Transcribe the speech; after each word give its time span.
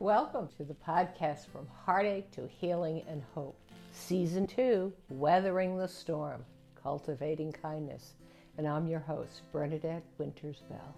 Welcome 0.00 0.48
to 0.56 0.62
the 0.62 0.74
podcast 0.74 1.48
From 1.50 1.66
Heartache 1.84 2.30
to 2.30 2.46
Healing 2.46 3.02
and 3.08 3.20
Hope. 3.34 3.58
Season 3.90 4.46
2 4.46 4.92
Weathering 5.10 5.76
the 5.76 5.88
Storm 5.88 6.44
Cultivating 6.80 7.50
Kindness. 7.50 8.14
And 8.58 8.68
I'm 8.68 8.86
your 8.86 9.00
host, 9.00 9.42
Bernadette 9.50 10.04
Winters 10.16 10.62
Bell. 10.70 10.94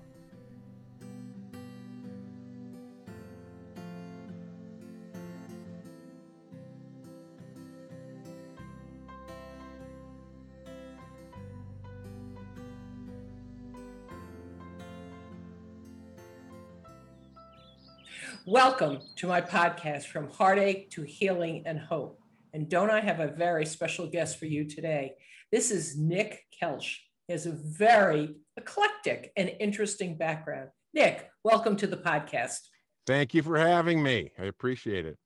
Welcome 18.50 18.99
to 19.14 19.29
my 19.29 19.40
podcast, 19.40 20.07
From 20.07 20.29
Heartache 20.29 20.91
to 20.91 21.03
Healing 21.03 21.63
and 21.67 21.79
Hope. 21.79 22.18
And 22.53 22.68
don't 22.68 22.91
I 22.91 22.99
have 22.99 23.21
a 23.21 23.29
very 23.29 23.64
special 23.64 24.08
guest 24.08 24.41
for 24.41 24.46
you 24.46 24.64
today? 24.64 25.13
This 25.53 25.71
is 25.71 25.96
Nick 25.96 26.46
Kelsh. 26.61 26.96
He 27.29 27.32
has 27.32 27.46
a 27.46 27.53
very 27.53 28.35
eclectic 28.57 29.31
and 29.36 29.53
interesting 29.61 30.18
background. 30.18 30.71
Nick, 30.93 31.31
welcome 31.44 31.77
to 31.77 31.86
the 31.86 31.96
podcast. 31.96 32.58
Thank 33.06 33.34
you 33.34 33.42
for 33.44 33.56
having 33.56 34.03
me. 34.03 34.33
I 34.36 34.47
appreciate 34.47 35.06
it. 35.06 35.17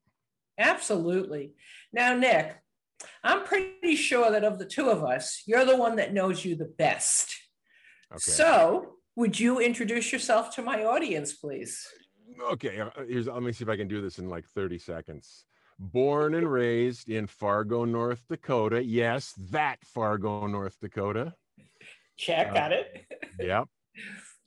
Absolutely. 0.59 1.55
Now, 1.95 2.15
Nick, 2.15 2.55
I'm 3.23 3.45
pretty 3.45 3.97
sure 3.97 4.31
that 4.33 4.45
of 4.45 4.59
the 4.59 4.67
two 4.67 4.91
of 4.91 5.03
us, 5.03 5.45
you're 5.47 5.65
the 5.65 5.79
one 5.79 5.97
that 5.97 6.13
knows 6.13 6.45
you 6.45 6.57
the 6.57 6.75
best. 6.77 7.35
Okay. 8.13 8.21
So, 8.21 8.97
would 9.17 9.41
you 9.41 9.61
introduce 9.61 10.13
yourself 10.13 10.55
to 10.57 10.63
my 10.63 10.85
audience, 10.85 11.33
please? 11.33 11.89
Okay 12.53 12.81
uh, 12.81 12.91
here's 13.09 13.27
let 13.27 13.43
me 13.43 13.53
see 13.53 13.65
if 13.65 13.69
i 13.69 13.77
can 13.77 13.89
do 13.89 14.01
this 14.01 14.19
in 14.19 14.29
like 14.29 14.47
30 14.47 14.79
seconds. 14.79 15.45
Born 15.77 16.35
and 16.35 16.51
raised 16.51 17.09
in 17.09 17.27
fargo 17.27 17.85
north 17.85 18.23
dakota. 18.29 18.85
Yes 18.85 19.35
that 19.51 19.79
fargo 19.85 20.47
north 20.47 20.79
dakota. 20.81 21.35
Check 22.17 22.51
uh, 22.51 22.55
got 22.55 22.73
it. 22.73 23.07
yep 23.41 23.69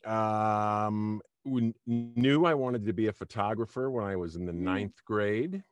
um 0.05 1.21
knew 1.45 2.45
i 2.45 2.53
wanted 2.53 2.85
to 2.85 2.93
be 2.93 3.07
a 3.07 3.13
photographer 3.13 3.89
when 3.89 4.03
i 4.03 4.15
was 4.15 4.35
in 4.35 4.45
the 4.45 4.51
mm. 4.51 4.59
ninth 4.59 5.03
grade 5.05 5.63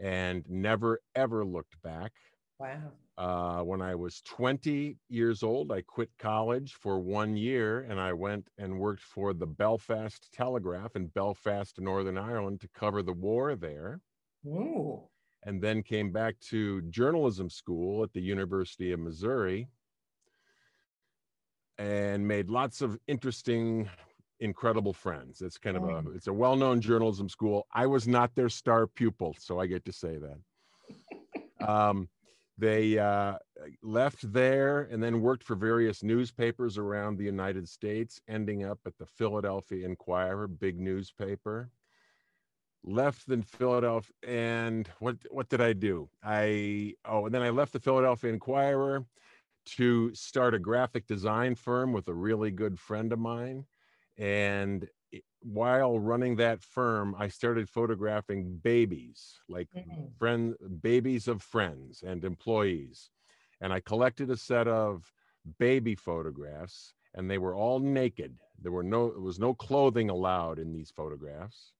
and 0.00 0.44
never 0.48 1.00
ever 1.14 1.44
looked 1.44 1.80
back. 1.82 2.12
Wow 2.58 2.92
uh, 3.18 3.62
when 3.62 3.82
I 3.82 3.96
was 3.96 4.22
20 4.26 4.96
years 5.08 5.42
old, 5.42 5.72
I 5.72 5.82
quit 5.82 6.08
college 6.20 6.74
for 6.74 7.00
one 7.00 7.36
year 7.36 7.80
and 7.80 7.98
I 7.98 8.12
went 8.12 8.46
and 8.58 8.78
worked 8.78 9.02
for 9.02 9.34
the 9.34 9.46
Belfast 9.46 10.28
Telegraph 10.32 10.94
in 10.94 11.08
Belfast, 11.08 11.80
Northern 11.80 12.16
Ireland 12.16 12.60
to 12.60 12.68
cover 12.68 13.02
the 13.02 13.12
war 13.12 13.56
there. 13.56 14.00
Ooh. 14.46 15.02
And 15.44 15.60
then 15.60 15.82
came 15.82 16.12
back 16.12 16.38
to 16.50 16.80
journalism 16.82 17.50
school 17.50 18.04
at 18.04 18.12
the 18.12 18.20
University 18.20 18.92
of 18.92 19.00
Missouri 19.00 19.68
and 21.76 22.26
made 22.26 22.50
lots 22.50 22.82
of 22.82 22.98
interesting 23.08 23.88
incredible 24.40 24.92
friends 24.92 25.40
it's 25.42 25.58
kind 25.58 25.76
of 25.76 25.82
a 25.82 25.86
oh. 25.86 26.04
it's 26.14 26.28
a 26.28 26.32
well-known 26.32 26.80
journalism 26.80 27.28
school 27.28 27.66
i 27.74 27.84
was 27.84 28.06
not 28.06 28.32
their 28.36 28.48
star 28.48 28.86
pupil 28.86 29.34
so 29.36 29.58
i 29.58 29.66
get 29.66 29.84
to 29.84 29.92
say 29.92 30.16
that 30.16 31.68
um, 31.68 32.08
they 32.58 32.98
uh, 32.98 33.34
left 33.82 34.32
there 34.32 34.82
and 34.90 35.00
then 35.00 35.20
worked 35.20 35.44
for 35.44 35.54
various 35.54 36.02
newspapers 36.02 36.76
around 36.76 37.16
the 37.16 37.24
United 37.24 37.68
States, 37.68 38.20
ending 38.28 38.64
up 38.64 38.80
at 38.84 38.98
the 38.98 39.06
Philadelphia 39.06 39.86
Inquirer, 39.86 40.48
big 40.48 40.80
newspaper. 40.80 41.70
Left 42.84 43.28
in 43.28 43.42
Philadelphia, 43.42 44.14
and 44.26 44.88
what 45.00 45.16
what 45.30 45.48
did 45.48 45.60
I 45.60 45.72
do? 45.72 46.08
I 46.22 46.94
oh, 47.04 47.26
and 47.26 47.34
then 47.34 47.42
I 47.42 47.50
left 47.50 47.72
the 47.72 47.80
Philadelphia 47.80 48.32
Inquirer 48.32 49.04
to 49.76 50.14
start 50.14 50.54
a 50.54 50.60
graphic 50.60 51.06
design 51.06 51.56
firm 51.56 51.92
with 51.92 52.06
a 52.06 52.14
really 52.14 52.52
good 52.52 52.78
friend 52.78 53.12
of 53.12 53.18
mine, 53.18 53.66
and 54.16 54.88
while 55.42 55.98
running 55.98 56.36
that 56.36 56.62
firm, 56.62 57.14
I 57.18 57.28
started 57.28 57.68
photographing 57.68 58.58
babies, 58.62 59.40
like 59.48 59.68
mm-hmm. 59.76 60.06
friend 60.18 60.54
babies 60.82 61.28
of 61.28 61.42
friends 61.42 62.02
and 62.06 62.24
employees. 62.24 63.10
And 63.60 63.72
I 63.72 63.80
collected 63.80 64.30
a 64.30 64.36
set 64.36 64.68
of 64.68 65.12
baby 65.58 65.94
photographs 65.94 66.92
and 67.14 67.30
they 67.30 67.38
were 67.38 67.54
all 67.54 67.80
naked. 67.80 68.36
There 68.60 68.72
were 68.72 68.82
no 68.82 69.10
there 69.10 69.20
was 69.20 69.38
no 69.38 69.54
clothing 69.54 70.10
allowed 70.10 70.58
in 70.58 70.72
these 70.72 70.90
photographs. 70.90 71.72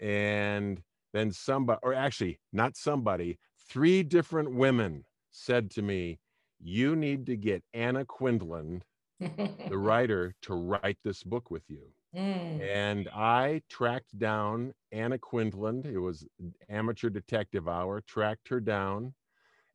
And 0.00 0.82
then 1.12 1.32
somebody 1.32 1.80
or 1.82 1.94
actually 1.94 2.38
not 2.52 2.76
somebody, 2.76 3.38
three 3.68 4.02
different 4.02 4.54
women 4.54 5.04
said 5.30 5.70
to 5.72 5.82
me, 5.82 6.18
"You 6.58 6.96
need 6.96 7.26
to 7.26 7.36
get 7.36 7.62
Anna 7.74 8.04
Quindlen, 8.04 8.82
the 9.20 9.78
writer, 9.78 10.34
to 10.42 10.54
write 10.54 10.98
this 11.04 11.22
book 11.22 11.50
with 11.50 11.68
you." 11.68 11.92
Mm. 12.14 12.60
And 12.60 13.08
I 13.08 13.62
tracked 13.68 14.18
down 14.18 14.74
Anna 14.90 15.18
Quindlen. 15.18 15.84
It 15.86 15.98
was 15.98 16.26
amateur 16.68 17.08
detective 17.08 17.68
hour, 17.68 18.00
tracked 18.00 18.48
her 18.48 18.60
down 18.60 19.14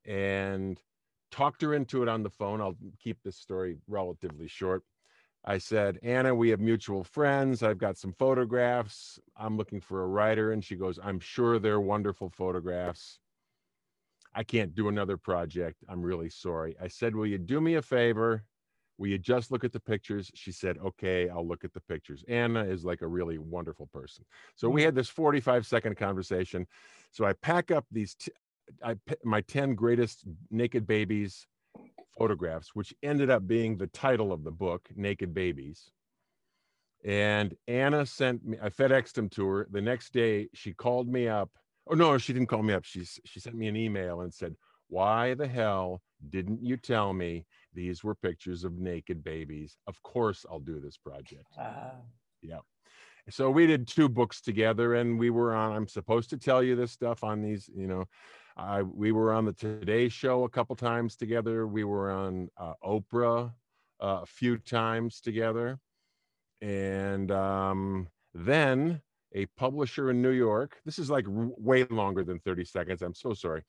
and 0.06 0.80
talked 1.32 1.62
her 1.62 1.74
into 1.74 2.04
it 2.04 2.10
on 2.10 2.24
the 2.24 2.30
phone. 2.30 2.62
I'll 2.62 2.78
keep 3.00 3.22
this 3.24 3.38
story 3.38 3.78
relatively 3.88 4.48
short. 4.48 4.84
I 5.46 5.60
said, 5.60 6.00
Anna, 6.02 6.34
we 6.34 6.50
have 6.50 6.60
mutual 6.60 7.04
friends. 7.04 7.62
I've 7.62 7.78
got 7.78 7.98
some 7.98 8.14
photographs. 8.14 9.20
I'm 9.38 9.58
looking 9.58 9.80
for 9.80 10.04
a 10.04 10.08
writer. 10.08 10.52
And 10.52 10.64
she 10.64 10.76
goes, 10.76 11.00
I'm 11.02 11.20
sure 11.20 11.60
they're 11.60 11.80
wonderful 11.80 12.30
photographs. 12.30 13.20
I 14.34 14.44
can't 14.44 14.74
do 14.76 14.90
another 14.90 15.18
project. 15.18 15.84
I'm 15.88 16.02
really 16.02 16.30
sorry. 16.30 16.76
I 16.82 16.88
said, 16.88 17.16
Will 17.16 17.28
you 17.28 17.38
do 17.38 17.62
me 17.62 17.76
a 17.76 17.82
favor? 17.82 18.44
Will 18.98 19.08
you 19.08 19.18
just 19.18 19.52
look 19.52 19.64
at 19.64 19.74
the 19.74 19.80
pictures? 19.80 20.32
She 20.36 20.52
said, 20.52 20.78
Okay, 20.78 21.30
I'll 21.30 21.48
look 21.48 21.64
at 21.64 21.74
the 21.74 21.82
pictures. 21.82 22.24
Anna 22.28 22.64
is 22.64 22.86
like 22.86 23.02
a 23.02 23.08
really 23.08 23.38
wonderful 23.38 23.88
person. 23.94 24.26
So 24.56 24.70
we 24.70 24.82
mm. 24.82 24.86
had 24.86 24.96
this 24.96 25.10
45 25.10 25.66
second 25.66 25.98
conversation. 25.98 26.66
So 27.12 27.26
I 27.26 27.34
pack 27.34 27.72
up 27.72 27.86
these, 27.92 28.16
t- 28.16 28.32
I, 28.84 28.96
my 29.24 29.42
10 29.42 29.76
greatest 29.76 30.24
naked 30.50 30.88
babies 30.88 31.46
photographs, 32.18 32.70
which 32.74 32.94
ended 33.04 33.30
up 33.30 33.48
being 33.48 33.78
the 33.78 33.88
title 33.88 34.32
of 34.32 34.44
the 34.44 34.52
book, 34.52 34.88
Naked 34.96 35.34
Babies. 35.34 35.92
And 37.04 37.56
Anna 37.68 38.06
sent 38.06 38.46
me, 38.46 38.58
I 38.62 38.70
FedExed 38.70 39.14
them 39.14 39.30
to 39.30 39.48
her. 39.48 39.68
The 39.70 39.82
next 39.82 40.14
day, 40.14 40.48
she 40.54 40.74
called 40.74 41.08
me 41.08 41.28
up. 41.28 41.52
Oh, 41.88 41.94
no, 41.94 42.18
she 42.18 42.34
didn't 42.34 42.48
call 42.48 42.64
me 42.64 42.74
up. 42.74 42.84
She, 42.84 43.06
she 43.26 43.40
sent 43.40 43.56
me 43.56 43.68
an 43.68 43.76
email 43.76 44.22
and 44.22 44.34
said, 44.34 44.56
Why 44.88 45.36
the 45.36 45.48
hell 45.48 46.02
didn't 46.30 46.64
you 46.64 46.78
tell 46.78 47.14
me 47.14 47.46
these 47.76 48.04
were 48.04 48.16
pictures 48.16 48.64
of 48.64 48.80
naked 48.80 49.24
babies? 49.24 49.78
Of 49.88 50.02
course, 50.02 50.46
I'll 50.50 50.60
do 50.60 50.80
this 50.80 50.98
project. 50.98 51.46
Uh, 51.60 51.92
yeah. 52.42 52.60
So 53.30 53.50
we 53.50 53.66
did 53.66 53.88
two 53.88 54.08
books 54.08 54.42
together, 54.42 54.96
and 54.96 55.20
we 55.20 55.30
were 55.30 55.54
on. 55.54 55.76
I'm 55.76 55.88
supposed 55.88 56.30
to 56.30 56.38
tell 56.38 56.62
you 56.64 56.76
this 56.76 56.92
stuff 56.92 57.24
on 57.24 57.42
these, 57.42 57.70
you 57.76 57.88
know. 57.88 58.06
I 58.58 58.84
we 58.84 59.12
were 59.12 59.34
on 59.34 59.46
the 59.46 59.54
Today 59.54 60.10
Show 60.10 60.44
a 60.44 60.50
couple 60.50 60.76
times 60.76 61.16
together. 61.16 61.68
We 61.68 61.84
were 61.84 62.12
on 62.12 62.50
uh, 62.58 62.74
Oprah 62.84 63.52
uh, 64.02 64.20
a 64.22 64.26
few 64.26 64.58
times 64.58 65.20
together, 65.22 65.80
and 66.62 67.32
um, 67.32 68.08
then 68.34 69.02
a 69.34 69.46
publisher 69.58 70.10
in 70.12 70.22
New 70.22 70.30
York. 70.30 70.78
This 70.86 71.00
is 71.00 71.10
like 71.10 71.26
way 71.28 71.84
longer 71.86 72.24
than 72.24 72.40
30 72.40 72.64
seconds. 72.64 73.02
I'm 73.02 73.14
so 73.14 73.34
sorry. 73.34 73.64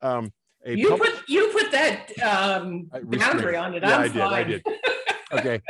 Um, 0.00 0.32
you 0.64 0.96
put 0.96 1.28
you 1.28 1.51
that 1.72 2.22
um, 2.22 2.90
boundary 3.04 3.56
on 3.56 3.74
it. 3.74 3.82
Yeah, 3.82 3.96
I'm 3.96 4.02
i 4.02 4.08
did. 4.08 4.22
I 4.22 4.44
did. 4.44 4.62
Okay, 5.32 5.62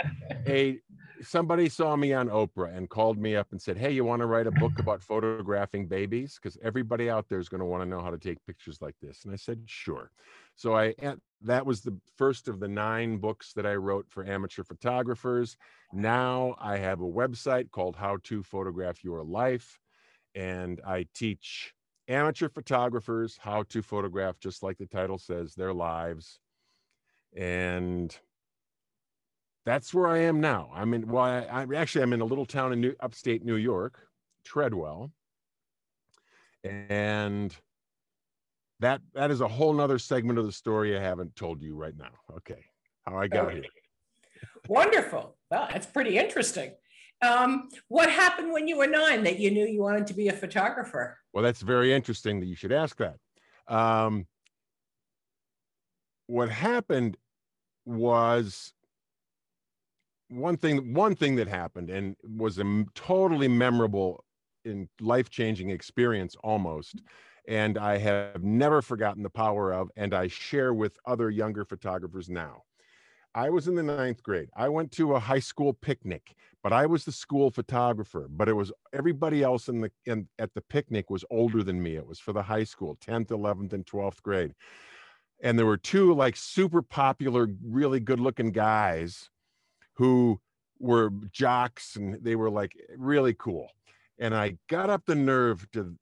Hey, 0.45 0.81
somebody 1.23 1.69
saw 1.69 1.95
me 1.97 2.13
on 2.13 2.29
Oprah 2.29 2.77
and 2.77 2.89
called 2.89 3.19
me 3.19 3.37
up 3.37 3.49
and 3.53 3.61
said, 3.61 3.77
"Hey, 3.77 3.93
you 3.93 4.05
want 4.05 4.21
to 4.21 4.27
write 4.27 4.47
a 4.47 4.51
book 4.51 4.79
about 4.79 5.03
photographing 5.03 5.87
babies? 5.87 6.39
Because 6.41 6.59
everybody 6.63 7.09
out 7.09 7.29
there 7.29 7.39
is 7.39 7.49
going 7.49 7.61
to 7.61 7.67
want 7.67 7.83
to 7.83 7.89
know 7.89 8.01
how 8.01 8.11
to 8.11 8.19
take 8.19 8.45
pictures 8.47 8.79
like 8.81 8.97
this." 9.01 9.25
And 9.25 9.33
I 9.33 9.37
said, 9.37 9.63
"Sure." 9.67 10.11
So 10.57 10.77
I 10.77 10.95
that 11.43 11.65
was 11.65 11.81
the 11.81 11.97
first 12.17 12.49
of 12.49 12.61
the 12.61 12.69
nine 12.69 13.19
books 13.19 13.53
that 13.55 13.67
I 13.67 13.75
wrote 13.75 14.07
for 14.09 14.27
amateur 14.27 14.65
photographers. 14.65 15.57
Now 15.93 16.57
I 16.61 16.77
have 16.79 17.01
a 17.01 17.05
website 17.05 17.71
called 17.71 17.97
How 17.97 18.19
to 18.25 18.43
Photograph 18.43 19.05
Your 19.05 19.23
Life, 19.23 19.79
and 20.35 20.81
I 20.87 21.07
teach 21.15 21.75
amateur 22.09 22.49
photographers 22.49 23.39
how 23.41 23.63
to 23.65 23.83
photograph, 23.83 24.39
just 24.41 24.63
like 24.63 24.79
the 24.79 24.87
title 24.87 25.19
says, 25.19 25.55
their 25.55 25.73
lives. 25.73 26.41
And 27.37 28.15
that's 29.65 29.95
where 29.95 30.09
I 30.09 30.19
am 30.19 30.41
now. 30.41 30.71
I'm 30.75 30.93
in, 30.95 31.09
well, 31.09 31.25
I, 31.25 31.41
I 31.43 31.67
actually, 31.77 32.03
I'm 32.03 32.13
in 32.13 32.21
a 32.21 32.27
little 32.27 32.47
town 32.47 32.73
in 32.73 32.81
New, 32.81 32.95
upstate 33.01 33.45
New 33.45 33.57
York, 33.57 33.99
Treadwell. 34.45 35.13
And 36.65 37.57
that 38.81 39.01
that 39.15 39.31
is 39.31 39.41
a 39.41 39.49
whole 39.49 39.73
nother 39.73 39.99
segment 39.99 40.39
of 40.39 40.47
the 40.47 40.53
story 40.53 40.97
I 40.97 41.01
haven't 41.01 41.35
told 41.37 41.63
you 41.63 41.75
right 41.77 41.97
now. 41.97 42.11
Okay. 42.37 42.65
How 43.07 43.17
I 43.17 43.29
got 43.29 43.53
here. 43.53 43.63
Wonderful. 44.69 45.37
Well, 45.51 45.69
that's 45.71 45.87
pretty 45.87 46.19
interesting. 46.19 46.73
Um, 47.21 47.69
what 47.89 48.11
happened 48.11 48.53
when 48.53 48.67
you 48.69 48.79
were 48.79 48.87
nine 48.87 49.25
that 49.25 49.39
you 49.39 49.51
knew 49.51 49.67
you 49.67 49.81
wanted 49.81 50.09
to 50.09 50.15
be 50.15 50.29
a 50.29 50.33
photographer? 50.33 51.19
Well, 51.33 51.43
that's 51.43 51.63
very 51.63 51.93
interesting 51.93 52.41
that 52.41 52.47
you 52.47 52.55
should 52.55 52.73
ask 52.73 52.97
that. 52.99 53.17
Um, 53.69 54.27
what 56.27 56.49
happened 56.49 57.17
was 57.85 58.73
one 60.29 60.57
thing 60.57 60.95
one 60.95 61.15
thing 61.15 61.37
that 61.37 61.49
happened 61.49 61.91
and 61.91 62.17
was 62.37 62.59
a 62.59 62.85
totally 62.95 63.49
memorable 63.49 64.25
and 64.65 64.89
life-changing 65.01 65.69
experience 65.69 66.37
almost 66.43 67.03
and 67.49 67.77
i 67.77 67.99
have 67.99 68.43
never 68.43 68.81
forgotten 68.81 69.23
the 69.23 69.29
power 69.29 69.73
of 69.73 69.91
and 69.97 70.15
i 70.15 70.27
share 70.27 70.73
with 70.73 70.97
other 71.05 71.29
younger 71.29 71.65
photographers 71.65 72.31
now 72.31 72.63
i 73.35 73.49
was 73.51 73.69
in 73.69 73.75
the 73.75 73.83
ninth 73.83 74.23
grade 74.23 74.49
i 74.57 74.69
went 74.69 74.91
to 74.93 75.15
a 75.15 75.21
high 75.21 75.39
school 75.39 75.73
picnic 75.73 76.35
but 76.63 76.73
i 76.73 76.87
was 76.87 77.05
the 77.05 77.13
school 77.13 77.51
photographer 77.51 78.27
but 78.31 78.49
it 78.49 78.55
was 78.55 78.73
everybody 78.93 79.43
else 79.43 79.69
in 79.69 79.81
the 79.81 79.91
in 80.07 80.29
at 80.39 80.53
the 80.55 80.63
picnic 80.63 81.11
was 81.11 81.25
older 81.31 81.63
than 81.63 81.83
me 81.83 81.97
it 81.97 82.07
was 82.07 82.19
for 82.19 82.33
the 82.33 82.43
high 82.43 82.65
school 82.65 82.97
10th 83.07 83.29
11th 83.29 83.73
and 83.73 83.87
12th 83.87 84.23
grade 84.23 84.55
and 85.43 85.59
there 85.59 85.67
were 85.67 85.77
two 85.77 86.15
like 86.15 86.37
super 86.37 86.83
popular 86.83 87.49
really 87.65 88.01
good 88.01 88.21
looking 88.21 88.51
guys 88.51 89.29
who 89.95 90.41
were 90.83 91.11
jocks 91.31 91.97
and 91.97 92.15
they 92.23 92.37
were 92.37 92.51
like 92.51 92.73
really 92.97 93.35
cool. 93.35 93.69
And 94.19 94.35
I 94.35 94.59
got 94.69 94.91
up 94.91 95.05
the 95.07 95.15
nerve 95.15 95.67
to, 95.73 95.95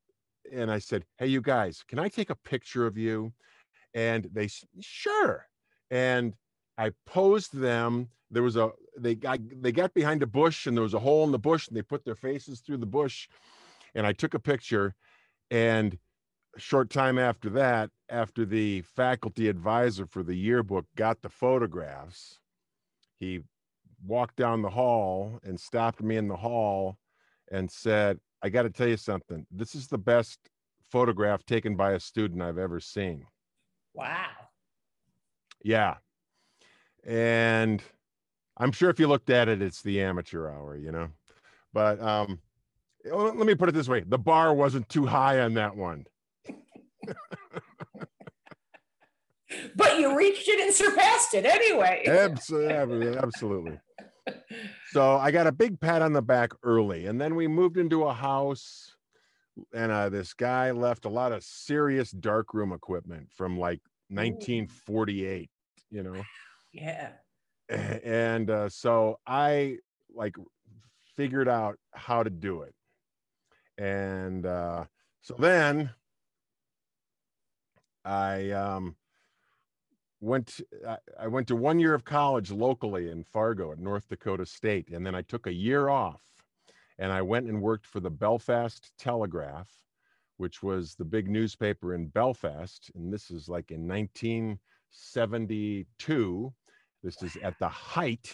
and 0.53 0.71
I 0.71 0.79
said, 0.79 1.05
Hey, 1.19 1.27
you 1.27 1.41
guys, 1.41 1.85
can 1.87 1.99
I 1.99 2.09
take 2.09 2.31
a 2.31 2.35
picture 2.35 2.87
of 2.87 2.97
you? 2.97 3.33
And 3.95 4.29
they, 4.33 4.49
sure. 4.81 5.47
And 5.91 6.35
I 6.81 6.93
posed 7.05 7.55
them. 7.55 8.09
There 8.31 8.43
was 8.43 8.57
a, 8.57 8.71
they 8.97 9.15
got, 9.15 9.39
they 9.61 9.71
got 9.71 9.93
behind 9.93 10.23
a 10.23 10.27
bush 10.27 10.67
and 10.67 10.75
there 10.75 10.83
was 10.83 10.95
a 10.95 10.99
hole 10.99 11.25
in 11.25 11.31
the 11.31 11.39
bush 11.39 11.69
and 11.69 11.77
they 11.77 11.83
put 11.83 12.07
their 12.07 12.15
faces 12.15 12.61
through 12.61 12.79
the 12.79 12.87
bush. 12.87 13.29
And 13.95 14.07
I 14.07 14.15
took 14.15 14.33
a 14.33 14.39
picture. 14.39 14.95
And 15.51 15.99
a 16.57 16.61
short 16.61 16.89
time 16.89 17.19
after 17.19 17.51
that, 17.51 17.91
after 18.09 18.47
the 18.47 18.81
faculty 18.81 19.49
advisor 19.49 20.07
for 20.07 20.23
the 20.23 20.35
yearbook 20.35 20.87
got 20.97 21.21
the 21.21 21.29
photographs, 21.29 22.39
he 23.19 23.41
walked 24.07 24.37
down 24.37 24.63
the 24.63 24.71
hall 24.71 25.39
and 25.43 25.61
stopped 25.61 26.01
me 26.03 26.17
in 26.17 26.29
the 26.29 26.37
hall 26.37 26.97
and 27.53 27.71
said, 27.71 28.19
I 28.43 28.49
got 28.49 28.63
to 28.63 28.71
tell 28.71 28.89
you 28.89 28.97
something. 28.97 29.47
This 29.51 29.75
is 29.75 29.89
the 29.89 29.99
best 29.99 30.39
photograph 30.91 31.45
taken 31.45 31.77
by 31.77 31.93
a 31.93 32.01
student 32.01 32.41
I've 32.41 32.57
ever 32.57 32.81
seen. 32.81 33.27
Wow. 33.93 34.31
Yeah. 35.63 35.97
And 37.07 37.83
I'm 38.57 38.73
sure 38.73 38.91
if 38.91 39.01
you 39.01 39.07
looked 39.07 39.31
at 39.31 39.49
it, 39.49 39.63
it's 39.63 39.83
the 39.83 40.03
amateur 40.03 40.51
hour, 40.51 40.77
you 40.77 40.93
know. 40.93 41.09
But 41.73 42.01
um, 42.01 42.41
let 43.05 43.35
me 43.35 43.55
put 43.55 43.69
it 43.69 43.73
this 43.73 43.89
way 43.89 44.01
the 44.01 44.19
bar 44.19 44.53
wasn't 44.55 44.89
too 44.89 45.07
high 45.07 45.41
on 45.41 45.55
that 45.55 45.77
one. 45.77 46.05
but 49.77 49.99
you 49.99 50.17
reached 50.17 50.49
it 50.49 50.61
and 50.61 50.75
surpassed 50.75 51.35
it 51.35 51.45
anyway. 51.45 52.05
Absolutely. 52.07 53.17
Absolutely 53.17 53.79
so 54.93 55.17
I 55.17 55.31
got 55.31 55.47
a 55.47 55.53
big 55.53 55.81
pat 55.81 56.03
on 56.03 56.13
the 56.13 56.23
back 56.23 56.53
early, 56.63 57.07
and 57.07 57.21
then 57.21 57.35
we 57.35 57.49
moved 57.49 57.77
into 57.77 58.05
a 58.05 58.13
house, 58.13 58.95
and 59.73 59.93
uh, 59.93 60.09
this 60.09 60.35
guy 60.35 60.71
left 60.71 61.05
a 61.05 61.09
lot 61.09 61.33
of 61.33 61.43
serious 61.43 62.11
darkroom 62.11 62.73
equipment 62.73 63.29
from 63.35 63.59
like 63.59 63.81
1948. 64.09 65.51
You 65.91 66.03
know. 66.03 66.23
Yeah. 66.73 67.13
And 68.03 68.51
uh, 68.51 68.69
so 68.69 69.21
I 69.29 69.77
like 70.13 70.35
figured 71.15 71.49
out 71.49 71.79
how 71.93 72.25
to 72.25 72.31
do 72.31 72.63
it, 72.63 72.75
and 73.79 74.45
uh, 74.45 74.87
so 75.23 75.37
then 75.39 75.91
I 78.05 78.51
um 78.51 78.97
went 80.21 80.61
I 81.19 81.29
went 81.29 81.49
to 81.49 81.57
one 81.57 81.79
year 81.79 81.95
of 81.95 82.05
college 82.05 82.51
locally 82.51 83.11
in 83.11 83.25
Fargo 83.25 83.73
at 83.73 83.79
North 83.79 84.07
Dakota 84.09 84.45
State 84.45 84.91
and 84.91 85.07
then 85.07 85.15
I 85.15 85.23
took 85.23 85.47
a 85.47 85.53
year 85.53 85.89
off 85.89 86.23
and 86.99 87.11
I 87.13 87.23
went 87.23 87.49
and 87.49 87.63
worked 87.63 87.87
for 87.87 88.01
the 88.01 88.11
Belfast 88.11 88.93
Telegraph 88.99 89.71
which 90.37 90.63
was 90.63 90.95
the 90.95 91.05
big 91.05 91.29
newspaper 91.29 91.95
in 91.95 92.09
Belfast 92.09 92.91
and 92.95 93.13
this 93.13 93.31
is 93.31 93.49
like 93.49 93.71
in 93.71 93.87
1972 93.89 96.53
this 97.03 97.23
is 97.23 97.37
at 97.43 97.59
the 97.59 97.69
height 97.69 98.33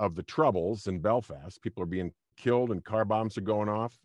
of 0.00 0.14
the 0.14 0.22
troubles 0.22 0.86
in 0.86 0.98
Belfast 0.98 1.60
people 1.62 1.82
are 1.82 1.86
being 1.86 2.12
killed 2.36 2.70
and 2.70 2.84
car 2.84 3.04
bombs 3.04 3.36
are 3.36 3.42
going 3.42 3.68
off 3.68 3.98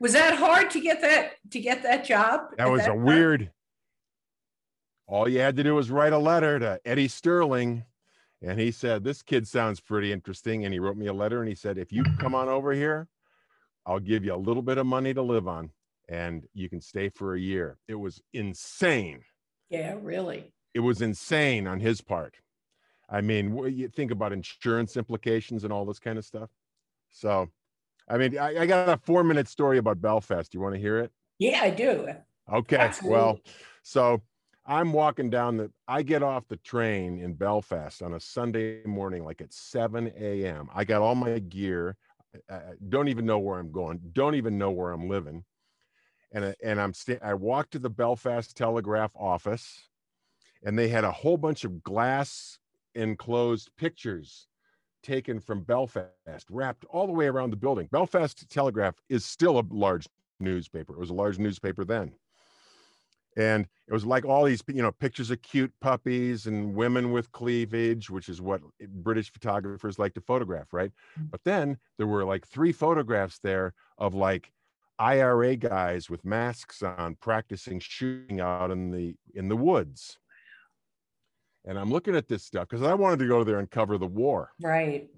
was 0.00 0.12
that 0.12 0.34
hard 0.36 0.70
to 0.70 0.80
get 0.80 1.00
that 1.00 1.32
to 1.50 1.60
get 1.60 1.82
that 1.82 2.04
job 2.04 2.42
that 2.58 2.70
was 2.70 2.82
that 2.82 2.90
a 2.90 2.94
time? 2.94 3.04
weird 3.04 3.50
all 5.12 5.28
you 5.28 5.40
had 5.40 5.56
to 5.56 5.62
do 5.62 5.74
was 5.74 5.90
write 5.90 6.14
a 6.14 6.18
letter 6.18 6.58
to 6.58 6.80
Eddie 6.86 7.08
Sterling. 7.08 7.84
And 8.40 8.58
he 8.58 8.70
said, 8.70 9.04
This 9.04 9.22
kid 9.22 9.46
sounds 9.46 9.78
pretty 9.78 10.10
interesting. 10.10 10.64
And 10.64 10.72
he 10.72 10.80
wrote 10.80 10.96
me 10.96 11.06
a 11.06 11.12
letter 11.12 11.40
and 11.40 11.48
he 11.48 11.54
said, 11.54 11.76
If 11.76 11.92
you 11.92 12.02
come 12.18 12.34
on 12.34 12.48
over 12.48 12.72
here, 12.72 13.08
I'll 13.84 14.00
give 14.00 14.24
you 14.24 14.34
a 14.34 14.36
little 14.36 14.62
bit 14.62 14.78
of 14.78 14.86
money 14.86 15.12
to 15.12 15.20
live 15.20 15.46
on 15.46 15.70
and 16.08 16.44
you 16.54 16.70
can 16.70 16.80
stay 16.80 17.10
for 17.10 17.34
a 17.34 17.40
year. 17.40 17.76
It 17.88 17.94
was 17.94 18.22
insane. 18.32 19.20
Yeah, 19.68 19.96
really. 20.00 20.52
It 20.72 20.80
was 20.80 21.02
insane 21.02 21.66
on 21.66 21.80
his 21.80 22.00
part. 22.00 22.36
I 23.12 23.20
mean, 23.20 23.54
you 23.76 23.88
think 23.88 24.10
about 24.10 24.32
insurance 24.32 24.96
implications 24.96 25.64
and 25.64 25.72
all 25.72 25.84
this 25.84 25.98
kind 25.98 26.18
of 26.18 26.24
stuff. 26.24 26.48
So, 27.10 27.50
I 28.08 28.16
mean, 28.16 28.38
I, 28.38 28.60
I 28.60 28.66
got 28.66 28.88
a 28.88 28.96
four 28.96 29.22
minute 29.22 29.48
story 29.48 29.76
about 29.76 30.00
Belfast. 30.00 30.50
Do 30.50 30.56
you 30.56 30.62
want 30.62 30.74
to 30.74 30.80
hear 30.80 30.98
it? 30.98 31.12
Yeah, 31.38 31.60
I 31.62 31.70
do. 31.70 32.08
Okay. 32.50 32.76
Absolutely. 32.76 33.14
Well, 33.14 33.38
so 33.82 34.22
I'm 34.64 34.94
walking 34.94 35.28
down 35.28 35.58
the, 35.58 35.70
I 35.86 36.02
get 36.02 36.22
off 36.22 36.48
the 36.48 36.56
train 36.56 37.18
in 37.18 37.34
Belfast 37.34 38.00
on 38.00 38.14
a 38.14 38.20
Sunday 38.20 38.82
morning, 38.86 39.24
like 39.24 39.42
at 39.42 39.52
7 39.52 40.10
a.m. 40.18 40.70
I 40.74 40.84
got 40.84 41.02
all 41.02 41.14
my 41.14 41.38
gear. 41.38 41.96
I 42.48 42.60
don't 42.88 43.08
even 43.08 43.26
know 43.26 43.38
where 43.38 43.58
I'm 43.58 43.72
going. 43.72 44.00
Don't 44.14 44.36
even 44.36 44.56
know 44.56 44.70
where 44.70 44.90
I'm 44.90 45.10
living. 45.10 45.44
And, 46.32 46.54
and 46.64 46.80
I'm, 46.80 46.94
sta- 46.94 47.20
I 47.22 47.34
walked 47.34 47.72
to 47.72 47.78
the 47.78 47.90
Belfast 47.90 48.56
Telegraph 48.56 49.12
office 49.14 49.90
and 50.64 50.78
they 50.78 50.88
had 50.88 51.04
a 51.04 51.12
whole 51.12 51.36
bunch 51.36 51.64
of 51.64 51.82
glass 51.82 52.58
enclosed 52.94 53.70
pictures 53.76 54.46
taken 55.02 55.40
from 55.40 55.62
Belfast, 55.62 56.46
wrapped 56.50 56.84
all 56.86 57.06
the 57.06 57.12
way 57.12 57.26
around 57.26 57.50
the 57.50 57.56
building. 57.56 57.88
Belfast 57.90 58.48
Telegraph 58.48 58.94
is 59.08 59.24
still 59.24 59.58
a 59.58 59.64
large 59.70 60.06
newspaper. 60.38 60.92
It 60.92 61.00
was 61.00 61.10
a 61.10 61.14
large 61.14 61.38
newspaper 61.38 61.84
then 61.84 62.12
and 63.36 63.66
it 63.88 63.92
was 63.92 64.04
like 64.04 64.24
all 64.24 64.44
these 64.44 64.62
you 64.68 64.82
know 64.82 64.92
pictures 64.92 65.30
of 65.30 65.40
cute 65.42 65.72
puppies 65.80 66.46
and 66.46 66.74
women 66.74 67.12
with 67.12 67.32
cleavage 67.32 68.10
which 68.10 68.28
is 68.28 68.40
what 68.40 68.60
british 68.96 69.32
photographers 69.32 69.98
like 69.98 70.14
to 70.14 70.20
photograph 70.20 70.72
right 70.72 70.92
mm. 71.18 71.30
but 71.30 71.42
then 71.44 71.76
there 71.98 72.06
were 72.06 72.24
like 72.24 72.46
three 72.46 72.72
photographs 72.72 73.38
there 73.42 73.72
of 73.98 74.14
like 74.14 74.52
ira 74.98 75.56
guys 75.56 76.10
with 76.10 76.24
masks 76.24 76.82
on 76.82 77.16
practicing 77.20 77.80
shooting 77.80 78.40
out 78.40 78.70
in 78.70 78.90
the 78.90 79.14
in 79.34 79.48
the 79.48 79.56
woods 79.56 80.18
and 81.64 81.78
i'm 81.78 81.90
looking 81.90 82.16
at 82.16 82.28
this 82.28 82.42
stuff 82.42 82.68
because 82.68 82.84
i 82.86 82.94
wanted 82.94 83.18
to 83.18 83.28
go 83.28 83.44
there 83.44 83.58
and 83.58 83.70
cover 83.70 83.98
the 83.98 84.06
war 84.06 84.50
right 84.60 85.08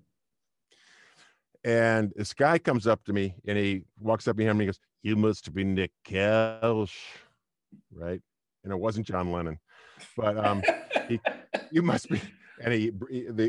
and 1.65 2.13
this 2.15 2.35
guy 2.35 2.59
comes 2.59 2.87
up 2.87 3.03
to 3.05 3.13
me 3.13 3.35
and 3.47 3.57
he 3.57 3.83
walks 3.99 4.29
up 4.29 4.37
behind 4.37 4.59
me 4.59 4.65
and 4.65 4.71
he 4.71 4.79
goes 4.79 4.81
you 5.03 5.17
must 5.17 5.53
be 5.55 5.65
nick 5.65 5.91
kelsh 6.07 6.95
right? 7.93 8.21
And 8.63 8.73
it 8.73 8.77
wasn't 8.77 9.07
John 9.07 9.33
Lennon, 9.33 9.59
but 10.17 10.37
um, 10.39 10.63
he, 11.09 11.21
you 11.71 11.83
must 11.83 12.09
be. 12.09 12.21
And 12.63 12.73
he 12.73 12.93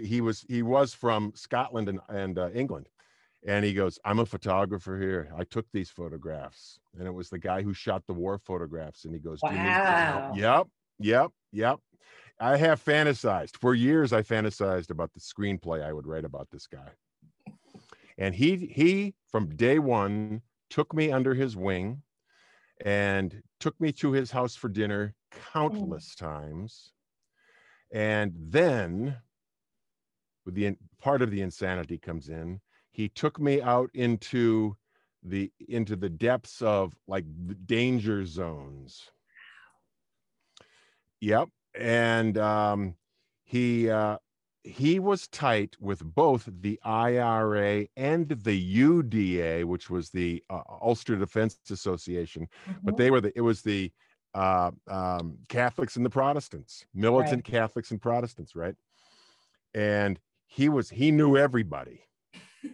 he 0.03 0.19
was 0.19 0.43
he 0.49 0.63
was 0.63 0.93
from 0.93 1.31
Scotland 1.35 1.89
and 1.89 1.99
and 2.09 2.39
uh, 2.39 2.49
England, 2.53 2.89
and 3.47 3.63
he 3.63 3.71
goes, 3.73 3.99
"I'm 4.03 4.19
a 4.19 4.25
photographer 4.25 4.99
here. 4.99 5.31
I 5.37 5.43
took 5.43 5.67
these 5.71 5.91
photographs." 5.91 6.79
And 6.97 7.07
it 7.07 7.13
was 7.13 7.29
the 7.29 7.37
guy 7.37 7.61
who 7.61 7.73
shot 7.73 8.03
the 8.07 8.13
war 8.13 8.39
photographs. 8.39 9.05
And 9.05 9.13
he 9.13 9.19
goes, 9.19 9.39
"Wow, 9.43 10.33
yep, 10.35 10.67
yep, 10.97 11.31
yep." 11.51 11.79
I 12.39 12.57
have 12.57 12.83
fantasized 12.83 13.57
for 13.57 13.73
years. 13.73 14.11
I 14.11 14.21
fantasized 14.21 14.89
about 14.89 15.13
the 15.13 15.19
screenplay 15.19 15.83
I 15.83 15.93
would 15.93 16.07
write 16.07 16.25
about 16.25 16.49
this 16.51 16.67
guy. 16.67 16.91
And 18.17 18.35
he 18.35 18.55
he 18.73 19.13
from 19.29 19.55
day 19.55 19.79
one 19.79 20.41
took 20.69 20.93
me 20.93 21.11
under 21.11 21.33
his 21.33 21.55
wing 21.55 22.01
and 22.83 23.41
took 23.59 23.79
me 23.79 23.91
to 23.93 24.11
his 24.11 24.31
house 24.31 24.55
for 24.55 24.69
dinner 24.69 25.15
oh. 25.33 25.37
countless 25.53 26.15
times. 26.15 26.91
And 27.93 28.33
then, 28.35 29.17
with 30.45 30.55
the 30.55 30.75
part 30.99 31.21
of 31.21 31.31
the 31.31 31.41
insanity 31.41 31.97
comes 31.97 32.29
in, 32.29 32.59
he 32.91 33.09
took 33.09 33.39
me 33.39 33.61
out 33.61 33.89
into 33.93 34.75
the 35.23 35.51
into 35.67 35.95
the 35.95 36.09
depths 36.09 36.61
of 36.61 36.93
like 37.07 37.25
danger 37.65 38.25
zones. 38.25 39.09
Yep, 41.21 41.49
and 41.77 42.37
um, 42.37 42.95
he 43.43 43.89
uh, 43.89 44.17
he 44.65 44.99
was 44.99 45.27
tight 45.27 45.75
with 45.79 46.03
both 46.03 46.49
the 46.61 46.79
IRA 46.83 47.87
and 47.95 48.29
the 48.29 48.75
UDA, 48.77 49.63
which 49.63 49.89
was 49.89 50.09
the 50.09 50.43
uh, 50.49 50.61
Ulster 50.81 51.15
Defense 51.15 51.59
Association, 51.69 52.47
mm-hmm. 52.67 52.79
but 52.83 52.97
they 52.97 53.11
were 53.11 53.21
the 53.21 53.31
it 53.37 53.41
was 53.41 53.61
the 53.61 53.91
uh, 54.33 54.71
um, 54.89 55.37
Catholics 55.47 55.95
and 55.95 56.05
the 56.05 56.09
Protestants, 56.09 56.85
militant 56.93 57.47
right. 57.47 57.59
Catholics 57.59 57.91
and 57.91 58.01
Protestants, 58.01 58.55
right? 58.55 58.75
And 59.73 60.19
he 60.47 60.67
was 60.67 60.89
he 60.89 61.11
knew 61.11 61.37
everybody, 61.37 62.01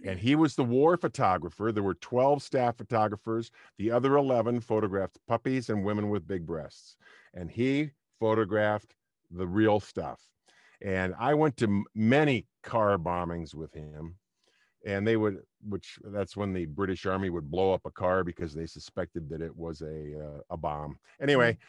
and 0.05 0.17
he 0.17 0.35
was 0.35 0.55
the 0.55 0.63
war 0.63 0.97
photographer. 0.97 1.71
There 1.71 1.83
were 1.83 1.95
twelve 1.95 2.41
staff 2.41 2.77
photographers. 2.77 3.51
The 3.77 3.91
other 3.91 4.15
eleven 4.15 4.61
photographed 4.61 5.19
puppies 5.27 5.69
and 5.69 5.83
women 5.83 6.09
with 6.09 6.27
big 6.27 6.45
breasts, 6.45 6.95
and 7.33 7.51
he 7.51 7.91
photographed 8.21 8.95
the 9.31 9.47
real 9.47 9.81
stuff 9.81 10.31
and 10.81 11.13
I 11.19 11.33
went 11.33 11.57
to 11.57 11.83
many 11.93 12.47
car 12.63 12.97
bombings 12.97 13.53
with 13.53 13.73
him. 13.73 14.15
And 14.83 15.07
they 15.07 15.15
would, 15.15 15.43
which 15.67 15.99
that's 16.05 16.35
when 16.35 16.53
the 16.53 16.65
British 16.65 17.05
Army 17.05 17.29
would 17.29 17.51
blow 17.51 17.71
up 17.71 17.85
a 17.85 17.91
car 17.91 18.23
because 18.23 18.53
they 18.53 18.65
suspected 18.65 19.29
that 19.29 19.41
it 19.41 19.55
was 19.55 19.81
a 19.81 20.19
uh, 20.19 20.39
a 20.49 20.57
bomb. 20.57 20.97
Anyway, 21.21 21.59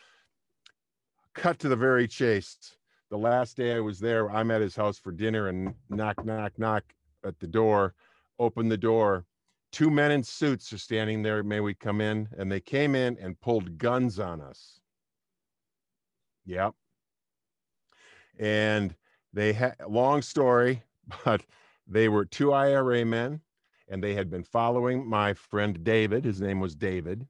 cut 1.35 1.59
to 1.59 1.69
the 1.69 1.77
very 1.77 2.09
chase. 2.09 2.57
The 3.11 3.19
last 3.19 3.59
day 3.59 3.75
I 3.75 3.81
was 3.81 3.99
there, 3.99 4.31
I'm 4.31 4.51
at 4.51 4.63
his 4.63 4.75
house 4.75 4.99
for 4.99 5.13
dinner 5.13 5.49
and 5.49 5.75
knock, 5.91 6.25
knock, 6.25 6.59
knock 6.59 6.85
at 7.23 7.39
the 7.39 7.47
door. 7.47 7.93
Open 8.39 8.71
the 8.71 8.79
door. 8.79 9.27
Two 9.73 9.91
men 9.91 10.11
in 10.11 10.23
suits 10.23 10.73
are 10.73 10.79
standing 10.79 11.23
there. 11.23 11.43
May 11.43 11.61
we 11.61 11.75
come 11.75 12.01
in? 12.01 12.31
And 12.39 12.51
they 12.51 12.61
came 12.61 12.95
in 12.95 13.19
and 13.21 13.39
pulled 13.41 13.77
guns 13.77 14.19
on 14.19 14.41
us. 14.41 14.81
Yep. 16.47 16.75
And 18.39 18.95
they 19.33 19.53
had 19.53 19.77
long 19.89 20.23
story, 20.23 20.83
but 21.25 21.43
they 21.87 22.09
were 22.09 22.25
two 22.25 22.53
IRA 22.53 23.05
men 23.05 23.41
and 23.89 24.03
they 24.03 24.15
had 24.15 24.31
been 24.31 24.43
following 24.43 25.07
my 25.07 25.35
friend 25.35 25.85
David. 25.85 26.25
His 26.25 26.41
name 26.41 26.61
was 26.61 26.75
David. 26.75 27.27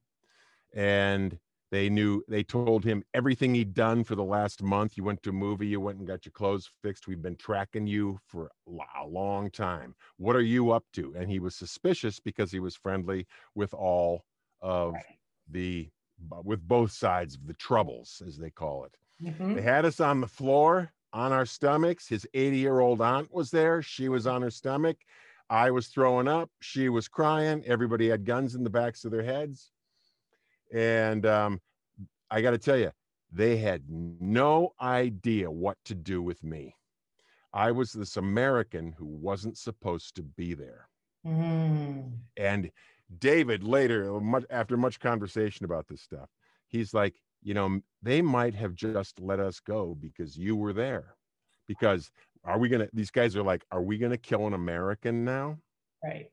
And 0.74 1.38
they 1.72 1.88
knew, 1.88 2.22
they 2.28 2.44
told 2.44 2.84
him 2.84 3.02
everything 3.14 3.54
he'd 3.54 3.74
done 3.74 4.04
for 4.04 4.14
the 4.14 4.22
last 4.22 4.62
month. 4.62 4.96
You 4.96 5.04
went 5.04 5.22
to 5.24 5.30
a 5.30 5.32
movie, 5.32 5.66
you 5.66 5.80
went 5.80 5.98
and 5.98 6.06
got 6.06 6.24
your 6.24 6.32
clothes 6.32 6.70
fixed. 6.82 7.08
We've 7.08 7.20
been 7.20 7.36
tracking 7.36 7.86
you 7.86 8.20
for 8.26 8.50
a 8.68 9.06
long 9.06 9.50
time. 9.50 9.94
What 10.18 10.36
are 10.36 10.42
you 10.42 10.70
up 10.70 10.84
to? 10.92 11.14
And 11.16 11.30
he 11.30 11.40
was 11.40 11.56
suspicious 11.56 12.20
because 12.20 12.52
he 12.52 12.60
was 12.60 12.76
friendly 12.76 13.26
with 13.54 13.74
all 13.74 14.24
of 14.60 14.94
the, 15.50 15.90
with 16.44 16.60
both 16.68 16.92
sides 16.92 17.34
of 17.34 17.46
the 17.46 17.54
troubles, 17.54 18.22
as 18.24 18.36
they 18.36 18.50
call 18.50 18.84
it. 18.84 18.94
Mm-hmm. 19.22 19.54
They 19.54 19.62
had 19.62 19.84
us 19.84 20.00
on 20.00 20.20
the 20.20 20.26
floor 20.26 20.92
on 21.12 21.32
our 21.32 21.46
stomachs. 21.46 22.08
His 22.08 22.26
80 22.34 22.58
year 22.58 22.80
old 22.80 23.00
aunt 23.00 23.32
was 23.32 23.50
there. 23.50 23.82
She 23.82 24.08
was 24.08 24.26
on 24.26 24.42
her 24.42 24.50
stomach. 24.50 24.96
I 25.50 25.70
was 25.70 25.88
throwing 25.88 26.28
up. 26.28 26.50
She 26.60 26.88
was 26.88 27.08
crying. 27.08 27.62
Everybody 27.66 28.08
had 28.08 28.24
guns 28.24 28.54
in 28.54 28.64
the 28.64 28.70
backs 28.70 29.04
of 29.04 29.10
their 29.10 29.22
heads. 29.22 29.70
And 30.72 31.26
um, 31.26 31.60
I 32.30 32.40
got 32.40 32.52
to 32.52 32.58
tell 32.58 32.78
you, 32.78 32.90
they 33.30 33.58
had 33.58 33.82
no 33.88 34.72
idea 34.80 35.50
what 35.50 35.76
to 35.86 35.94
do 35.94 36.22
with 36.22 36.42
me. 36.42 36.74
I 37.52 37.70
was 37.70 37.92
this 37.92 38.16
American 38.16 38.92
who 38.92 39.04
wasn't 39.04 39.58
supposed 39.58 40.16
to 40.16 40.22
be 40.22 40.54
there. 40.54 40.88
Mm. 41.26 42.12
And 42.36 42.70
David 43.18 43.62
later, 43.62 44.20
much, 44.20 44.44
after 44.50 44.76
much 44.76 45.00
conversation 45.00 45.64
about 45.64 45.86
this 45.86 46.00
stuff, 46.00 46.30
he's 46.66 46.94
like, 46.94 47.14
you 47.42 47.54
know, 47.54 47.80
they 48.02 48.22
might 48.22 48.54
have 48.54 48.74
just 48.74 49.20
let 49.20 49.40
us 49.40 49.60
go 49.60 49.96
because 50.00 50.36
you 50.36 50.56
were 50.56 50.72
there. 50.72 51.16
Because 51.66 52.10
are 52.44 52.58
we 52.58 52.68
going 52.68 52.82
to, 52.82 52.90
these 52.92 53.10
guys 53.10 53.36
are 53.36 53.42
like, 53.42 53.64
are 53.70 53.82
we 53.82 53.98
going 53.98 54.10
to 54.10 54.18
kill 54.18 54.46
an 54.46 54.52
American 54.52 55.24
now? 55.24 55.58
Right. 56.02 56.30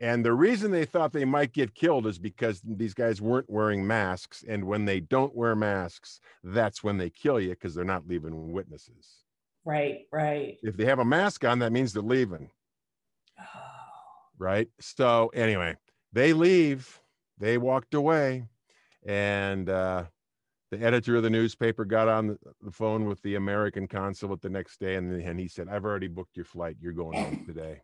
And 0.00 0.24
the 0.24 0.32
reason 0.32 0.70
they 0.70 0.86
thought 0.86 1.12
they 1.12 1.26
might 1.26 1.52
get 1.52 1.74
killed 1.74 2.06
is 2.06 2.18
because 2.18 2.62
these 2.64 2.94
guys 2.94 3.20
weren't 3.20 3.50
wearing 3.50 3.86
masks. 3.86 4.44
And 4.48 4.64
when 4.64 4.86
they 4.86 5.00
don't 5.00 5.36
wear 5.36 5.54
masks, 5.54 6.20
that's 6.42 6.82
when 6.82 6.96
they 6.96 7.10
kill 7.10 7.38
you 7.38 7.50
because 7.50 7.74
they're 7.74 7.84
not 7.84 8.08
leaving 8.08 8.52
witnesses. 8.52 9.24
Right, 9.64 10.06
right. 10.10 10.56
If 10.62 10.76
they 10.76 10.86
have 10.86 11.00
a 11.00 11.04
mask 11.04 11.44
on, 11.44 11.58
that 11.58 11.72
means 11.72 11.92
they're 11.92 12.02
leaving. 12.02 12.50
Oh. 13.38 13.44
Right. 14.38 14.70
So, 14.80 15.30
anyway, 15.34 15.76
they 16.14 16.32
leave, 16.32 16.98
they 17.38 17.58
walked 17.58 17.92
away. 17.92 18.44
And 19.04 19.68
uh, 19.68 20.04
the 20.70 20.80
editor 20.80 21.16
of 21.16 21.22
the 21.22 21.30
newspaper 21.30 21.84
got 21.84 22.08
on 22.08 22.38
the 22.62 22.70
phone 22.70 23.06
with 23.06 23.20
the 23.22 23.34
American 23.34 23.88
consulate 23.88 24.40
the 24.40 24.48
next 24.48 24.78
day, 24.78 24.94
and, 24.94 25.12
and 25.20 25.38
he 25.38 25.48
said, 25.48 25.68
"I've 25.68 25.84
already 25.84 26.08
booked 26.08 26.36
your 26.36 26.44
flight. 26.44 26.76
You're 26.80 26.92
going 26.92 27.18
home 27.18 27.44
today." 27.46 27.80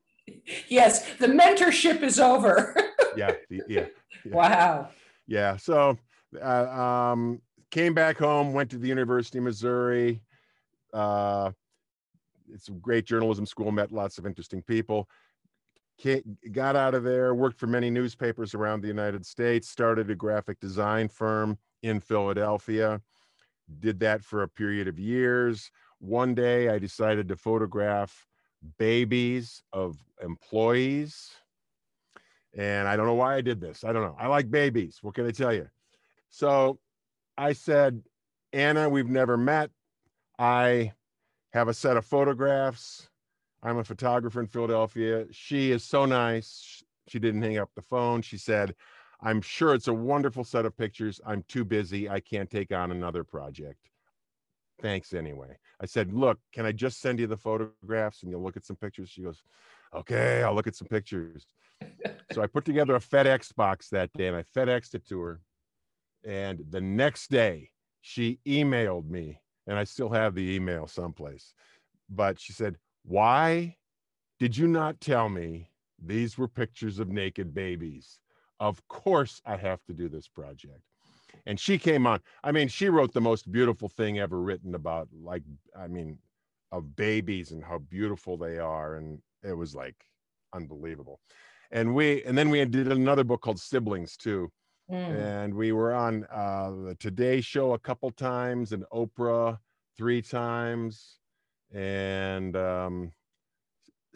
yes, 0.69 1.15
the 1.17 1.27
mentorship 1.27 2.03
is 2.03 2.19
over. 2.19 2.77
yeah, 3.17 3.33
yeah, 3.51 3.63
yeah, 3.69 3.87
Wow. 4.27 4.91
Yeah. 5.27 5.57
So, 5.57 5.99
uh, 6.41 6.47
um, 6.47 7.41
came 7.71 7.95
back 7.95 8.19
home, 8.19 8.53
went 8.53 8.71
to 8.71 8.79
the 8.79 8.89
University 8.89 9.39
of 9.39 9.45
Missouri. 9.45 10.23
Uh, 10.93 11.51
it's 12.53 12.69
a 12.69 12.73
great 12.73 13.05
journalism 13.05 13.47
school. 13.47 13.73
Met 13.73 13.91
lots 13.91 14.19
of 14.19 14.27
interesting 14.27 14.63
people. 14.63 15.09
got 16.53 16.77
out 16.77 16.95
of 16.95 17.03
there. 17.03 17.35
Worked 17.35 17.59
for 17.59 17.67
many 17.67 17.91
newspapers 17.91 18.55
around 18.55 18.83
the 18.83 18.89
United 18.89 19.27
States. 19.27 19.69
Started 19.69 20.11
a 20.11 20.15
graphic 20.15 20.61
design 20.61 21.09
firm 21.09 21.59
in 21.83 22.01
Philadelphia. 22.01 23.01
Did 23.81 24.01
that 24.01 24.25
for 24.25 24.43
a 24.43 24.49
period 24.49 24.89
of 24.89 24.99
years. 24.99 25.71
One 25.99 26.35
day 26.35 26.69
I 26.69 26.79
decided 26.79 27.29
to 27.29 27.37
photograph 27.37 28.27
babies 28.79 29.63
of 29.73 29.97
employees. 30.23 31.31
And 32.57 32.89
I 32.89 32.97
don't 32.97 33.07
know 33.07 33.15
why 33.15 33.37
I 33.37 33.41
did 33.41 33.61
this. 33.61 33.85
I 33.85 33.93
don't 33.93 34.03
know. 34.03 34.17
I 34.19 34.29
like 34.29 34.51
babies. 34.51 34.99
What 35.03 35.15
can 35.15 35.27
I 35.27 35.31
tell 35.31 35.53
you? 35.53 35.69
So 36.31 36.79
I 37.37 37.53
said, 37.53 38.03
Anna, 38.53 38.89
we've 38.89 39.09
never 39.09 39.37
met. 39.37 39.71
I 40.39 40.93
have 41.53 41.69
a 41.69 41.75
set 41.75 41.97
of 41.97 42.05
photographs. 42.07 43.09
I'm 43.63 43.79
a 43.79 43.85
photographer 43.85 44.41
in 44.41 44.47
Philadelphia. 44.47 45.27
She 45.33 45.71
is 45.71 45.83
so 45.83 46.05
nice. 46.05 46.83
She 47.09 47.19
didn't 47.19 47.43
hang 47.43 47.59
up 47.59 47.71
the 47.75 47.83
phone. 47.83 48.23
She 48.23 48.39
said, 48.39 48.75
I'm 49.21 49.41
sure 49.41 49.75
it's 49.75 49.89
a 49.89 49.95
wonderful 49.95 50.45
set 50.45 50.67
of 50.67 50.77
pictures. 50.77 51.21
I'm 51.27 51.45
too 51.49 51.65
busy. 51.65 52.09
I 52.09 52.21
can't 52.21 52.51
take 52.51 52.73
on 52.73 52.91
another 52.91 53.25
project. 53.25 53.89
Thanks 54.83 55.15
anyway. 55.15 55.57
I 55.81 55.87
said, 55.87 56.13
Look, 56.13 56.39
can 56.53 56.67
I 56.67 56.73
just 56.73 57.01
send 57.01 57.19
you 57.19 57.27
the 57.27 57.37
photographs 57.37 58.23
and 58.23 58.31
you'll 58.31 58.43
look 58.43 58.57
at 58.57 58.67
some 58.67 58.77
pictures? 58.77 59.09
She 59.09 59.23
goes, 59.23 59.43
Okay, 59.95 60.43
I'll 60.43 60.55
look 60.55 60.67
at 60.67 60.77
some 60.77 60.89
pictures. 60.89 61.47
so 62.33 62.43
I 62.43 62.47
put 62.47 62.65
together 62.65 62.95
a 62.95 63.01
FedEx 63.01 63.55
box 63.55 63.89
that 63.91 64.13
day 64.13 64.29
and 64.29 64.37
I 64.37 64.43
FedExed 64.43 64.95
it 64.95 65.07
to 65.09 65.21
her. 65.21 65.41
And 66.25 66.63
the 66.71 66.81
next 66.81 67.31
day, 67.31 67.71
she 68.01 68.39
emailed 68.47 69.09
me, 69.09 69.41
and 69.67 69.79
I 69.79 69.85
still 69.85 70.11
have 70.11 70.35
the 70.35 70.55
email 70.55 70.87
someplace. 70.87 71.55
But 72.11 72.39
she 72.39 72.53
said, 72.53 72.77
Why 73.05 73.77
did 74.39 74.57
you 74.57 74.69
not 74.69 75.01
tell 75.01 75.29
me 75.29 75.71
these 76.05 76.37
were 76.37 76.49
pictures 76.49 76.99
of 76.99 77.09
naked 77.09 77.55
babies? 77.55 78.21
Of 78.61 78.87
course 78.89 79.41
I 79.45 79.57
have 79.57 79.85
to 79.85 79.93
do 79.93 80.09
this 80.09 80.29
project. 80.29 80.81
And 81.47 81.61
she 81.61 81.79
came 81.79 82.07
on. 82.07 82.21
I 82.43 82.51
mean, 82.53 82.69
she 82.69 82.89
wrote 82.89 83.13
the 83.13 83.21
most 83.21 83.51
beautiful 83.51 83.89
thing 83.89 84.19
ever 84.19 84.41
written 84.41 84.75
about, 84.75 85.09
like, 85.13 85.43
I 85.79 85.87
mean, 85.87 86.19
of 86.73 86.97
babies 86.97 87.53
and 87.53 87.63
how 87.63 87.79
beautiful 87.79 88.37
they 88.37 88.59
are. 88.59 88.97
And 88.97 89.21
it 89.43 89.53
was 89.53 89.75
like 89.75 89.95
unbelievable. 90.53 91.21
And 91.71 91.95
we, 91.95 92.25
and 92.25 92.37
then 92.37 92.51
we 92.51 92.65
did 92.65 92.91
another 92.91 93.25
book 93.25 93.43
called 93.43 93.61
Siblings 93.61 94.17
too. 94.17 94.51
Mm. 94.91 95.45
And 95.45 95.55
we 95.55 95.73
were 95.73 95.95
on 95.95 96.25
uh, 96.33 96.71
the 96.71 96.97
Today 96.99 97.41
Show 97.41 97.75
a 97.75 97.79
couple 97.79 98.11
times 98.11 98.73
and 98.73 98.85
Oprah 98.93 99.59
three 99.97 100.23
times. 100.23 101.19
And 101.73 102.57
um, 102.57 103.13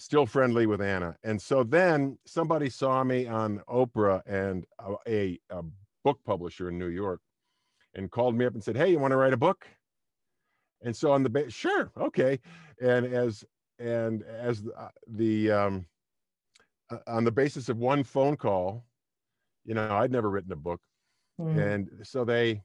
still 0.00 0.26
friendly 0.26 0.66
with 0.66 0.80
Anna. 0.80 1.16
And 1.23 1.40
so 1.40 1.62
then 1.62 2.19
somebody 2.26 2.71
saw 2.71 3.04
me 3.04 3.26
on 3.26 3.61
Oprah 3.69 4.23
and 4.26 4.64
a, 5.07 5.38
a, 5.50 5.62
book 6.02 6.19
publisher 6.25 6.71
in 6.71 6.78
New 6.78 6.87
York 6.87 7.21
and 7.95 8.11
called 8.11 8.35
me 8.35 8.47
up 8.47 8.54
and 8.54 8.64
said, 8.64 8.75
Hey, 8.75 8.90
you 8.90 8.99
want 8.99 9.12
to 9.12 9.16
write 9.16 9.35
a 9.35 9.37
book? 9.37 9.66
And 10.83 10.97
so 10.97 11.12
on 11.12 11.23
the 11.23 11.28
base, 11.28 11.52
sure, 11.52 11.92
okay. 11.95 12.40
And 12.80 13.04
as 13.04 13.45
and 13.78 14.23
as 14.23 14.62
the, 14.62 14.73
uh, 14.73 14.88
the 15.07 15.50
um, 15.50 15.87
uh, 16.90 16.99
on 17.07 17.25
the 17.25 17.30
basis 17.30 17.69
of 17.69 17.76
one 17.76 18.02
phone 18.02 18.37
call, 18.37 18.85
you 19.66 19.75
know, 19.75 19.95
I'd 19.95 20.11
never 20.11 20.30
written 20.30 20.52
a 20.52 20.57
book, 20.57 20.80
mm. 21.38 21.59
and 21.59 21.88
so 22.02 22.25
they 22.25 22.62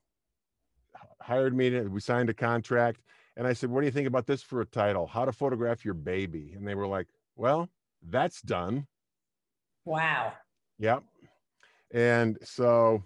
hired 1.22 1.56
me. 1.56 1.72
To, 1.72 1.84
we 1.84 2.00
signed 2.00 2.30
a 2.30 2.34
contract, 2.34 3.02
and 3.36 3.46
I 3.46 3.52
said, 3.52 3.70
"What 3.70 3.82
do 3.82 3.86
you 3.86 3.92
think 3.92 4.08
about 4.08 4.28
this 4.28 4.42
for 4.42 4.62
a 4.62 4.66
title? 4.66 5.08
How 5.08 5.26
to 5.26 5.34
photograph 5.34 5.84
your 5.84 5.94
baby?" 5.94 6.54
And 6.56 6.66
they 6.66 6.76
were 6.76 6.88
like, 6.88 7.08
well, 7.36 7.70
that's 8.02 8.42
done. 8.42 8.88
Wow. 9.86 10.34
Yep. 10.80 11.04
And 11.94 12.38
so 12.44 13.04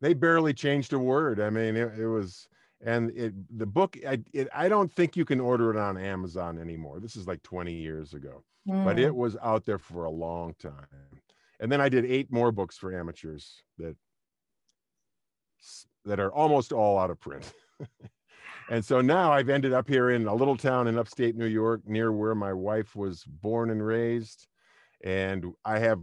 they 0.00 0.14
barely 0.14 0.54
changed 0.54 0.92
a 0.92 0.98
word. 0.98 1.40
I 1.40 1.50
mean, 1.50 1.76
it, 1.76 1.98
it 1.98 2.06
was, 2.06 2.48
and 2.80 3.10
it 3.16 3.34
the 3.58 3.66
book 3.66 3.96
I, 4.06 4.20
it, 4.32 4.48
I 4.54 4.68
don't 4.68 4.92
think 4.92 5.16
you 5.16 5.24
can 5.24 5.40
order 5.40 5.70
it 5.70 5.76
on 5.76 5.96
amazon 5.96 6.58
anymore 6.58 7.00
this 7.00 7.16
is 7.16 7.26
like 7.26 7.42
20 7.42 7.72
years 7.72 8.14
ago 8.14 8.44
mm. 8.68 8.84
but 8.84 8.98
it 8.98 9.12
mm. 9.12 9.16
was 9.16 9.36
out 9.42 9.64
there 9.64 9.78
for 9.78 10.04
a 10.04 10.10
long 10.10 10.54
time 10.60 10.72
and 11.60 11.70
then 11.72 11.80
i 11.80 11.88
did 11.88 12.04
eight 12.04 12.30
more 12.30 12.52
books 12.52 12.76
for 12.76 12.96
amateurs 12.98 13.62
that 13.78 13.96
that 16.04 16.20
are 16.20 16.32
almost 16.32 16.72
all 16.72 16.98
out 16.98 17.10
of 17.10 17.18
print 17.18 17.52
and 18.68 18.84
so 18.84 19.00
now 19.00 19.32
i've 19.32 19.48
ended 19.48 19.72
up 19.72 19.88
here 19.88 20.10
in 20.10 20.26
a 20.26 20.34
little 20.34 20.56
town 20.56 20.88
in 20.88 20.98
upstate 20.98 21.36
new 21.36 21.46
york 21.46 21.80
near 21.86 22.12
where 22.12 22.34
my 22.34 22.52
wife 22.52 22.94
was 22.94 23.24
born 23.24 23.70
and 23.70 23.84
raised 23.84 24.46
and 25.04 25.46
i 25.64 25.78
have 25.78 26.00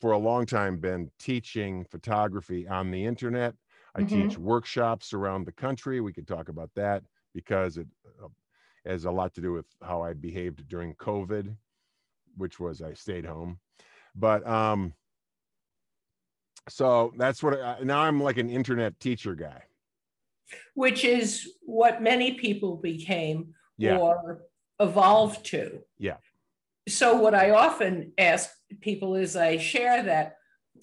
for 0.00 0.12
a 0.12 0.18
long 0.18 0.46
time 0.46 0.78
been 0.78 1.10
teaching 1.18 1.84
photography 1.84 2.66
on 2.68 2.90
the 2.90 3.04
internet 3.04 3.54
I 3.98 4.02
mm-hmm. 4.02 4.28
teach 4.28 4.38
workshops 4.38 5.12
around 5.12 5.44
the 5.44 5.52
country. 5.52 6.00
We 6.00 6.12
could 6.12 6.28
talk 6.28 6.48
about 6.48 6.70
that 6.76 7.02
because 7.34 7.76
it 7.76 7.86
uh, 8.22 8.28
has 8.86 9.04
a 9.04 9.10
lot 9.10 9.34
to 9.34 9.40
do 9.40 9.52
with 9.52 9.66
how 9.82 10.02
I 10.02 10.12
behaved 10.12 10.68
during 10.68 10.94
COVID, 10.94 11.56
which 12.36 12.60
was 12.60 12.80
I 12.80 12.94
stayed 12.94 13.24
home. 13.24 13.58
But 14.14 14.46
um, 14.46 14.94
so 16.68 17.12
that's 17.16 17.42
what 17.42 17.60
I, 17.60 17.78
now 17.82 18.00
I'm 18.00 18.22
like 18.22 18.38
an 18.38 18.50
internet 18.50 18.98
teacher 19.00 19.34
guy. 19.34 19.62
Which 20.74 21.04
is 21.04 21.52
what 21.62 22.02
many 22.02 22.34
people 22.34 22.76
became 22.76 23.54
yeah. 23.76 23.96
or 23.96 24.42
evolved 24.80 25.46
to. 25.46 25.80
Yeah. 25.98 26.16
So, 26.88 27.16
what 27.16 27.34
I 27.34 27.50
often 27.50 28.12
ask 28.16 28.50
people 28.80 29.14
is 29.14 29.36
I 29.36 29.58
share 29.58 30.02
that 30.04 30.36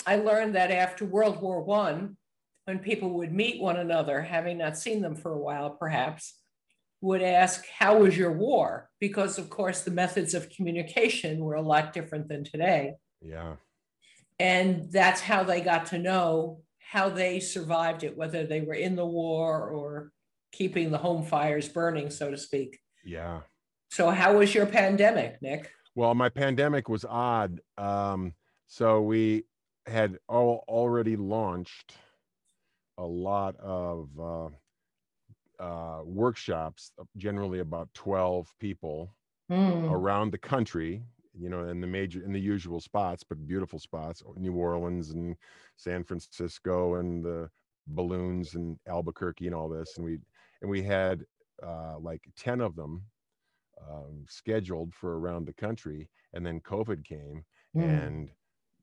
I 0.05 0.17
learned 0.17 0.55
that 0.55 0.71
after 0.71 1.05
World 1.05 1.41
War 1.41 1.61
One, 1.61 2.17
when 2.65 2.79
people 2.79 3.11
would 3.11 3.31
meet 3.31 3.61
one 3.61 3.77
another, 3.77 4.21
having 4.21 4.57
not 4.57 4.77
seen 4.77 5.01
them 5.01 5.15
for 5.15 5.31
a 5.31 5.39
while, 5.39 5.71
perhaps, 5.71 6.35
would 7.01 7.21
ask, 7.21 7.65
How 7.67 7.99
was 7.99 8.17
your 8.17 8.31
war? 8.31 8.89
Because, 8.99 9.37
of 9.37 9.49
course, 9.49 9.81
the 9.81 9.91
methods 9.91 10.33
of 10.33 10.49
communication 10.49 11.39
were 11.39 11.55
a 11.55 11.61
lot 11.61 11.93
different 11.93 12.27
than 12.27 12.43
today. 12.43 12.95
Yeah. 13.21 13.55
And 14.39 14.91
that's 14.91 15.21
how 15.21 15.43
they 15.43 15.61
got 15.61 15.87
to 15.87 15.97
know 15.97 16.61
how 16.91 17.09
they 17.09 17.39
survived 17.39 18.03
it, 18.03 18.15
whether 18.15 18.45
they 18.45 18.61
were 18.61 18.75
in 18.75 18.95
the 18.95 19.05
war 19.05 19.69
or 19.69 20.11
keeping 20.51 20.91
the 20.91 20.97
home 20.97 21.23
fires 21.23 21.67
burning, 21.67 22.09
so 22.09 22.29
to 22.29 22.37
speak. 22.37 22.79
Yeah. 23.03 23.41
So, 23.89 24.09
how 24.09 24.37
was 24.37 24.53
your 24.53 24.65
pandemic, 24.65 25.41
Nick? 25.41 25.71
Well, 25.95 26.13
my 26.13 26.29
pandemic 26.29 26.89
was 26.89 27.05
odd. 27.05 27.59
Um, 27.77 28.33
so, 28.67 29.01
we 29.01 29.45
had 29.87 30.17
all 30.27 30.63
already 30.67 31.15
launched 31.15 31.93
a 32.97 33.05
lot 33.05 33.55
of 33.59 34.09
uh, 34.19 35.63
uh, 35.63 36.01
workshops, 36.03 36.91
uh, 36.99 37.03
generally 37.17 37.59
about 37.59 37.89
12 37.93 38.53
people 38.59 39.13
mm. 39.51 39.91
around 39.91 40.31
the 40.31 40.37
country, 40.37 41.03
you 41.37 41.49
know, 41.49 41.67
in 41.67 41.81
the 41.81 41.87
major, 41.87 42.23
in 42.23 42.31
the 42.31 42.39
usual 42.39 42.79
spots, 42.79 43.23
but 43.23 43.47
beautiful 43.47 43.79
spots, 43.79 44.23
New 44.37 44.53
Orleans 44.53 45.11
and 45.11 45.35
San 45.75 46.03
Francisco 46.03 46.95
and 46.95 47.23
the 47.23 47.49
balloons 47.87 48.55
and 48.55 48.77
Albuquerque 48.87 49.45
and 49.45 49.55
all 49.55 49.69
this. 49.69 49.97
And 49.97 50.05
we, 50.05 50.19
and 50.61 50.69
we 50.69 50.81
had 50.81 51.23
uh, 51.61 51.97
like 51.99 52.21
10 52.37 52.61
of 52.61 52.75
them 52.75 53.03
um, 53.89 54.25
scheduled 54.27 54.93
for 54.93 55.19
around 55.19 55.45
the 55.45 55.53
country. 55.53 56.09
And 56.33 56.45
then 56.45 56.59
COVID 56.61 57.03
came 57.03 57.43
mm. 57.75 57.83
and 57.83 58.29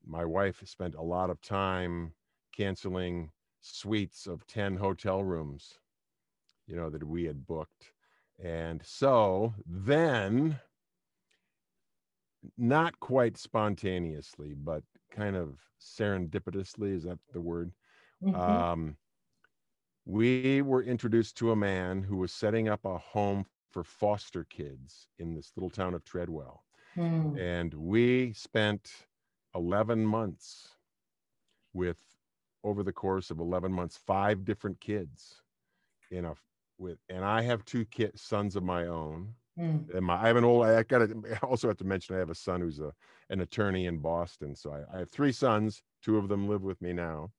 my 0.07 0.25
wife 0.25 0.63
spent 0.65 0.95
a 0.95 1.03
lot 1.03 1.31
of 1.31 1.41
time 1.41 2.13
canceling 2.57 3.31
suites 3.61 4.27
of 4.27 4.47
10 4.47 4.77
hotel 4.77 5.23
rooms, 5.23 5.79
you 6.67 6.77
know, 6.77 6.91
that 6.91 7.05
we 7.05 7.25
had 7.25 7.47
booked. 7.47 7.93
And 8.43 8.83
so 8.85 9.55
then, 9.67 10.59
not 12.59 12.99
quite 13.01 13.37
spontaneously, 13.37 14.55
but 14.55 14.83
kind 15.11 15.37
of 15.37 15.59
serendipitously, 15.81 16.95
is 16.95 17.05
that 17.05 17.19
the 17.33 17.41
word? 17.41 17.73
Mm-hmm. 18.23 18.41
Um, 18.41 18.97
we 20.05 20.63
were 20.63 20.83
introduced 20.83 21.37
to 21.39 21.53
a 21.53 21.57
man 21.57 22.03
who 22.03 22.17
was 22.17 22.33
setting 22.33 22.69
up 22.69 22.85
a 22.85 22.99
home 22.99 23.47
for 23.71 23.85
foster 23.85 24.45
kids 24.45 25.09
in 25.19 25.35
this 25.35 25.53
little 25.57 25.71
town 25.71 25.95
of 25.95 26.05
Treadwell. 26.05 26.65
Mm. 26.97 27.41
And 27.41 27.73
we 27.73 28.33
spent 28.35 28.91
11 29.55 30.05
months 30.05 30.69
with 31.73 31.99
over 32.65 32.83
the 32.83 32.93
course 32.93 33.31
of 33.31 33.41
11 33.41 33.73
months 33.73 33.99
five 34.07 34.45
different 34.45 34.79
kids 34.81 35.43
in 36.11 36.25
a 36.25 36.35
with 36.79 36.99
and 37.09 37.25
i 37.25 37.41
have 37.41 37.65
two 37.65 37.85
kids 37.87 38.21
sons 38.21 38.57
of 38.57 38.63
my 38.63 38.87
own 38.87 39.35
mm. 39.59 39.95
and 39.95 40.05
my 40.05 40.23
i 40.23 40.27
have 40.27 40.37
an 40.37 40.45
old 40.45 40.65
i 40.67 40.83
got 40.83 40.99
to 40.99 41.39
also 41.43 41.69
have 41.69 41.77
to 41.77 41.85
mention 41.85 42.15
i 42.15 42.19
have 42.19 42.31
a 42.31 42.35
son 42.35 42.61
who's 42.61 42.81
a 42.81 42.93
an 43.31 43.41
attorney 43.41 43.87
in 43.87 43.99
boston 43.99 44.55
so 44.55 44.73
I, 44.73 44.97
I 44.97 44.99
have 45.01 45.11
three 45.11 45.33
sons 45.33 45.83
two 46.03 46.19
of 46.19 46.29
them 46.29 46.49
live 46.49 46.63
with 46.63 46.81
me 46.81 46.93
now 46.93 47.31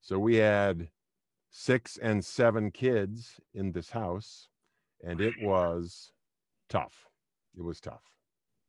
so 0.00 0.18
we 0.18 0.36
had 0.36 0.88
six 1.50 1.96
and 1.96 2.24
seven 2.24 2.70
kids 2.70 3.40
in 3.54 3.72
this 3.72 3.90
house 3.90 4.48
and 5.04 5.20
it 5.20 5.34
was 5.40 6.12
tough 6.68 7.06
it 7.56 7.62
was 7.62 7.80
tough 7.80 8.02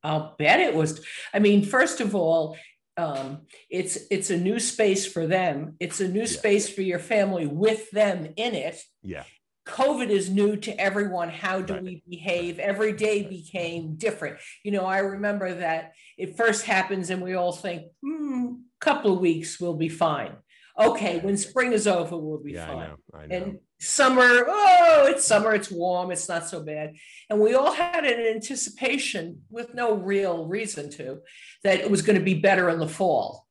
I'll 0.02 0.34
bet 0.38 0.60
it 0.60 0.74
was. 0.74 1.04
I 1.34 1.38
mean, 1.38 1.64
first 1.64 2.00
of 2.00 2.14
all, 2.14 2.56
um, 2.96 3.42
it's 3.68 3.98
it's 4.10 4.30
a 4.30 4.36
new 4.36 4.58
space 4.58 5.06
for 5.06 5.26
them. 5.26 5.76
It's 5.80 6.00
a 6.00 6.08
new 6.08 6.20
yeah. 6.20 6.26
space 6.26 6.68
for 6.68 6.82
your 6.82 6.98
family 6.98 7.46
with 7.46 7.90
them 7.90 8.26
in 8.36 8.54
it. 8.54 8.82
Yeah. 9.02 9.24
COVID 9.70 10.08
is 10.08 10.28
new 10.28 10.56
to 10.56 10.80
everyone. 10.80 11.30
How 11.30 11.60
do 11.60 11.74
right. 11.74 11.82
we 11.82 12.02
behave? 12.08 12.58
Every 12.58 12.92
day 12.92 13.22
became 13.22 13.96
different. 13.96 14.38
You 14.64 14.72
know, 14.72 14.84
I 14.84 14.98
remember 14.98 15.54
that 15.54 15.92
it 16.18 16.36
first 16.36 16.64
happens 16.64 17.10
and 17.10 17.22
we 17.22 17.34
all 17.34 17.52
think, 17.52 17.86
hmm, 18.02 18.54
couple 18.80 19.12
of 19.12 19.20
weeks 19.20 19.60
we'll 19.60 19.76
be 19.76 19.88
fine. 19.88 20.32
Okay, 20.78 21.18
when 21.18 21.36
spring 21.36 21.72
is 21.72 21.86
over, 21.86 22.16
we'll 22.16 22.42
be 22.42 22.52
yeah, 22.52 22.66
fine. 22.66 22.76
I 22.76 22.86
know, 22.86 22.96
I 23.14 23.26
know. 23.26 23.36
And 23.36 23.58
summer, 23.78 24.46
oh, 24.48 25.04
it's 25.08 25.26
summer, 25.26 25.54
it's 25.54 25.70
warm, 25.70 26.10
it's 26.10 26.28
not 26.28 26.48
so 26.48 26.62
bad. 26.62 26.94
And 27.28 27.38
we 27.38 27.54
all 27.54 27.72
had 27.72 28.04
an 28.04 28.18
anticipation 28.18 29.42
with 29.50 29.74
no 29.74 29.94
real 29.94 30.46
reason 30.46 30.90
to 30.92 31.18
that 31.64 31.80
it 31.80 31.90
was 31.90 32.02
going 32.02 32.18
to 32.18 32.24
be 32.24 32.34
better 32.34 32.70
in 32.70 32.78
the 32.78 32.88
fall. 32.88 33.46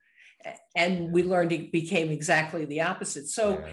And 0.76 1.12
we 1.12 1.24
learned 1.24 1.52
it 1.52 1.72
became 1.72 2.10
exactly 2.10 2.66
the 2.66 2.82
opposite. 2.82 3.28
So 3.28 3.60
yeah. 3.60 3.68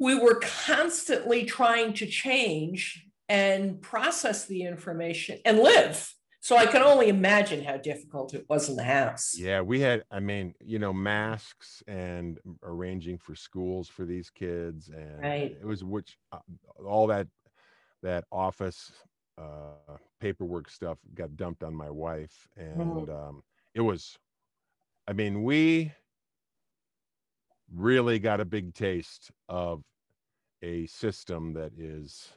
We 0.00 0.18
were 0.18 0.40
constantly 0.40 1.44
trying 1.44 1.92
to 1.92 2.06
change 2.06 3.06
and 3.28 3.80
process 3.80 4.46
the 4.46 4.64
information 4.64 5.38
and 5.44 5.60
live 5.60 6.12
so 6.42 6.56
I 6.56 6.64
can 6.64 6.82
only 6.82 7.10
imagine 7.10 7.62
how 7.62 7.76
difficult 7.76 8.32
it 8.32 8.46
was 8.48 8.70
in 8.70 8.76
the 8.76 8.82
house. 8.82 9.36
Yeah, 9.36 9.60
we 9.60 9.80
had, 9.80 10.04
I 10.10 10.20
mean, 10.20 10.54
you 10.64 10.78
know, 10.78 10.92
masks 10.92 11.82
and 11.86 12.38
arranging 12.62 13.18
for 13.18 13.34
schools 13.34 13.88
for 13.88 14.06
these 14.06 14.30
kids, 14.30 14.88
and 14.88 15.20
right. 15.20 15.56
it 15.60 15.64
was 15.64 15.84
which 15.84 16.16
uh, 16.32 16.38
all 16.84 17.06
that 17.08 17.28
that 18.02 18.24
office 18.32 18.90
uh, 19.36 19.96
paperwork 20.18 20.70
stuff 20.70 20.96
got 21.14 21.36
dumped 21.36 21.62
on 21.62 21.74
my 21.74 21.90
wife, 21.90 22.48
and 22.56 22.78
mm-hmm. 22.78 23.10
um, 23.14 23.42
it 23.74 23.82
was, 23.82 24.16
I 25.06 25.12
mean, 25.12 25.42
we 25.42 25.92
really 27.74 28.18
got 28.18 28.40
a 28.40 28.44
big 28.44 28.74
taste 28.74 29.30
of 29.48 29.82
a 30.62 30.86
system 30.86 31.52
that 31.54 31.72
is 31.76 32.28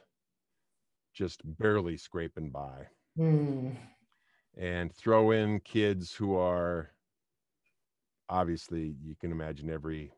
just 1.12 1.40
barely 1.58 1.96
scraping 1.96 2.50
by. 2.50 2.86
Mm. 3.18 3.76
And 4.56 4.94
throw 4.94 5.32
in 5.32 5.60
kids 5.60 6.12
who 6.12 6.36
are 6.36 6.90
obviously, 8.28 8.94
you 9.02 9.14
can 9.16 9.32
imagine 9.32 9.70
every 9.70 10.12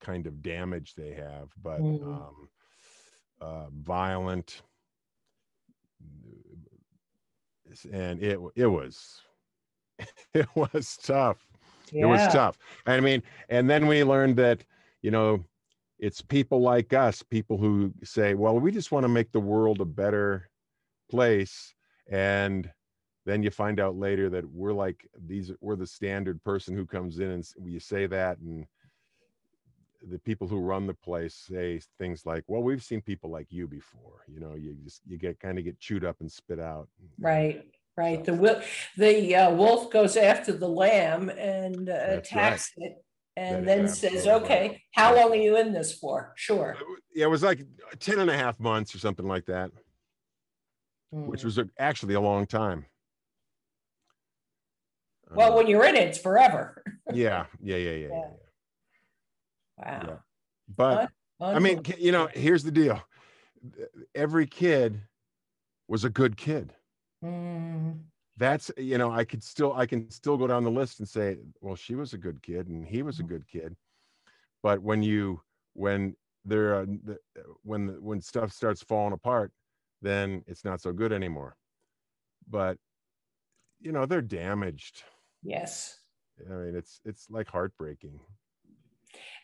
kind 0.00 0.26
of 0.26 0.42
damage 0.42 0.94
they 0.94 1.12
have, 1.12 1.48
but 1.62 1.80
mm. 1.80 2.02
um, 2.02 2.48
uh, 3.40 3.66
violent. 3.82 4.62
And 7.92 8.22
it 8.22 8.38
it 8.56 8.66
was 8.66 9.20
it 10.34 10.48
was 10.54 10.98
tough. 11.02 11.47
Yeah. 11.92 12.04
It 12.04 12.06
was 12.06 12.32
tough. 12.32 12.58
I 12.86 13.00
mean, 13.00 13.22
and 13.48 13.68
then 13.68 13.86
we 13.86 14.04
learned 14.04 14.36
that 14.36 14.64
you 15.02 15.10
know 15.10 15.44
it's 15.98 16.22
people 16.22 16.60
like 16.60 16.92
us, 16.92 17.22
people 17.22 17.58
who 17.58 17.92
say, 18.04 18.34
"Well, 18.34 18.58
we 18.58 18.70
just 18.70 18.92
want 18.92 19.04
to 19.04 19.08
make 19.08 19.32
the 19.32 19.40
world 19.40 19.80
a 19.80 19.84
better 19.84 20.48
place 21.10 21.74
and 22.10 22.70
then 23.26 23.42
you 23.42 23.50
find 23.50 23.78
out 23.78 23.96
later 23.96 24.30
that 24.30 24.50
we're 24.50 24.72
like 24.72 25.06
these 25.26 25.52
we're 25.60 25.76
the 25.76 25.86
standard 25.86 26.42
person 26.44 26.74
who 26.74 26.86
comes 26.86 27.18
in 27.18 27.30
and 27.30 27.44
you 27.64 27.78
say 27.78 28.06
that 28.06 28.38
and 28.38 28.66
the 30.08 30.18
people 30.20 30.46
who 30.46 30.60
run 30.60 30.86
the 30.86 30.94
place 30.94 31.34
say 31.34 31.80
things 31.98 32.24
like 32.24 32.44
well 32.46 32.62
we've 32.62 32.82
seen 32.82 33.00
people 33.02 33.30
like 33.30 33.46
you 33.50 33.66
before 33.66 34.24
you 34.26 34.40
know 34.40 34.54
you 34.54 34.74
just 34.84 35.02
you 35.06 35.18
get 35.18 35.38
kind 35.40 35.58
of 35.58 35.64
get 35.64 35.78
chewed 35.78 36.04
up 36.04 36.16
and 36.20 36.30
spit 36.30 36.58
out 36.58 36.88
right 37.18 37.64
right 37.98 38.24
the 38.24 38.64
the 38.96 39.34
uh, 39.34 39.50
wolf 39.50 39.90
goes 39.90 40.16
after 40.16 40.52
the 40.52 40.68
lamb 40.68 41.28
and 41.28 41.90
uh, 41.90 42.18
attacks 42.18 42.72
right. 42.78 42.86
it 42.90 43.04
and 43.36 43.68
That 43.68 43.76
then 43.76 43.88
says, 43.88 44.26
right. 44.26 44.42
okay, 44.42 44.82
how 44.92 45.14
long 45.14 45.30
are 45.30 45.36
you 45.36 45.56
in 45.58 45.72
this 45.72 45.92
for? 45.96 46.32
Sure. 46.34 46.76
Yeah, 47.14 47.26
it 47.26 47.30
was 47.30 47.44
like 47.44 47.60
10 48.00 48.18
and 48.18 48.28
a 48.28 48.36
half 48.36 48.58
months 48.58 48.92
or 48.96 48.98
something 48.98 49.26
like 49.28 49.46
that, 49.46 49.70
which 51.10 51.42
Mm. 51.42 51.44
was 51.44 51.58
a, 51.58 51.68
actually 51.78 52.14
a 52.14 52.20
long 52.20 52.46
time. 52.46 52.86
Well, 55.30 55.52
Uh, 55.52 55.56
when 55.56 55.66
you're 55.68 55.84
in 55.84 55.94
it, 55.94 56.08
it's 56.08 56.18
forever. 56.18 56.82
yeah, 57.12 57.46
yeah, 57.60 57.76
yeah, 57.76 57.90
yeah, 57.90 58.08
yeah. 58.08 58.08
Yeah. 59.78 60.04
yeah. 60.08 60.08
Wow. 60.10 60.18
But 60.76 61.10
I 61.40 61.58
mean, 61.60 61.82
you 61.96 62.10
know, 62.10 62.28
here's 62.32 62.64
the 62.64 62.72
deal. 62.72 63.00
Every 64.16 64.46
kid 64.48 65.00
was 65.86 66.04
a 66.04 66.10
good 66.10 66.36
kid. 66.36 66.74
Mm, 67.22 68.10
That's, 68.36 68.70
you 68.76 68.98
know, 68.98 69.10
I 69.10 69.24
could 69.24 69.42
still, 69.42 69.72
I 69.72 69.86
can 69.86 70.10
still 70.10 70.36
go 70.36 70.46
down 70.46 70.62
the 70.64 70.70
list 70.70 71.00
and 71.00 71.08
say, 71.08 71.38
well, 71.60 71.74
she 71.74 71.94
was 71.96 72.12
a 72.12 72.18
good 72.18 72.40
kid 72.42 72.68
and 72.68 72.86
he 72.86 73.02
was 73.02 73.18
a 73.18 73.24
Mhm. 73.24 73.28
good 73.28 73.46
kid. 73.48 73.76
But 74.62 74.82
when 74.82 75.02
you, 75.02 75.42
when 75.74 76.16
there, 76.44 76.74
are 76.80 76.86
when, 77.62 78.00
when 78.02 78.20
stuff 78.20 78.52
starts 78.52 78.82
falling 78.82 79.12
apart, 79.12 79.52
then 80.02 80.44
it's 80.46 80.64
not 80.64 80.80
so 80.80 80.92
good 80.92 81.12
anymore. 81.12 81.56
But, 82.48 82.78
you 83.80 83.92
know, 83.92 84.06
they're 84.06 84.22
damaged. 84.22 85.02
yes, 85.42 85.98
I 86.48 86.52
mean, 86.54 86.76
it's, 86.76 87.00
it's 87.04 87.28
like 87.30 87.48
heartbreaking. 87.48 88.20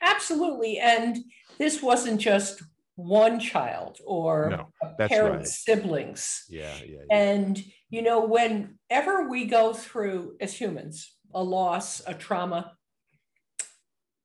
absolutely. 0.01 0.79
And 0.79 1.19
this 1.59 1.83
wasn't 1.83 2.21
just 2.21 2.63
one 2.97 3.41
child 3.41 3.99
or 4.05 4.51
No, 4.51 4.69
a 4.83 5.09
parent's 5.09 5.67
right. 5.69 5.79
siblings. 5.79 6.45
Yeah, 6.49 6.77
yeah, 6.87 6.99
yeah. 7.11 7.17
And, 7.17 7.63
you 7.91 8.03
know, 8.03 8.25
whenever 8.25 9.29
we 9.29 9.47
go 9.47 9.73
through 9.73 10.37
as 10.41 10.55
humans 10.55 11.11
a 11.35 11.43
loss, 11.43 12.01
a 12.07 12.15
trauma, 12.15 12.73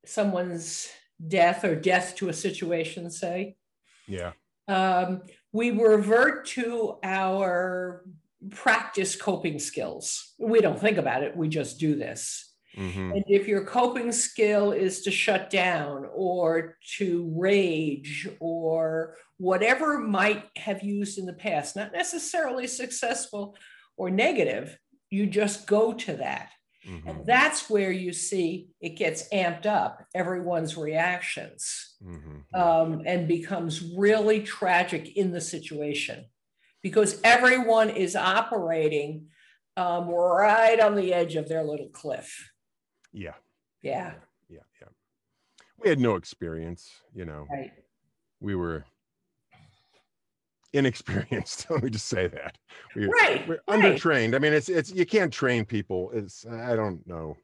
someone's 0.06 0.88
death 1.26 1.64
or 1.64 1.74
death 1.74 2.14
to 2.16 2.28
a 2.28 2.32
situation, 2.32 3.10
say, 3.10 3.56
yeah. 4.06 4.32
um, 4.68 5.22
we 5.52 5.72
revert 5.72 6.46
to 6.46 6.98
our 7.02 8.04
practice 8.50 9.16
coping 9.16 9.58
skills. 9.58 10.32
We 10.38 10.60
don't 10.60 10.80
think 10.80 10.96
about 10.96 11.22
it, 11.22 11.36
we 11.36 11.48
just 11.48 11.78
do 11.78 11.96
this. 11.96 12.49
Mhm. 12.76 13.14
And 13.14 13.24
if 13.26 13.48
your 13.48 13.64
coping 13.64 14.12
skill 14.12 14.72
is 14.72 15.02
to 15.02 15.10
shut 15.10 15.50
down 15.50 16.06
or 16.12 16.76
to 16.98 17.32
rage 17.36 18.28
or 18.40 19.16
whatever 19.38 19.98
might 19.98 20.44
have 20.56 20.82
used 20.82 21.18
in 21.18 21.26
the 21.26 21.32
past, 21.32 21.76
not 21.76 21.92
necessarily 21.92 22.66
successful 22.66 23.56
or 23.96 24.10
negative, 24.10 24.78
you 25.10 25.26
just 25.26 25.66
go 25.66 25.92
to 25.92 26.14
that. 26.16 26.50
mhm, 26.86 27.02
And 27.06 27.26
that's 27.26 27.68
where 27.68 27.90
you 27.92 28.12
see 28.12 28.68
it 28.80 28.96
gets 28.96 29.28
amped 29.30 29.66
up, 29.66 30.04
everyone's 30.14 30.76
reactions, 30.76 31.96
mhm. 32.02 32.44
um, 32.54 33.02
and 33.04 33.28
becomes 33.28 33.82
really 33.96 34.42
tragic 34.42 35.16
in 35.16 35.32
the 35.32 35.40
situation 35.40 36.24
because 36.82 37.20
everyone 37.22 37.90
is 37.90 38.16
operating 38.16 39.26
um, 39.76 40.08
right 40.08 40.80
on 40.80 40.94
the 40.94 41.12
edge 41.12 41.36
of 41.36 41.48
their 41.48 41.62
little 41.62 41.88
cliff. 41.90 42.50
Yeah, 43.12 43.34
Yeah, 43.82 44.12
yeah, 44.48 44.60
yeah. 44.80 44.88
We 45.82 45.88
had 45.88 45.98
no 45.98 46.14
experience, 46.16 46.90
you 47.14 47.24
know. 47.24 47.46
right. 47.50 47.72
we 48.40 48.54
were 48.54 48.84
inexperienced. 50.72 51.66
Let 51.70 51.82
me 51.82 51.90
just 51.90 52.06
say 52.06 52.28
that. 52.28 52.56
We, 52.94 53.06
Right, 53.06 53.46
We're 53.48 53.60
right. 53.68 53.80
undertrained. 53.82 54.34
I 54.34 54.38
mean, 54.38 54.52
it's 54.52 54.68
it's 54.68 54.92
you 54.92 55.06
can't 55.06 55.32
train 55.32 55.64
people. 55.64 56.10
It's 56.14 56.46
I 56.46 56.76
don't 56.76 57.04
know. 57.06 57.36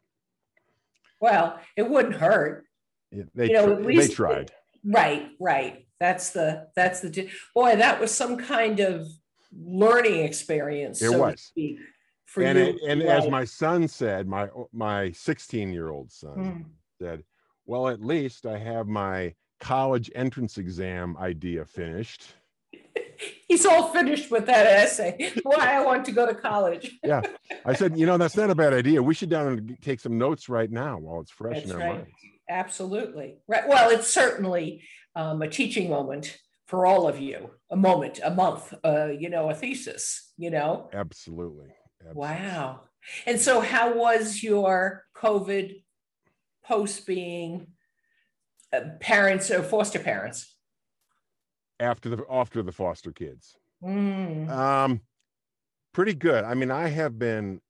Well, 1.20 1.58
it 1.76 1.88
wouldn't 1.88 2.14
hurt. 2.14 2.64
It- 3.10 3.28
They 3.34 3.48
You 3.48 3.52
know, 3.54 3.66
tr- 3.66 3.72
at 3.72 3.78
they 3.86 3.96
least- 3.96 4.12
tried. 4.12 4.52
Right, 4.84 5.28
right. 5.40 5.84
That's 5.98 6.30
the 6.30 6.68
that's 6.76 7.00
the 7.00 7.28
boy. 7.54 7.74
That 7.76 7.98
was 8.00 8.12
some 8.12 8.36
kind 8.36 8.78
of 8.80 9.08
learning 9.52 10.20
experience. 10.22 11.02
It 11.02 11.06
so 11.06 11.12
to 11.14 11.18
was. 11.18 11.52
For 12.36 12.42
And 12.42 12.58
you. 12.58 12.64
it, 12.66 12.76
and 12.86 13.02
as 13.02 13.28
my 13.30 13.44
son 13.44 13.88
said, 13.88 14.28
my 14.28 14.48
my 14.72 15.10
16 15.12 15.72
year 15.72 15.88
old 15.88 16.12
son 16.12 16.36
Mm. 16.36 16.64
said, 17.02 17.24
"Well, 17.64 17.88
at 17.88 18.00
least 18.02 18.44
I 18.44 18.58
have 18.58 18.86
my 18.86 19.34
college 19.58 20.10
entrance 20.14 20.58
exam 20.58 21.16
idea 21.16 21.64
finished." 21.64 22.34
He's 23.48 23.64
all 23.64 23.88
finished 23.88 24.30
with 24.30 24.44
that 24.46 24.66
essay. 24.66 25.32
Why 25.42 25.72
I 25.76 25.82
want 25.82 26.04
to 26.04 26.12
go 26.12 26.26
to 26.26 26.34
college. 26.34 26.98
Yeah, 27.02 27.22
I 27.64 27.72
said, 27.72 27.98
"You 27.98 28.04
know, 28.04 28.18
that's 28.18 28.36
not 28.36 28.50
a 28.50 28.54
bad 28.54 28.74
idea. 28.74 29.02
We 29.02 29.14
should 29.14 29.30
down 29.30 29.46
and 29.48 29.78
take 29.80 30.00
some 30.00 30.18
notes 30.18 30.48
right 30.50 30.70
now 30.70 30.98
while 30.98 31.20
it's 31.22 31.30
fresh 31.30 31.54
That's 31.56 31.70
in 31.70 31.72
our 31.72 31.78
right. 31.78 31.94
minds." 32.00 32.10
Absolutely. 32.50 33.38
Right. 33.48 33.66
Well, 33.66 33.88
it's 33.90 34.08
certainly 34.12 34.82
um, 35.14 35.40
a 35.40 35.48
teaching 35.48 35.88
moment 35.88 36.36
for 36.66 36.84
all 36.86 37.08
of 37.08 37.18
you. 37.18 37.50
A 37.70 37.76
moment, 37.76 38.20
a 38.22 38.30
month. 38.30 38.74
Uh, 38.84 39.06
you 39.06 39.30
know, 39.30 39.48
a 39.48 39.54
thesis. 39.54 40.32
You 40.36 40.50
know. 40.50 40.90
Absolutely. 40.92 41.70
Wow. 42.12 42.82
And 43.24 43.40
so, 43.40 43.60
how 43.60 43.94
was 43.94 44.42
your 44.42 45.04
COVID 45.14 45.82
post 46.64 47.06
being 47.06 47.68
uh, 48.72 48.80
parents 49.00 49.50
or 49.50 49.62
foster 49.62 49.98
parents? 49.98 50.54
After 51.78 52.08
the 52.08 52.24
after 52.30 52.62
the 52.62 52.72
foster 52.72 53.12
kids. 53.12 53.56
Mm, 53.82 54.48
Um, 54.48 55.00
pretty 55.92 56.14
good. 56.14 56.44
I 56.44 56.54
mean, 56.54 56.70
I 56.70 56.88
have 56.88 57.18
been 57.18 57.60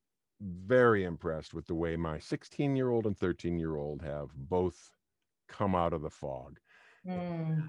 very 0.40 1.04
impressed 1.04 1.54
with 1.54 1.66
the 1.66 1.74
way 1.74 1.96
my 1.96 2.18
16 2.18 2.76
year 2.76 2.90
old 2.90 3.06
and 3.06 3.16
13 3.16 3.58
year 3.58 3.76
old 3.76 4.02
have 4.02 4.28
both 4.34 4.90
come 5.48 5.74
out 5.74 5.92
of 5.92 6.02
the 6.02 6.10
fog. 6.10 6.58
mm, 7.06 7.66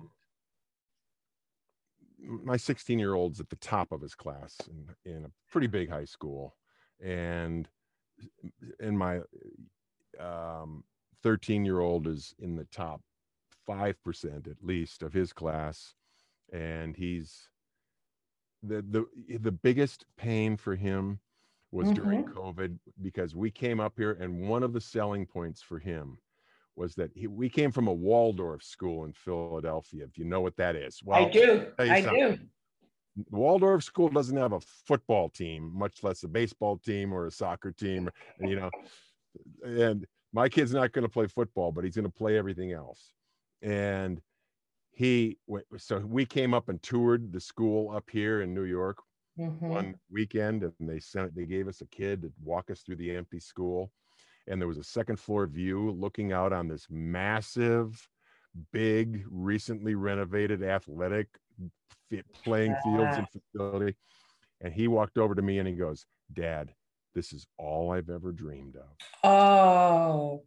My 2.27 2.57
16 2.57 2.99
year 2.99 3.13
old's 3.13 3.39
at 3.39 3.49
the 3.49 3.55
top 3.57 3.91
of 3.91 4.01
his 4.01 4.15
class 4.15 4.57
in, 4.69 5.11
in 5.11 5.25
a 5.25 5.31
pretty 5.49 5.67
big 5.67 5.89
high 5.89 6.05
school, 6.05 6.55
and 7.03 7.67
and 8.79 8.97
my 8.97 9.21
um 10.19 10.83
13 11.23 11.65
year 11.65 11.79
old 11.79 12.07
is 12.07 12.33
in 12.39 12.55
the 12.55 12.65
top 12.65 13.01
5% 13.67 14.47
at 14.47 14.63
least 14.63 15.03
of 15.03 15.13
his 15.13 15.33
class 15.33 15.93
and 16.53 16.95
he's 16.95 17.49
the 18.63 18.81
the 18.89 19.05
the 19.37 19.51
biggest 19.51 20.05
pain 20.17 20.57
for 20.57 20.75
him 20.75 21.19
was 21.71 21.91
during 21.91 22.23
covid 22.23 22.79
because 23.01 23.35
we 23.35 23.51
came 23.51 23.79
up 23.79 23.93
here 23.97 24.13
and 24.19 24.47
one 24.47 24.63
of 24.63 24.73
the 24.73 24.81
selling 24.81 25.25
points 25.25 25.61
for 25.61 25.79
him 25.79 26.17
was 26.77 26.95
that 26.95 27.11
he, 27.15 27.27
we 27.27 27.49
came 27.49 27.71
from 27.71 27.87
a 27.87 27.93
waldorf 27.93 28.63
school 28.63 29.05
in 29.05 29.13
philadelphia 29.13 30.05
if 30.05 30.17
you 30.17 30.25
know 30.25 30.41
what 30.41 30.55
that 30.55 30.75
is 30.75 31.01
well 31.03 31.25
I 31.25 31.29
do. 31.29 31.65
I 31.79 32.01
something. 32.01 32.35
do. 32.37 32.39
Waldorf 33.31 33.83
school 33.83 34.09
doesn't 34.09 34.37
have 34.37 34.53
a 34.53 34.59
football 34.59 35.27
team, 35.27 35.71
much 35.73 36.03
less 36.03 36.21
a 36.23 36.27
baseball 36.27 36.77
team 36.77 37.11
or 37.11 37.25
a 37.25 37.31
soccer 37.31 37.71
team, 37.71 38.09
you 38.39 38.55
know. 38.55 38.69
And 39.65 40.05
my 40.31 40.47
kid's 40.49 40.71
not 40.71 40.91
going 40.91 41.01
to 41.03 41.09
play 41.11 41.25
football, 41.25 41.71
but 41.71 41.83
he's 41.83 41.95
going 41.95 42.05
to 42.05 42.11
play 42.11 42.37
everything 42.37 42.73
else. 42.73 43.11
And 43.63 44.21
he, 44.91 45.39
so 45.77 45.97
we 45.97 46.27
came 46.27 46.53
up 46.53 46.69
and 46.69 46.81
toured 46.83 47.33
the 47.33 47.39
school 47.39 47.89
up 47.95 48.07
here 48.07 48.41
in 48.43 48.53
New 48.53 48.65
York 48.65 48.97
Mhm. 49.39 49.69
one 49.69 49.95
weekend, 50.11 50.63
and 50.63 50.73
they 50.79 50.99
sent, 50.99 51.35
they 51.35 51.45
gave 51.45 51.67
us 51.67 51.81
a 51.81 51.87
kid 51.87 52.21
to 52.21 52.31
walk 52.43 52.69
us 52.69 52.81
through 52.81 52.95
the 52.97 53.15
empty 53.15 53.39
school, 53.39 53.91
and 54.47 54.61
there 54.61 54.67
was 54.67 54.77
a 54.77 54.83
second 54.83 55.17
floor 55.19 55.45
view 55.45 55.91
looking 55.91 56.31
out 56.31 56.53
on 56.53 56.67
this 56.67 56.87
massive, 56.89 58.07
big, 58.71 59.23
recently 59.29 59.95
renovated 59.95 60.63
athletic 60.63 61.27
playing 62.43 62.75
fields 62.83 63.17
and 63.17 63.27
facility. 63.29 63.95
And 64.61 64.73
he 64.73 64.87
walked 64.87 65.17
over 65.17 65.35
to 65.35 65.41
me 65.41 65.59
and 65.59 65.67
he 65.67 65.75
goes, 65.75 66.05
"Dad, 66.33 66.73
this 67.13 67.33
is 67.33 67.45
all 67.57 67.91
I've 67.91 68.09
ever 68.09 68.31
dreamed 68.31 68.75
of." 68.77 68.87
Oh, 69.23 70.43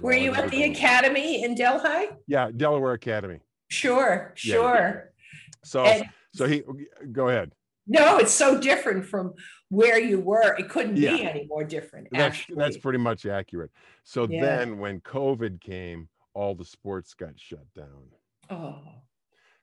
were 0.00 0.14
you 0.14 0.34
at 0.34 0.50
the 0.50 0.64
academy 0.64 1.44
in 1.44 1.54
Delhi? 1.54 2.08
Yeah, 2.26 2.50
Delaware 2.56 2.94
Academy. 2.94 3.40
Sure, 3.70 4.34
Yeah. 4.42 4.54
sure. 4.54 5.12
So, 5.64 5.84
And- 5.84 6.08
so 6.34 6.46
he 6.46 6.62
go 7.12 7.28
ahead. 7.28 7.52
No, 7.86 8.18
it's 8.18 8.32
so 8.32 8.58
different 8.58 9.04
from 9.04 9.34
where 9.68 9.98
you 9.98 10.18
were. 10.20 10.54
It 10.56 10.68
couldn't 10.70 10.94
be 10.94 11.02
Yeah. 11.02 11.16
any 11.16 11.46
more 11.46 11.64
different. 11.64 12.08
That's 12.10 12.22
actually. 12.22 12.56
that's 12.56 12.78
pretty 12.78 12.98
much 12.98 13.26
accurate. 13.26 13.70
So 14.04 14.26
Yeah. 14.26 14.40
then 14.40 14.78
when 14.78 15.00
COVID 15.00 15.60
came, 15.60 16.08
all 16.32 16.54
the 16.54 16.64
sports 16.64 17.14
got 17.14 17.38
shut 17.38 17.72
down. 17.74 18.10
oh, 18.50 19.02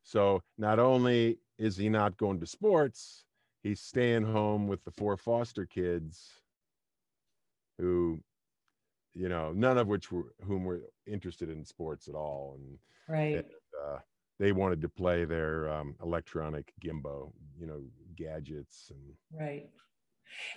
So 0.04 0.42
not 0.58 0.80
only 0.80 1.40
is 1.58 1.78
he 1.78 1.90
not 1.90 2.18
going 2.18 2.40
to 2.40 2.46
sports, 2.48 3.26
he's 3.62 3.80
staying 3.80 4.24
home 4.24 4.68
with 4.68 4.84
the 4.84 4.92
four 4.92 5.18
foster 5.18 5.66
kids 5.66 6.42
who, 7.78 8.24
you 9.14 9.30
know, 9.30 9.52
none 9.52 9.78
of 9.78 9.88
which 9.88 10.12
were 10.12 10.34
whom 10.46 10.64
were 10.66 10.82
interested 11.06 11.50
in 11.50 11.64
sports 11.66 12.08
at 12.08 12.16
all. 12.16 12.56
And 12.58 12.80
right. 13.08 13.46
uh, 13.84 14.00
they 14.42 14.52
wanted 14.52 14.82
to 14.82 14.90
play 14.90 15.24
their 15.24 15.70
um, 15.72 15.96
electronic 16.02 16.74
gimbo, 16.82 17.32
you 17.60 17.68
know, 17.68 17.82
gadgets 18.16 18.92
and 18.92 19.00
Right. 19.40 19.70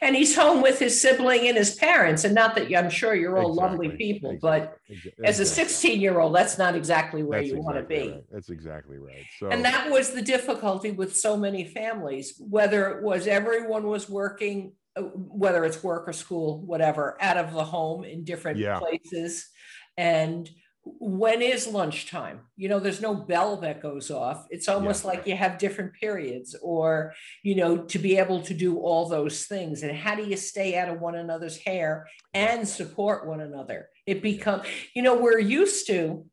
And 0.00 0.14
he's 0.16 0.36
home 0.36 0.62
with 0.62 0.78
his 0.78 1.00
sibling 1.00 1.48
and 1.48 1.56
his 1.56 1.74
parents. 1.74 2.24
And 2.24 2.34
not 2.34 2.54
that 2.54 2.72
I'm 2.74 2.90
sure 2.90 3.14
you're 3.14 3.36
all 3.36 3.52
lovely 3.54 3.88
Exactly, 3.88 4.06
people, 4.14 4.38
but 4.40 4.78
exactly, 4.88 5.24
as 5.26 5.40
a 5.40 5.46
16 5.46 6.00
year 6.00 6.18
old, 6.20 6.34
that's 6.34 6.58
not 6.58 6.74
exactly 6.74 7.22
where 7.22 7.40
That's 7.40 7.52
you 7.52 7.60
want 7.60 7.76
to 7.76 7.82
be. 7.82 8.12
right. 8.12 8.24
That's 8.32 8.50
exactly 8.50 8.98
right. 8.98 9.26
So 9.40 9.50
And 9.50 9.64
that 9.64 9.90
was 9.90 10.12
the 10.12 10.22
difficulty 10.22 10.92
with 10.92 11.16
so 11.16 11.36
many 11.36 11.64
families, 11.64 12.34
whether 12.38 12.88
it 12.90 13.02
was 13.02 13.26
everyone 13.26 13.86
was 13.86 14.08
working, 14.08 14.72
uh, 14.96 15.02
whether 15.02 15.64
it's 15.64 15.82
work 15.82 16.08
or 16.08 16.12
school, 16.12 16.60
whatever, 16.64 17.16
out 17.20 17.36
of 17.36 17.52
the 17.52 17.64
home 17.64 18.04
in 18.04 18.24
different 18.24 18.60
Yeah. 18.60 18.78
places. 18.78 19.48
And 19.96 20.48
when 20.84 21.40
is 21.40 21.66
lunchtime? 21.66 22.40
You 22.56 22.68
know, 22.68 22.78
there's 22.78 23.00
no 23.00 23.14
bell 23.14 23.56
that 23.58 23.80
goes 23.80 24.10
off. 24.10 24.46
It's 24.50 24.68
almost 24.68 25.04
like 25.04 25.26
you 25.26 25.34
have 25.34 25.58
different 25.58 25.94
periods 25.94 26.54
or, 26.62 27.14
you 27.42 27.54
know, 27.56 27.78
to 27.84 27.98
be 27.98 28.18
able 28.18 28.42
to 28.42 28.54
do 28.54 28.78
all 28.78 29.08
those 29.08 29.46
things. 29.46 29.82
And 29.82 29.96
how 29.96 30.14
do 30.14 30.24
you 30.24 30.36
stay 30.36 30.76
out 30.76 30.90
of 30.90 31.00
one 31.00 31.14
another's 31.14 31.56
hair 31.56 32.06
and 32.34 32.68
support 32.68 33.26
one 33.26 33.40
another? 33.40 33.88
It 34.06 34.22
become, 34.22 34.62
you 34.94 35.02
know, 35.02 35.16
we're 35.16 35.38
used 35.38 35.86
to 35.86 36.26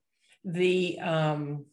the 0.44 1.00
um, 1.00 1.66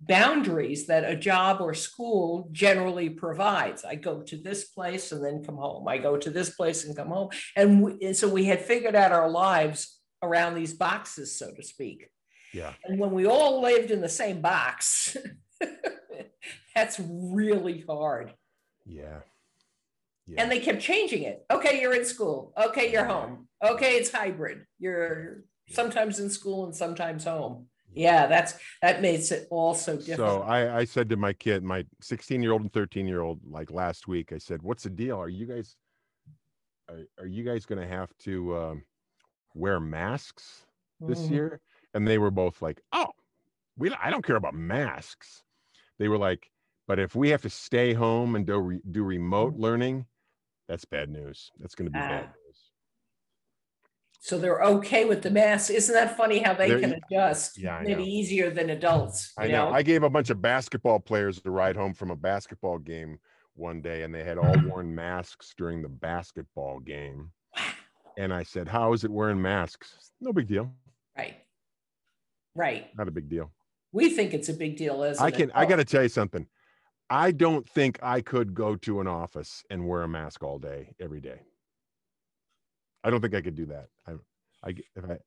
boundaries 0.00 0.88
that 0.88 1.10
a 1.10 1.16
job 1.16 1.62
or 1.62 1.72
school 1.72 2.48
generally 2.52 3.08
provides. 3.08 3.84
I 3.84 3.94
go 3.94 4.20
to 4.22 4.36
this 4.36 4.64
place 4.64 5.12
and 5.12 5.24
then 5.24 5.44
come 5.44 5.56
home. 5.56 5.88
I 5.88 5.96
go 5.96 6.18
to 6.18 6.30
this 6.30 6.50
place 6.50 6.84
and 6.84 6.94
come 6.94 7.08
home. 7.08 7.30
And, 7.56 7.82
we, 7.82 7.98
and 8.02 8.16
so 8.16 8.28
we 8.28 8.44
had 8.44 8.60
figured 8.60 8.96
out 8.96 9.12
our 9.12 9.30
lives 9.30 9.98
around 10.22 10.54
these 10.54 10.72
boxes, 10.74 11.36
so 11.36 11.50
to 11.52 11.62
speak. 11.62 12.08
yeah, 12.52 12.72
And 12.84 12.98
when 12.98 13.10
we 13.10 13.26
all 13.26 13.60
lived 13.60 13.90
in 13.90 14.00
the 14.00 14.08
same 14.08 14.40
box, 14.40 15.16
that's 16.74 17.00
really 17.00 17.84
hard. 17.88 18.32
yeah. 18.86 19.20
Yeah. 20.28 20.40
And 20.40 20.52
they 20.52 20.60
kept 20.60 20.80
changing 20.80 21.24
it. 21.24 21.44
Okay, 21.50 21.80
you're 21.80 21.94
in 21.94 22.04
school. 22.04 22.52
Okay, 22.56 22.92
you're 22.92 23.04
home. 23.04 23.48
Okay, 23.62 23.96
it's 23.96 24.12
hybrid. 24.12 24.64
You're 24.78 25.42
sometimes 25.72 26.20
in 26.20 26.30
school 26.30 26.64
and 26.64 26.74
sometimes 26.74 27.24
home. 27.24 27.66
Yeah, 27.92 28.28
that's 28.28 28.54
that 28.82 29.02
makes 29.02 29.32
it 29.32 29.48
all 29.50 29.74
so 29.74 29.96
different. 29.96 30.18
So. 30.18 30.42
I, 30.42 30.78
I 30.78 30.84
said 30.84 31.08
to 31.08 31.16
my 31.16 31.32
kid, 31.32 31.64
my 31.64 31.84
16 32.02 32.40
year 32.40 32.52
old 32.52 32.62
and 32.62 32.72
13 32.72 33.08
year 33.08 33.20
old, 33.20 33.40
like 33.50 33.72
last 33.72 34.06
week, 34.06 34.32
I 34.32 34.38
said, 34.38 34.62
"What's 34.62 34.84
the 34.84 34.90
deal? 34.90 35.20
Are 35.20 35.28
you 35.28 35.44
guys, 35.44 35.74
are, 36.88 37.00
are 37.18 37.26
you 37.26 37.42
guys 37.42 37.66
going 37.66 37.80
to 37.80 37.88
have 37.88 38.08
to 38.20 38.56
um, 38.56 38.82
wear 39.54 39.80
masks 39.80 40.66
this 41.00 41.22
Mhm. 41.26 41.30
year?" 41.30 41.60
And 41.94 42.06
they 42.06 42.18
were 42.18 42.30
both 42.30 42.62
like, 42.62 42.80
"Oh, 42.92 43.12
we, 43.76 43.90
I 43.92 44.10
don't 44.10 44.24
care 44.24 44.36
about 44.36 44.54
masks." 44.54 45.42
They 45.98 46.08
were 46.08 46.18
like, 46.18 46.50
"But 46.86 46.98
if 46.98 47.14
we 47.14 47.28
have 47.30 47.42
to 47.42 47.50
stay 47.50 47.92
home 47.92 48.34
and 48.36 48.46
do 48.46 48.58
re, 48.58 48.80
do 48.90 49.02
remote 49.04 49.54
learning, 49.56 50.06
that's 50.68 50.84
bad 50.84 51.08
news. 51.10 51.50
That's 51.58 51.74
going 51.74 51.86
to 51.86 51.90
be 51.92 51.98
bad 51.98 52.24
Ah. 52.30 52.34
news." 52.46 52.70
So 54.20 54.38
they're 54.38 54.62
okay 54.62 55.04
with 55.04 55.22
the 55.22 55.30
mask. 55.32 55.70
Isn't 55.72 55.94
that 55.94 56.16
funny 56.16 56.38
how 56.38 56.54
they 56.54 56.68
They're- 56.68 56.80
can 56.80 56.94
adjust? 56.94 57.58
Yeah, 57.58 57.76
I 57.78 57.82
Maybe 57.82 58.02
know. 58.04 58.08
easier 58.08 58.50
than 58.50 58.70
adults. 58.70 59.32
I 59.36 59.46
you 59.46 59.52
know. 59.52 59.70
I 59.70 59.82
gave 59.82 60.04
a 60.04 60.10
bunch 60.10 60.30
of 60.30 60.40
basketball 60.40 61.00
players 61.00 61.40
a 61.44 61.50
ride 61.50 61.74
home 61.76 61.92
from 61.92 62.10
a 62.12 62.16
basketball 62.16 62.78
game 62.78 63.18
one 63.54 63.82
day, 63.82 64.04
and 64.04 64.14
they 64.14 64.22
had 64.22 64.38
all 64.38 64.44
worn 64.86 64.94
masks 64.94 65.54
during 65.56 65.82
the 65.82 65.88
basketball 65.88 66.78
game. 66.78 67.32
And 68.16 68.32
I 68.32 68.42
said, 68.42 68.68
"How 68.68 68.92
is 68.92 69.04
it 69.04 69.10
wearing 69.10 69.40
masks? 69.40 70.12
No 70.20 70.32
big 70.32 70.46
deal. 70.46 70.72
Right. 71.16 71.36
Right. 72.54 72.90
Not 72.96 73.08
a 73.08 73.10
big 73.10 73.28
deal." 73.28 73.52
We 73.92 74.10
think 74.10 74.32
it's 74.32 74.48
a 74.48 74.54
big 74.54 74.76
deal 74.76 75.02
as 75.02 75.20
I 75.20 75.28
an 75.28 75.32
can. 75.32 75.52
I 75.52 75.66
got 75.66 75.76
to 75.76 75.84
tell 75.84 76.02
you 76.02 76.08
something. 76.08 76.46
I 77.10 77.30
don't 77.30 77.68
think 77.68 77.98
I 78.02 78.22
could 78.22 78.54
go 78.54 78.74
to 78.76 79.00
an 79.00 79.06
office 79.06 79.62
and 79.68 79.86
wear 79.86 80.02
a 80.02 80.08
mask 80.08 80.42
all 80.42 80.58
day, 80.58 80.94
every 80.98 81.20
day. 81.20 81.40
I 83.04 83.10
don't 83.10 83.20
think 83.20 83.34
I 83.34 83.42
could 83.42 83.54
do 83.54 83.66
that. 83.66 83.88
I, 84.06 84.12
I, 84.64 84.68
if 84.70 85.04
I, 85.04 85.18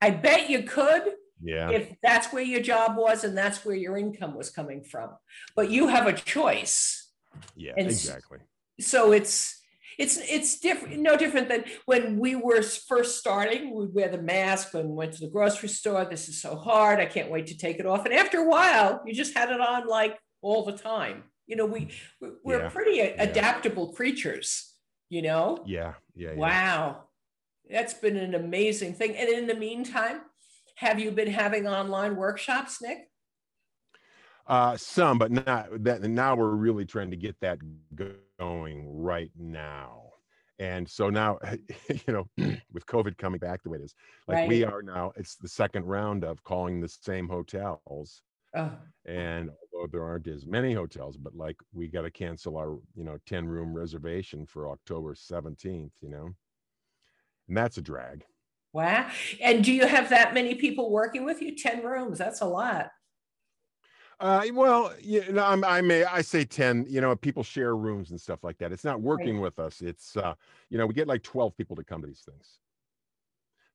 I 0.00 0.10
bet 0.10 0.50
you 0.50 0.64
could 0.64 1.12
yeah, 1.40 1.70
if 1.70 1.94
that's 2.02 2.32
where 2.32 2.42
your 2.42 2.60
job 2.60 2.96
was 2.96 3.22
and 3.24 3.36
that's 3.36 3.64
where 3.64 3.76
your 3.76 3.96
income 3.96 4.34
was 4.34 4.50
coming 4.50 4.82
from. 4.82 5.10
But 5.54 5.70
you 5.70 5.88
have 5.88 6.06
a 6.06 6.12
choice. 6.12 7.10
yeah, 7.54 7.72
and 7.76 7.86
exactly. 7.86 8.38
So 8.80 9.12
it's 9.12 9.57
it's 9.98 10.16
it's 10.16 10.60
different, 10.60 11.00
no 11.00 11.16
different 11.16 11.48
than 11.48 11.64
when 11.86 12.18
we 12.18 12.36
were 12.36 12.62
first 12.62 13.18
starting. 13.18 13.74
We'd 13.74 13.92
wear 13.92 14.08
the 14.08 14.22
mask 14.22 14.72
when 14.72 14.88
we 14.88 14.94
went 14.94 15.12
to 15.14 15.20
the 15.20 15.28
grocery 15.30 15.68
store. 15.68 16.04
This 16.04 16.28
is 16.28 16.40
so 16.40 16.54
hard. 16.56 17.00
I 17.00 17.06
can't 17.06 17.30
wait 17.30 17.48
to 17.48 17.58
take 17.58 17.78
it 17.80 17.86
off. 17.86 18.04
And 18.04 18.14
after 18.14 18.38
a 18.38 18.48
while, 18.48 19.02
you 19.04 19.12
just 19.12 19.36
had 19.36 19.50
it 19.50 19.60
on 19.60 19.88
like 19.88 20.16
all 20.40 20.64
the 20.64 20.78
time. 20.78 21.24
You 21.46 21.56
know, 21.56 21.66
we 21.66 21.90
we- 22.20 22.28
we're 22.44 22.62
Yeah, 22.62 22.68
pretty 22.70 22.96
yeah. 22.98 23.22
adaptable 23.22 23.92
creatures. 23.92 24.74
You 25.10 25.22
know. 25.22 25.62
Yeah, 25.66 25.94
yeah, 26.14 26.30
yeah. 26.30 26.36
Wow. 26.36 27.04
That's 27.70 27.94
been 27.94 28.16
an 28.16 28.34
amazing 28.34 28.94
thing. 28.94 29.16
And 29.16 29.28
in 29.28 29.46
the 29.46 29.54
meantime, 29.54 30.20
have 30.76 31.00
you 31.00 31.10
been 31.10 31.30
having 31.30 31.66
online 31.66 32.14
workshops, 32.16 32.80
Nick? 32.80 33.10
Uh, 34.48 34.76
some, 34.76 35.18
but 35.18 35.30
not 35.30 35.68
that. 35.84 36.02
Now 36.02 36.34
we're 36.34 36.54
really 36.54 36.86
trying 36.86 37.10
to 37.10 37.16
get 37.16 37.38
that 37.40 37.58
going 38.38 38.88
right 38.88 39.30
now. 39.36 40.04
And 40.58 40.88
so 40.88 41.10
now, 41.10 41.38
you 41.88 42.12
know, 42.12 42.28
with 42.72 42.86
COVID 42.86 43.16
coming 43.18 43.38
back 43.38 43.62
the 43.62 43.70
way 43.70 43.78
it 43.78 43.84
is, 43.84 43.94
like 44.26 44.48
we 44.48 44.64
are 44.64 44.82
now, 44.82 45.12
it's 45.16 45.36
the 45.36 45.48
second 45.48 45.84
round 45.84 46.24
of 46.24 46.42
calling 46.42 46.80
the 46.80 46.88
same 46.88 47.28
hotels. 47.28 48.22
Oh, 48.56 48.72
And 49.04 49.50
although 49.74 49.88
there 49.92 50.04
aren't 50.04 50.26
as 50.26 50.46
many 50.46 50.72
hotels, 50.72 51.16
but 51.18 51.34
like 51.36 51.56
we 51.72 51.86
got 51.86 52.02
to 52.02 52.10
cancel 52.10 52.56
our, 52.56 52.78
you 52.94 53.04
know, 53.04 53.18
10 53.26 53.46
room 53.46 53.74
reservation 53.74 54.46
for 54.46 54.70
October 54.70 55.14
17th, 55.14 55.92
you 56.00 56.08
know, 56.08 56.30
and 57.48 57.56
that's 57.56 57.78
a 57.78 57.82
drag. 57.82 58.24
wow. 58.72 59.10
And 59.40 59.64
do 59.64 59.72
you 59.72 59.86
have 59.86 60.10
that 60.10 60.34
many 60.34 60.54
people 60.54 60.90
working 60.90 61.24
with 61.24 61.40
you? 61.42 61.56
10 61.56 61.82
rooms. 61.84 62.18
That's 62.18 62.40
a 62.40 62.46
lot. 62.46 62.88
Uh, 64.20 64.42
well, 64.52 64.92
you 65.00 65.30
know, 65.32 65.44
I'm, 65.44 65.64
I 65.64 65.80
may, 65.80 66.04
I 66.04 66.22
say 66.22 66.44
10, 66.44 66.86
you 66.88 67.00
know, 67.00 67.14
people 67.14 67.42
share 67.44 67.76
rooms 67.76 68.10
and 68.10 68.20
stuff 68.20 68.42
like 68.42 68.58
that. 68.58 68.72
It's 68.72 68.84
not 68.84 69.00
working 69.00 69.40
with 69.40 69.58
us. 69.60 69.80
It's, 69.80 70.16
uh, 70.16 70.34
you 70.70 70.78
know, 70.78 70.86
we 70.86 70.94
get 70.94 71.06
like 71.06 71.22
12 71.22 71.56
people 71.56 71.76
to 71.76 71.84
come 71.84 72.00
to 72.00 72.06
these 72.08 72.22
things. 72.28 72.58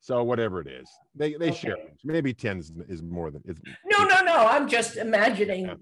So 0.01 0.21
whatever 0.21 0.59
it 0.59 0.67
is, 0.67 0.89
they, 1.15 1.35
they 1.35 1.53
share 1.53 1.77
rooms. 1.77 2.01
Maybe 2.03 2.33
10 2.33 2.59
is, 2.59 2.73
is 2.89 3.01
more 3.01 3.31
than 3.31 3.41
it's. 3.45 3.61
No, 3.85 4.03
no, 4.03 4.21
no. 4.21 4.35
I'm 4.35 4.67
just 4.67 4.97
imagining 4.97 5.65
Yeah. 5.67 5.75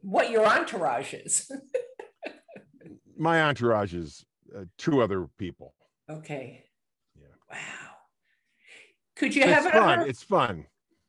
what 0.00 0.30
your 0.30 0.46
entourage 0.46 1.12
is. 1.12 1.50
My 3.18 3.42
entourage 3.42 3.92
is 3.94 4.24
uh, 4.56 4.64
two 4.78 5.02
other 5.02 5.28
people. 5.38 5.74
okay. 6.08 6.64
Yeah. 7.20 7.26
Wow. 7.50 7.58
Could 9.16 9.34
you 9.34 9.42
It's 9.42 9.52
have 9.64 9.72
fun. 9.72 10.08
It's 10.08 10.22
fun. 10.22 10.66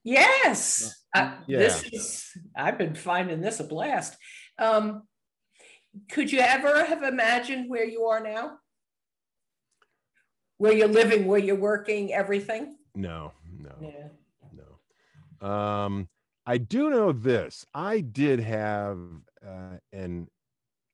Yes. 0.07 1.03
Uh, 1.13 1.35
This 1.47 1.83
is, 1.91 2.31
I've 2.55 2.77
been 2.77 2.95
finding 2.95 3.41
this 3.41 3.59
a 3.59 3.65
blast. 3.65 4.15
Um, 4.57 5.03
could 6.09 6.31
you 6.31 6.39
ever 6.39 6.85
have 6.85 7.03
imagined 7.03 7.69
where 7.69 7.83
you 7.85 8.05
are 8.05 8.21
now? 8.21 8.57
Where 10.59 10.71
you're 10.71 10.87
living, 10.87 11.25
where 11.27 11.39
you're 11.39 11.59
working, 11.59 12.13
everything? 12.13 12.77
No, 12.95 13.33
no. 13.51 13.75
Yeah. 13.81 14.07
No. 15.41 15.47
Um, 15.47 16.07
I 16.45 16.57
do 16.57 16.89
know 16.89 17.11
this. 17.11 17.65
I 17.73 17.99
did 17.99 18.39
have 18.39 18.99
uh, 19.45 19.77
an. 19.91 20.29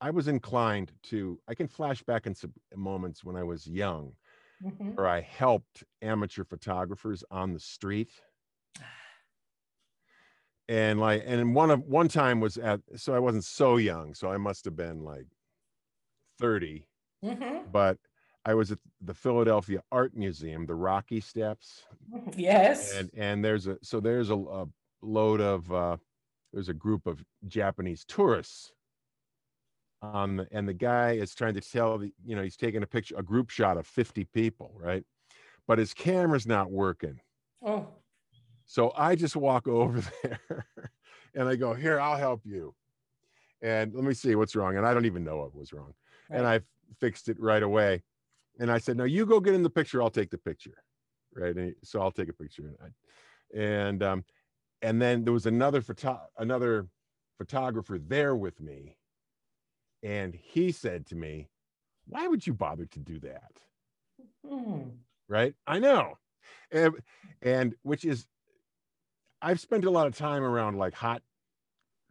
I 0.01 0.09
was 0.09 0.27
inclined 0.27 0.91
to. 1.03 1.39
I 1.47 1.53
can 1.53 1.67
flash 1.67 2.01
back 2.01 2.25
in 2.25 2.33
some 2.33 2.51
moments 2.75 3.23
when 3.23 3.35
I 3.35 3.43
was 3.43 3.67
young, 3.67 4.13
Mhm. 4.65 4.95
where 4.95 5.07
I 5.07 5.21
helped 5.21 5.83
amateur 6.01 6.43
photographers 6.43 7.23
on 7.29 7.53
the 7.53 7.59
street. 7.59 8.09
And 10.69 10.99
like, 10.99 11.23
and 11.25 11.53
one 11.53 11.71
of 11.71 11.81
one 11.81 12.07
time 12.07 12.39
was 12.39 12.57
at. 12.57 12.79
So 12.95 13.13
I 13.13 13.19
wasn't 13.19 13.43
so 13.43 13.77
young. 13.77 14.13
So 14.13 14.31
I 14.31 14.37
must 14.37 14.63
have 14.65 14.75
been 14.75 15.03
like 15.03 15.27
thirty. 16.39 16.85
Mhm. 17.23 17.71
But 17.71 17.97
I 18.45 18.53
was 18.53 18.71
at 18.71 18.79
the 19.01 19.13
Philadelphia 19.13 19.81
Art 19.91 20.15
Museum, 20.15 20.65
the 20.65 20.75
Rocky 20.75 21.19
Steps, 21.21 21.85
Yes. 22.35 22.93
and 22.97 23.09
and 23.13 23.43
there's 23.43 23.67
a 23.67 23.77
so 23.81 23.99
there's 23.99 24.29
a, 24.29 24.35
a 24.35 24.65
load 25.01 25.41
of 25.41 25.71
uh 25.71 25.97
there's 26.53 26.69
a 26.69 26.73
group 26.73 27.07
of 27.07 27.23
japanese 27.47 28.05
tourists 28.05 28.71
the, 30.01 30.47
and 30.51 30.67
the 30.67 30.73
guy 30.73 31.11
is 31.13 31.33
trying 31.33 31.53
to 31.53 31.61
tell 31.61 31.97
the 31.97 32.13
you 32.23 32.35
know 32.35 32.41
he's 32.43 32.55
taking 32.57 32.83
a 32.83 32.87
picture 32.87 33.15
a 33.17 33.23
group 33.23 33.49
shot 33.49 33.77
of 33.77 33.85
50 33.87 34.23
people 34.25 34.71
right 34.77 35.03
but 35.67 35.77
his 35.77 35.93
camera's 35.93 36.45
not 36.47 36.71
working 36.71 37.19
Oh, 37.65 37.87
so 38.65 38.91
i 38.97 39.15
just 39.15 39.35
walk 39.35 39.67
over 39.67 40.01
there 40.23 40.65
and 41.35 41.47
i 41.47 41.55
go 41.55 41.73
here 41.73 41.99
i'll 41.99 42.17
help 42.17 42.41
you 42.45 42.73
and 43.61 43.93
let 43.93 44.03
me 44.03 44.13
see 44.13 44.35
what's 44.35 44.55
wrong 44.55 44.77
and 44.77 44.85
i 44.85 44.93
don't 44.93 45.05
even 45.05 45.23
know 45.23 45.37
what 45.37 45.55
was 45.55 45.73
wrong 45.73 45.93
and. 46.29 46.45
I 46.47 46.61
fixed 46.99 47.29
it 47.29 47.39
right 47.39 47.63
away. 47.63 48.03
And 48.59 48.71
I 48.71 48.77
said, 48.77 48.97
"No, 48.97 49.03
you 49.03 49.25
go 49.25 49.39
get 49.39 49.55
in 49.55 49.63
the 49.63 49.69
picture. 49.69 50.01
I'll 50.01 50.09
take 50.09 50.29
the 50.29 50.37
picture." 50.37 50.83
Right. 51.35 51.55
And 51.55 51.75
so 51.83 52.01
I'll 52.01 52.11
take 52.11 52.29
a 52.29 52.33
picture. 52.33 52.67
And, 52.67 52.77
I, 52.81 53.59
and 53.59 54.03
um, 54.03 54.23
and 54.81 55.01
then 55.01 55.23
there 55.23 55.33
was 55.33 55.47
another 55.47 55.81
photo 55.81 56.21
another 56.37 56.87
photographer 57.37 57.97
there 57.97 58.35
with 58.35 58.61
me, 58.61 58.97
and 60.03 60.35
he 60.35 60.71
said 60.71 61.07
to 61.07 61.15
me, 61.15 61.49
why 62.07 62.27
would 62.27 62.45
you 62.45 62.53
bother 62.53 62.85
to 62.85 62.99
do 62.99 63.19
that? 63.21 63.51
Hmm. 64.47 64.81
Right? 65.27 65.55
I 65.65 65.79
know. 65.79 66.17
And, 66.71 66.95
and 67.41 67.75
which 67.83 68.05
is, 68.05 68.27
I've 69.43 69.59
spent 69.59 69.83
a 69.83 69.91
lot 69.91 70.07
of 70.07 70.15
time 70.15 70.41
around 70.41 70.77
like 70.77 70.93
hot 70.93 71.21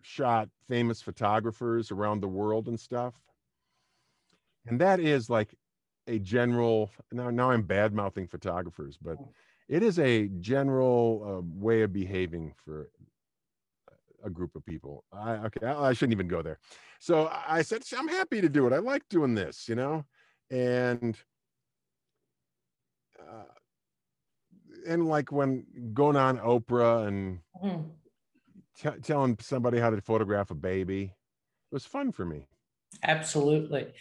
shot 0.02 0.50
famous 0.68 1.00
photographers 1.00 1.90
around 1.90 2.20
the 2.20 2.28
world 2.28 2.68
and 2.68 2.78
stuff. 2.78 3.14
And 4.66 4.80
that 4.80 5.00
is 5.00 5.30
like 5.30 5.54
a 6.06 6.18
general, 6.18 6.90
now, 7.10 7.30
now 7.30 7.50
I'm 7.50 7.62
bad 7.62 7.94
mouthing 7.94 8.26
photographers, 8.28 8.98
but 9.00 9.16
it 9.68 9.82
is 9.82 9.98
a 9.98 10.28
general 10.40 11.24
uh, 11.24 11.58
way 11.58 11.82
of 11.82 11.92
behaving 11.92 12.52
for 12.64 12.90
a 14.22 14.30
group 14.30 14.54
of 14.54 14.64
people. 14.64 15.04
I, 15.12 15.32
okay, 15.46 15.66
I, 15.66 15.88
I 15.88 15.92
shouldn't 15.94 16.12
even 16.12 16.28
go 16.28 16.42
there. 16.42 16.58
So 17.00 17.32
I 17.48 17.62
said, 17.62 17.82
I'm 17.96 18.08
happy 18.08 18.40
to 18.40 18.48
do 18.48 18.66
it. 18.66 18.72
I 18.72 18.78
like 18.78 19.08
doing 19.08 19.34
this, 19.34 19.68
you 19.68 19.74
know, 19.74 20.04
and 20.50 21.16
uh, 23.18 23.44
and 24.86 25.06
like 25.06 25.30
when 25.32 25.64
going 25.94 26.16
on 26.16 26.38
Oprah 26.38 27.06
and 27.06 27.40
Mhm. 27.62 27.90
t- 28.76 29.00
telling 29.02 29.38
somebody 29.40 29.78
how 29.78 29.90
to 29.90 30.00
photograph 30.00 30.50
a 30.50 30.54
baby, 30.54 31.04
it 31.04 31.74
was 31.74 31.86
fun 31.86 32.12
for 32.12 32.24
me. 32.24 32.46
Absolutely. 33.02 33.92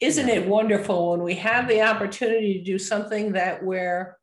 Isn't 0.00 0.28
Yeah. 0.28 0.34
it 0.36 0.48
wonderful 0.48 1.10
when 1.12 1.22
we 1.22 1.34
have 1.36 1.68
the 1.68 1.82
opportunity 1.82 2.58
to 2.58 2.64
do 2.64 2.78
something 2.78 3.32
that 3.32 3.64
we're 3.64 4.18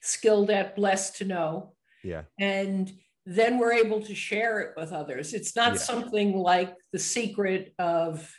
skilled 0.00 0.50
at, 0.50 0.74
blessed 0.76 1.16
to 1.16 1.24
know, 1.24 1.74
Yeah, 2.02 2.24
and 2.38 2.98
then 3.26 3.58
we're 3.58 3.72
able 3.74 4.00
to 4.02 4.14
share 4.14 4.60
it 4.60 4.74
with 4.76 4.92
others. 4.92 5.34
It's 5.34 5.54
not 5.54 5.72
Yeah. 5.74 5.78
something 5.80 6.36
like 6.38 6.74
the 6.92 6.98
secret 6.98 7.74
of. 7.78 8.34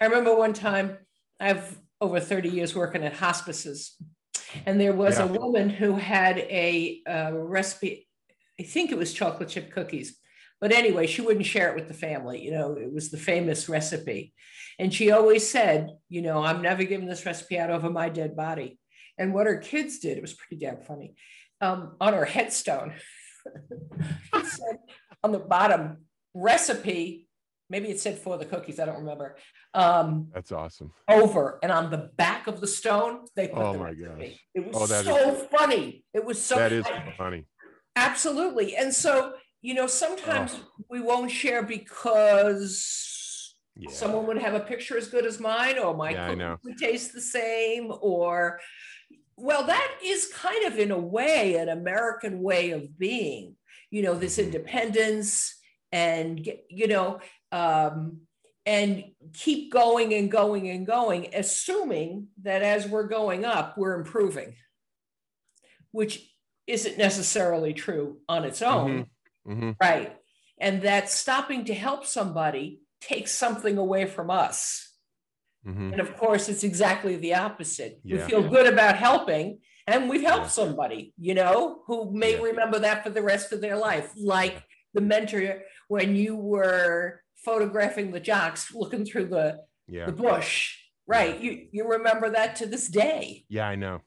I 0.00 0.06
remember 0.06 0.34
one 0.34 0.54
time, 0.54 1.06
I've 1.38 1.80
over 2.00 2.18
30 2.18 2.48
years 2.48 2.74
working 2.74 3.04
at 3.04 3.12
hospices, 3.14 3.96
and 4.66 4.80
there 4.80 4.94
was 4.94 5.18
a 5.18 5.26
woman 5.26 5.68
who 5.68 5.94
had 5.94 6.38
a, 6.38 7.02
uh 7.08 7.32
recipe. 7.34 8.08
I 8.60 8.64
think 8.64 8.90
it 8.90 8.98
was 8.98 9.12
chocolate 9.12 9.48
chip 9.48 9.72
cookies. 9.72 10.18
But 10.60 10.72
anyway, 10.72 11.08
she 11.08 11.22
wouldn't 11.22 11.46
share 11.46 11.70
it 11.70 11.74
with 11.74 11.88
the 11.88 11.94
family. 11.94 12.40
You 12.44 12.52
know, 12.52 12.74
it 12.74 12.92
was 12.92 13.10
the 13.10 13.18
famous 13.18 13.68
recipe. 13.68 14.32
And 14.78 14.94
she 14.94 15.10
always 15.10 15.48
said, 15.48 15.90
you 16.08 16.22
know, 16.22 16.42
I'm 16.42 16.62
never 16.62 16.84
giving 16.84 17.08
this 17.08 17.26
recipe 17.26 17.58
out 17.58 17.70
over 17.70 17.90
my 17.90 18.08
dead 18.08 18.36
body. 18.36 18.78
And 19.18 19.34
what 19.34 19.46
her 19.46 19.58
kids 19.58 19.98
did, 19.98 20.16
it 20.16 20.22
was 20.22 20.34
pretty 20.34 20.64
damn 20.64 20.80
funny, 20.80 21.16
um, 21.60 21.96
on 22.00 22.12
her 22.12 22.24
headstone. 22.24 22.94
it 24.34 24.46
said 24.46 24.78
on 25.22 25.32
the 25.32 25.38
bottom, 25.38 26.06
recipe, 26.34 27.28
maybe 27.72 27.88
it 27.88 27.98
said 27.98 28.18
for 28.18 28.36
the 28.38 28.44
cookies, 28.44 28.78
I 28.78 28.84
don't 28.84 28.98
remember. 28.98 29.34
Um, 29.74 30.28
that's 30.34 30.52
awesome. 30.52 30.92
over 31.08 31.58
and 31.62 31.72
on 31.72 31.90
the 31.90 32.10
back 32.16 32.46
of 32.46 32.60
the 32.60 32.66
stone, 32.66 33.24
they 33.34 33.48
put 33.48 33.58
Oh 33.62 33.72
the 33.72 33.78
my 33.78 33.94
gosh. 33.94 34.38
It 34.54 34.66
was 34.66 34.76
Oh, 34.76 34.86
that 34.86 35.00
is- 35.00 35.06
so 35.06 35.34
funny. 35.58 36.04
It 36.12 36.24
was 36.24 36.40
so 36.40 36.56
That 36.56 36.70
is 36.72 36.84
I- 36.86 37.14
funny. 37.16 37.46
Absolutely. 37.96 38.76
And 38.76 38.94
so, 38.94 39.34
you 39.62 39.74
know, 39.74 39.86
sometimes 39.86 40.54
Oh. 40.54 40.84
we 40.90 41.00
won't 41.00 41.30
share 41.30 41.62
because 41.62 43.56
Yeah. 43.76 43.90
someone 43.90 44.26
would 44.26 44.38
have 44.38 44.54
a 44.54 44.60
picture 44.60 44.96
as 44.98 45.08
good 45.08 45.24
as 45.24 45.40
mine, 45.40 45.78
or 45.78 45.94
my 45.96 46.10
Yeah, 46.10 46.28
cookies 46.28 46.58
would 46.64 46.78
taste 46.78 47.12
the 47.14 47.20
same, 47.22 47.90
or 48.02 48.60
well, 49.38 49.64
that 49.64 49.90
is 50.04 50.28
kind 50.28 50.64
of 50.66 50.78
in 50.78 50.90
a 50.90 50.98
way 50.98 51.54
an 51.56 51.70
American 51.70 52.42
way 52.42 52.70
of 52.72 52.98
being, 52.98 53.56
you 53.90 54.02
know, 54.02 54.14
this 54.14 54.36
Mhm. 54.36 54.44
independence 54.44 55.58
and 55.90 56.46
you 56.68 56.86
know, 56.86 57.18
um, 57.52 58.22
and 58.66 59.04
keep 59.34 59.72
going 59.72 60.14
and 60.14 60.30
going 60.30 60.68
and 60.70 60.86
going, 60.86 61.28
assuming 61.34 62.28
that 62.42 62.62
as 62.62 62.88
we're 62.88 63.06
going 63.08 63.44
up, 63.44 63.76
we're 63.76 63.94
improving, 63.94 64.54
which 65.90 66.28
isn't 66.66 66.98
necessarily 66.98 67.72
true 67.74 68.18
on 68.28 68.44
its 68.44 68.62
own. 68.62 69.06
hmm 69.46 69.72
Right. 69.80 70.16
And 70.58 70.82
that 70.82 71.10
stopping 71.10 71.64
to 71.66 71.74
help 71.74 72.06
somebody 72.06 72.80
takes 73.00 73.32
something 73.32 73.78
away 73.78 74.06
from 74.06 74.30
us. 74.30 74.96
hmm 75.64 75.90
And 75.92 76.00
of 76.00 76.16
course, 76.16 76.48
it's 76.48 76.62
exactly 76.64 77.16
the 77.16 77.34
opposite. 77.34 78.00
We 78.04 78.18
feel 78.18 78.48
good 78.48 78.72
about 78.72 78.96
helping 78.96 79.58
and 79.88 80.08
we've 80.08 80.22
helped 80.22 80.44
Yeah. 80.44 80.50
somebody, 80.50 81.12
you 81.18 81.34
know, 81.34 81.82
who 81.86 82.12
may 82.12 82.34
Yeah. 82.36 82.42
remember 82.42 82.78
that 82.78 83.02
for 83.02 83.10
the 83.10 83.22
rest 83.22 83.52
of 83.52 83.60
their 83.60 83.76
life. 83.76 84.12
Like 84.16 84.62
the 84.94 85.00
mentor 85.00 85.64
when 85.88 86.14
you 86.14 86.36
were 86.36 87.21
photographing 87.44 88.10
the 88.12 88.20
jocks 88.20 88.72
looking 88.74 89.04
through 89.04 89.26
the, 89.26 89.58
Yeah. 89.88 90.06
the 90.06 90.12
bush. 90.12 90.76
Right. 91.06 91.40
You 91.40 91.66
you 91.72 91.86
remember 91.88 92.30
that 92.30 92.56
to 92.56 92.66
this 92.66 92.86
day. 92.88 93.44
Yeah, 93.48 93.66
I 93.68 93.74
know. 93.74 94.00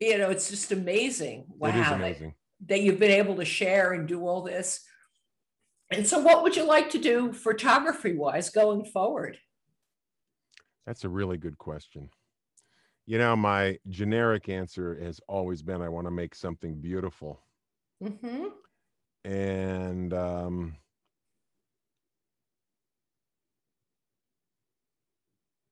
You 0.00 0.16
know, 0.18 0.30
it's 0.30 0.48
just 0.48 0.72
amazing. 0.72 1.44
Wow. 1.48 1.68
It 1.68 1.76
is 1.76 1.84
that- 1.86 1.94
amazing. 1.94 2.34
that 2.66 2.80
you've 2.80 2.98
been 2.98 3.10
able 3.10 3.36
to 3.36 3.44
share 3.44 3.92
and 3.92 4.08
do 4.08 4.26
all 4.26 4.42
this. 4.42 4.84
And 5.92 6.06
so, 6.06 6.18
what 6.20 6.42
would 6.42 6.56
you 6.56 6.64
like 6.64 6.90
to 6.90 6.98
do 6.98 7.32
photography 7.32 8.14
wise 8.16 8.50
going 8.50 8.84
forward? 8.86 9.38
That's 10.86 11.04
a 11.04 11.08
really 11.08 11.36
good 11.36 11.58
question. 11.58 12.10
You 13.06 13.18
know, 13.18 13.36
my 13.36 13.78
generic 13.88 14.48
answer 14.48 14.98
has 15.02 15.20
always 15.28 15.62
been 15.62 15.80
I 15.82 15.88
want 15.88 16.06
to 16.06 16.10
make 16.10 16.34
something 16.34 16.80
beautiful. 16.80 17.42
hmm 18.02 18.46
And 19.24 20.12
um, 20.14 20.76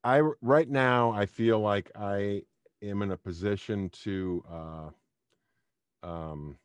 I 0.07 0.21
right 0.41 0.69
now 0.69 1.11
I 1.11 1.27
feel 1.27 1.59
like 1.59 1.91
I 1.97 2.43
am 2.81 3.03
in 3.03 3.11
a 3.11 3.17
position 3.17 3.89
to 4.05 4.45
uh, 4.49 6.07
um, 6.07 6.57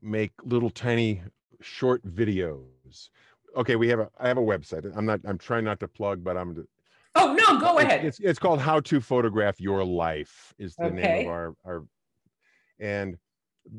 make 0.00 0.32
little 0.42 0.70
tiny 0.70 1.22
short 1.60 2.02
videos. 2.06 3.10
Okay, 3.54 3.76
we 3.76 3.88
have 3.88 4.00
a 4.00 4.10
I 4.18 4.28
have 4.28 4.38
a 4.38 4.42
website. 4.42 4.90
I'm 4.96 5.04
not 5.04 5.20
I'm 5.26 5.36
trying 5.36 5.64
not 5.64 5.78
to 5.80 5.88
plug, 5.88 6.24
but 6.24 6.38
I'm 6.38 6.66
Oh, 7.14 7.34
no, 7.34 7.60
go 7.60 7.78
it's- 7.78 7.84
ahead. 7.92 8.04
It's, 8.06 8.18
it's 8.20 8.38
called 8.38 8.60
How 8.60 8.80
to 8.80 8.98
Photograph 9.02 9.60
Your 9.60 9.84
Life 9.84 10.54
is 10.58 10.74
the 10.76 10.90
name 10.90 11.26
of 11.26 11.26
our 11.26 11.54
our 11.66 11.84
and 12.80 13.18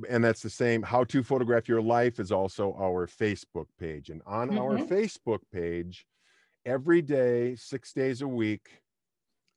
and 0.08 0.24
that's 0.24 0.44
the 0.44 0.50
same 0.52 0.84
How 0.84 1.04
to 1.06 1.24
Photograph 1.24 1.68
Your 1.68 1.82
Life 1.82 2.20
is 2.20 2.32
also 2.32 2.76
our 2.80 3.08
Facebook 3.08 3.66
page. 3.80 4.12
And 4.12 4.22
on 4.28 4.56
our 4.60 4.78
Mhm. 4.78 4.88
Facebook 4.88 5.40
page, 5.52 6.06
every 6.66 7.02
day, 7.02 7.56
six 7.56 7.94
days 7.94 8.22
a 8.22 8.28
week, 8.28 8.82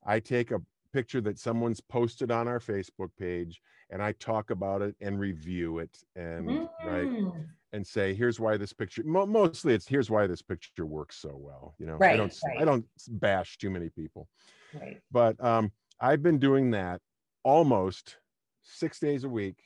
I 0.05 0.21
take 0.21 0.51
a 0.51 0.61
picture 0.93 1.21
that 1.23 1.39
someone's 1.39 1.81
posted 1.81 2.31
on 2.31 2.49
our 2.49 2.59
Facebook 2.61 3.11
page 3.19 3.61
and 3.91 4.03
I 4.03 4.13
talk 4.13 4.51
about 4.51 4.83
it 4.83 4.97
and 5.01 5.19
review 5.19 5.79
it 5.79 5.99
and 6.15 6.69
right 6.85 7.09
Mm, 7.09 7.47
and 7.73 7.87
say 7.87 8.15
here's 8.15 8.41
why 8.41 8.57
this 8.57 8.73
picture 8.73 9.03
mo- 9.05 9.27
mostly 9.27 9.75
it's 9.75 9.87
here's 9.87 10.11
why 10.11 10.27
this 10.27 10.41
picture 10.41 10.87
works 10.87 11.17
so 11.17 11.37
well 11.37 11.75
you 11.79 11.85
know 11.85 11.99
i 12.01 12.17
don't 12.17 12.31
s- 12.33 12.43
i 12.45 12.59
right. 12.59 12.65
don't 12.65 12.87
bash 13.21 13.59
too 13.59 13.69
many 13.69 13.91
people 13.91 14.29
Right. 14.73 15.03
but 15.11 15.39
um 15.45 15.71
i've 16.01 16.23
been 16.23 16.39
doing 16.39 16.71
that 16.71 17.01
almost 17.43 18.17
six 18.63 18.99
days 19.01 19.25
a 19.25 19.29
week 19.29 19.59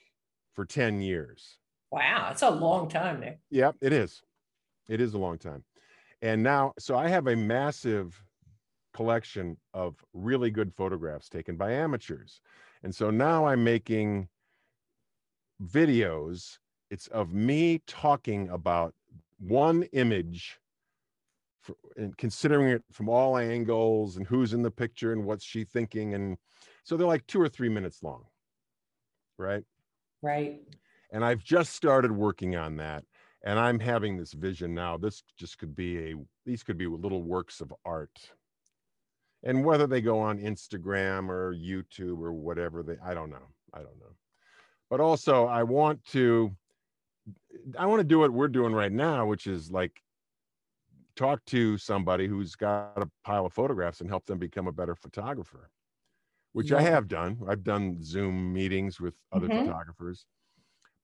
for 0.54 0.64
10 0.64 1.00
years 1.00 1.58
Wow, 1.92 2.26
that's 2.28 2.42
a 2.42 2.50
long 2.50 2.88
time 2.88 3.20
there. 3.20 3.38
Yep, 3.50 3.76
it 3.82 3.92
is. 3.92 4.22
It 4.88 5.00
is 5.00 5.14
a 5.14 5.18
long 5.18 5.38
time. 5.38 5.62
And 6.22 6.42
now, 6.42 6.72
so 6.78 6.96
I 6.96 7.08
have 7.08 7.26
a 7.26 7.36
massive 7.36 8.22
collection 8.92 9.56
of 9.72 9.96
really 10.12 10.50
good 10.50 10.74
photographs 10.74 11.28
taken 11.28 11.56
by 11.56 11.72
amateurs. 11.72 12.40
And 12.82 12.94
so 12.94 13.10
now 13.10 13.46
I'm 13.46 13.64
making 13.64 14.28
videos. 15.64 16.58
It's 16.90 17.06
of 17.08 17.32
me 17.32 17.82
talking 17.86 18.48
about 18.48 18.94
one 19.38 19.84
image 19.92 20.58
for, 21.62 21.74
and 21.96 22.16
considering 22.16 22.68
it 22.68 22.82
from 22.90 23.08
all 23.08 23.36
angles 23.36 24.16
and 24.16 24.26
who's 24.26 24.52
in 24.52 24.62
the 24.62 24.70
picture 24.70 25.12
and 25.12 25.24
what's 25.24 25.44
she 25.44 25.64
thinking. 25.64 26.14
And 26.14 26.36
so 26.84 26.96
they're 26.96 27.06
like 27.06 27.26
two 27.26 27.40
or 27.40 27.48
three 27.48 27.68
minutes 27.68 28.02
long. 28.02 28.24
Right 29.38 29.64
Right. 30.22 30.60
and 31.10 31.24
I've 31.24 31.42
just 31.42 31.74
started 31.74 32.12
working 32.12 32.56
on 32.56 32.76
that. 32.76 33.04
And 33.42 33.58
I'm 33.58 33.80
having 33.80 34.16
this 34.16 34.32
vision 34.32 34.74
now. 34.74 34.96
This 34.98 35.22
just 35.36 35.58
could 35.58 35.74
be 35.74 36.10
a, 36.10 36.14
these 36.44 36.62
could 36.62 36.76
be 36.76 36.86
little 36.86 37.22
works 37.22 37.60
of 37.60 37.72
art. 37.84 38.32
And 39.42 39.64
whether 39.64 39.86
they 39.86 40.02
go 40.02 40.20
on 40.20 40.38
Instagram 40.38 41.30
or 41.30 41.54
YouTube 41.54 42.20
or 42.20 42.32
whatever 42.32 42.82
they, 42.82 42.96
I 43.02 43.14
don't 43.14 43.30
know. 43.30 43.48
I 43.72 43.78
don't 43.78 43.98
know. 43.98 44.14
But 44.90 45.00
also, 45.00 45.46
I 45.46 45.62
want 45.62 46.04
to, 46.06 46.54
I 47.78 47.86
want 47.86 48.00
to 48.00 48.04
do 48.04 48.18
what 48.18 48.32
we're 48.32 48.48
doing 48.48 48.74
right 48.74 48.92
now, 48.92 49.24
which 49.24 49.46
is 49.46 49.70
like 49.70 50.02
talk 51.16 51.42
to 51.46 51.78
somebody 51.78 52.26
who's 52.26 52.54
got 52.54 52.92
a 52.96 53.08
pile 53.24 53.46
of 53.46 53.52
photographs 53.52 54.00
and 54.00 54.10
help 54.10 54.26
them 54.26 54.38
become 54.38 54.66
a 54.66 54.72
better 54.72 54.94
photographer, 54.94 55.70
which 56.52 56.72
I 56.72 56.82
have 56.82 57.08
done. 57.08 57.38
I've 57.48 57.64
done 57.64 58.02
Zoom 58.02 58.52
meetings 58.52 59.00
with 59.00 59.14
other 59.32 59.48
Mhm. 59.48 59.64
photographers 59.64 60.26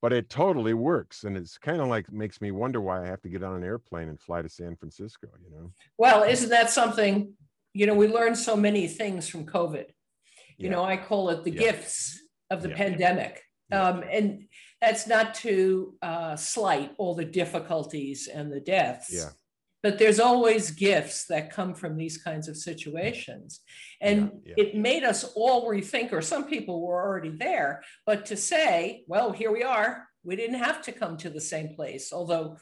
but 0.01 0.13
it 0.13 0.29
totally 0.29 0.73
works 0.73 1.23
and 1.23 1.35
it's 1.37 1.57
kind 1.57 1.81
of 1.81 1.87
like 1.87 2.11
makes 2.11 2.39
me 2.41 2.51
wonder 2.51 2.79
why 2.81 3.01
i 3.03 3.05
have 3.07 3.21
to 3.21 3.29
get 3.29 3.43
on 3.43 3.55
an 3.55 3.63
airplane 3.63 4.09
and 4.09 4.19
fly 4.19 4.41
to 4.41 4.49
san 4.49 4.75
francisco 4.75 5.27
you 5.43 5.49
know 5.51 5.71
Well, 5.97 6.23
isn't 6.23 6.49
that 6.49 6.69
something 6.69 7.33
you 7.77 7.85
know, 7.85 7.93
we 7.93 8.07
learned 8.07 8.37
so 8.37 8.55
many 8.55 8.87
things 8.87 9.27
from 9.29 9.45
COVID. 9.45 9.85
You 10.57 10.65
Yeah. 10.65 10.69
know, 10.71 10.83
I 10.83 10.97
call 10.97 11.29
it 11.29 11.43
the 11.43 11.51
Yeah. 11.51 11.59
gifts 11.59 12.19
of 12.49 12.63
the 12.63 12.69
Yeah. 12.69 12.75
pandemic. 12.75 13.43
Um, 13.71 14.03
and 14.09 14.47
that's 14.81 15.05
not 15.05 15.35
to 15.35 15.95
uh, 16.01 16.35
slight 16.37 16.95
all 16.97 17.13
the 17.13 17.25
difficulties 17.25 18.27
and 18.27 18.51
the 18.51 18.59
deaths. 18.61 19.13
Yeah. 19.13 19.29
But 19.83 19.99
there's 19.99 20.19
always 20.19 20.71
gifts 20.71 21.25
that 21.27 21.51
come 21.51 21.73
from 21.73 21.97
these 21.97 22.17
kinds 22.17 22.47
of 22.47 22.57
situations. 22.57 23.61
And 24.01 24.31
Yeah, 24.43 24.53
yeah. 24.57 24.63
it 24.63 24.75
made 24.75 25.03
us 25.03 25.23
all 25.35 25.69
rethink, 25.69 26.11
or 26.11 26.21
some 26.21 26.45
people 26.45 26.85
were 26.85 27.01
already 27.01 27.29
there, 27.29 27.83
but 28.05 28.25
to 28.27 28.37
say, 28.37 29.03
well, 29.07 29.31
here 29.31 29.51
we 29.51 29.63
are. 29.63 30.07
We 30.23 30.35
didn't 30.35 30.59
have 30.59 30.81
to 30.83 30.91
come 30.91 31.15
to 31.17 31.29
the 31.29 31.41
same 31.41 31.75
place, 31.75 32.11
although 32.11 32.57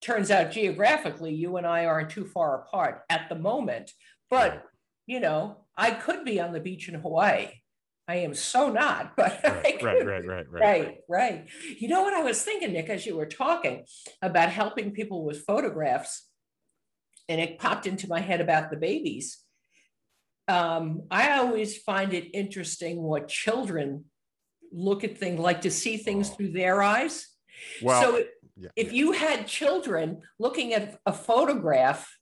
turns 0.00 0.30
out 0.30 0.52
geographically, 0.52 1.34
you 1.34 1.56
and 1.56 1.66
I 1.66 1.86
aren't 1.86 2.10
too 2.10 2.26
far 2.26 2.62
apart 2.62 3.02
at 3.08 3.28
the 3.28 3.36
moment. 3.36 3.92
But 4.30 4.64
you 5.06 5.20
know, 5.20 5.58
I 5.76 5.90
could 5.90 6.24
be 6.24 6.40
on 6.40 6.52
the 6.52 6.60
beach 6.60 6.88
in 6.88 6.94
Hawaii. 6.94 7.48
I 8.06 8.16
am 8.16 8.34
so 8.34 8.70
not, 8.70 9.12
but 9.16 9.40
I 9.44 9.78
Right, 9.82 10.06
right, 10.06 10.26
right, 10.26 10.26
right. 10.26 10.62
Right, 10.62 10.98
right. 11.08 11.48
You 11.78 11.88
know 11.88 12.02
what 12.02 12.14
I 12.14 12.22
was 12.22 12.42
thinking, 12.42 12.72
Nick, 12.72 12.88
as 12.88 13.06
you 13.06 13.16
were 13.16 13.26
talking 13.26 13.84
about 14.22 14.50
helping 14.50 14.92
people 14.92 15.24
with 15.24 15.44
photographs, 15.44 16.28
and 17.28 17.40
it 17.40 17.58
popped 17.58 17.86
into 17.86 18.08
my 18.08 18.20
head 18.20 18.40
about 18.40 18.70
the 18.70 18.76
babies. 18.76 19.38
Um, 20.46 21.04
I 21.10 21.38
always 21.38 21.78
find 21.78 22.12
it 22.12 22.34
interesting 22.34 23.02
what 23.02 23.28
children 23.28 24.04
look 24.72 25.04
at 25.04 25.16
things 25.16 25.38
like 25.38 25.62
to 25.62 25.70
see 25.70 25.96
things 25.96 26.30
through 26.30 26.52
their 26.52 26.82
eyes. 26.82 27.28
Well, 27.80 28.02
so 28.02 28.24
yeah, 28.56 28.68
if 28.76 28.92
you 28.92 29.12
had 29.12 29.46
children 29.46 30.22
looking 30.38 30.74
at 30.74 30.98
a 31.06 31.12
photograph 31.12 32.12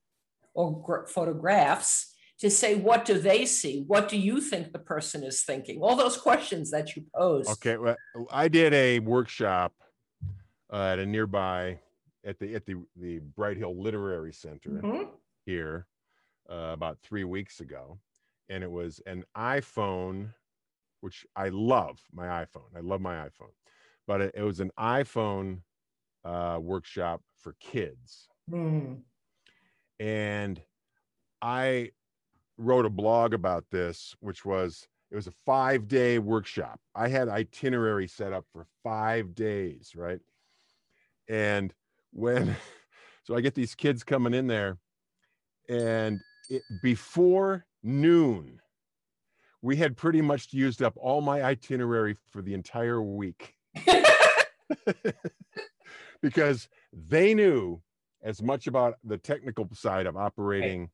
or 0.55 0.83
gr- 0.83 1.07
photographs 1.07 2.15
to 2.39 2.51
say 2.51 2.75
what 2.75 3.05
do 3.05 3.19
they 3.19 3.47
see 3.47 3.85
what 3.87 4.09
do 4.09 4.19
you 4.19 4.41
think 4.41 4.73
the 4.73 4.79
person 4.79 5.23
is 5.23 5.43
thinking 5.43 5.81
all 5.81 5.95
those 5.95 6.17
questions 6.17 6.71
that 6.71 6.97
you 6.97 7.05
pose 7.15 7.49
Okay, 7.49 7.77
well, 7.77 7.97
I 8.31 8.49
did 8.49 8.75
a 8.75 8.99
workshop 8.99 9.73
uh, 10.73 10.93
at 10.93 10.99
a 10.99 11.07
nearby 11.07 11.79
at 12.25 12.39
the 12.39 12.55
at 12.55 12.67
the 12.67 12.77
the 12.97 13.19
Bright 13.21 13.57
Hill 13.57 13.81
Literary 13.81 14.33
Center 14.33 14.83
Mhm. 14.83 15.21
here 15.45 15.87
uh, 16.51 16.71
about 16.73 17.01
three 17.01 17.25
weeks 17.25 17.61
ago, 17.61 18.01
and 18.49 18.65
it 18.65 18.71
was 18.71 19.01
an 19.07 19.25
iPhone, 19.37 20.35
which 21.01 21.27
I 21.37 21.49
love 21.51 22.01
my 22.13 22.27
iPhone. 22.45 22.77
I 22.77 22.81
love 22.81 23.01
my 23.01 23.29
iPhone, 23.29 23.55
but 24.07 24.21
it, 24.21 24.35
it 24.37 24.43
was 24.43 24.61
an 24.61 24.73
iPhone 24.79 25.63
uh, 26.25 26.59
workshop 26.63 27.23
for 27.37 27.55
kids, 27.61 28.31
Hmm. 28.49 29.03
and 29.99 30.63
I 31.43 31.93
wrote 32.59 32.87
a 32.87 32.91
blog 32.91 33.35
about 33.35 33.71
this, 33.71 34.17
which 34.21 34.45
was 34.45 34.89
it 35.11 35.17
was 35.17 35.27
a 35.27 35.33
five 35.33 35.89
day 35.89 36.19
workshop. 36.19 36.81
I 36.95 37.09
had 37.09 37.29
itinerary 37.29 38.09
set 38.09 38.33
up 38.33 38.47
for 38.53 38.67
five 38.83 39.35
days, 39.35 39.95
right? 39.97 40.21
And 41.29 41.75
when, 42.13 42.57
so 43.25 43.35
I 43.37 43.41
get 43.41 43.55
these 43.55 43.75
kids 43.75 44.05
coming 44.05 44.35
in 44.35 44.47
there, 44.47 44.79
and 45.69 46.21
it, 46.49 46.63
before 46.83 47.67
noon, 47.83 48.61
we 49.63 49.77
had 49.77 49.97
pretty 49.97 50.21
much 50.21 50.53
used 50.53 50.83
up 50.83 50.95
all 50.97 51.21
my 51.21 51.43
itinerary 51.43 52.17
for 52.31 52.43
the 52.43 52.53
entire 52.55 53.01
week 53.01 53.55
because 56.21 56.69
they 56.93 57.35
knew 57.35 57.81
as 58.23 58.43
much 58.43 58.67
about 58.67 58.95
the 59.05 59.19
technical 59.19 59.69
side 59.73 60.07
of 60.07 60.17
operating 60.17 60.91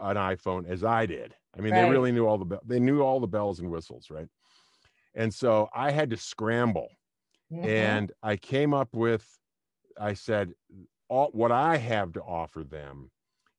an 0.00 0.16
iPhone 0.16 0.68
as 0.68 0.82
I 0.84 1.06
did. 1.06 1.34
I 1.56 1.60
mean, 1.60 1.72
they 1.74 1.82
really 1.90 2.12
knew 2.12 2.26
all 2.26 2.38
the 2.38 2.44
be- 2.44 2.58
they 2.64 2.80
knew 2.80 3.00
all 3.00 3.20
the 3.20 3.26
bells 3.28 3.60
and 3.60 3.70
whistles, 3.70 4.10
right? 4.10 4.26
And 5.14 5.32
so 5.32 5.68
I 5.74 5.90
had 5.92 6.10
to 6.10 6.16
scramble, 6.16 6.88
Mhm. 7.52 7.64
and 7.64 8.12
I 8.22 8.36
came 8.36 8.74
up 8.74 8.94
with, 8.94 9.38
I 10.00 10.14
said, 10.14 10.52
all 11.08 11.28
what 11.32 11.52
I 11.52 11.76
have 11.76 12.12
to 12.12 12.22
offer 12.22 12.64
them 12.64 13.10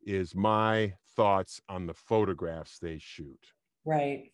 is 0.03 0.35
my 0.35 0.93
thoughts 1.15 1.61
on 1.69 1.87
the 1.87 1.93
photographs 1.93 2.79
they 2.79 2.97
shoot. 2.99 3.39
Right. 3.85 4.31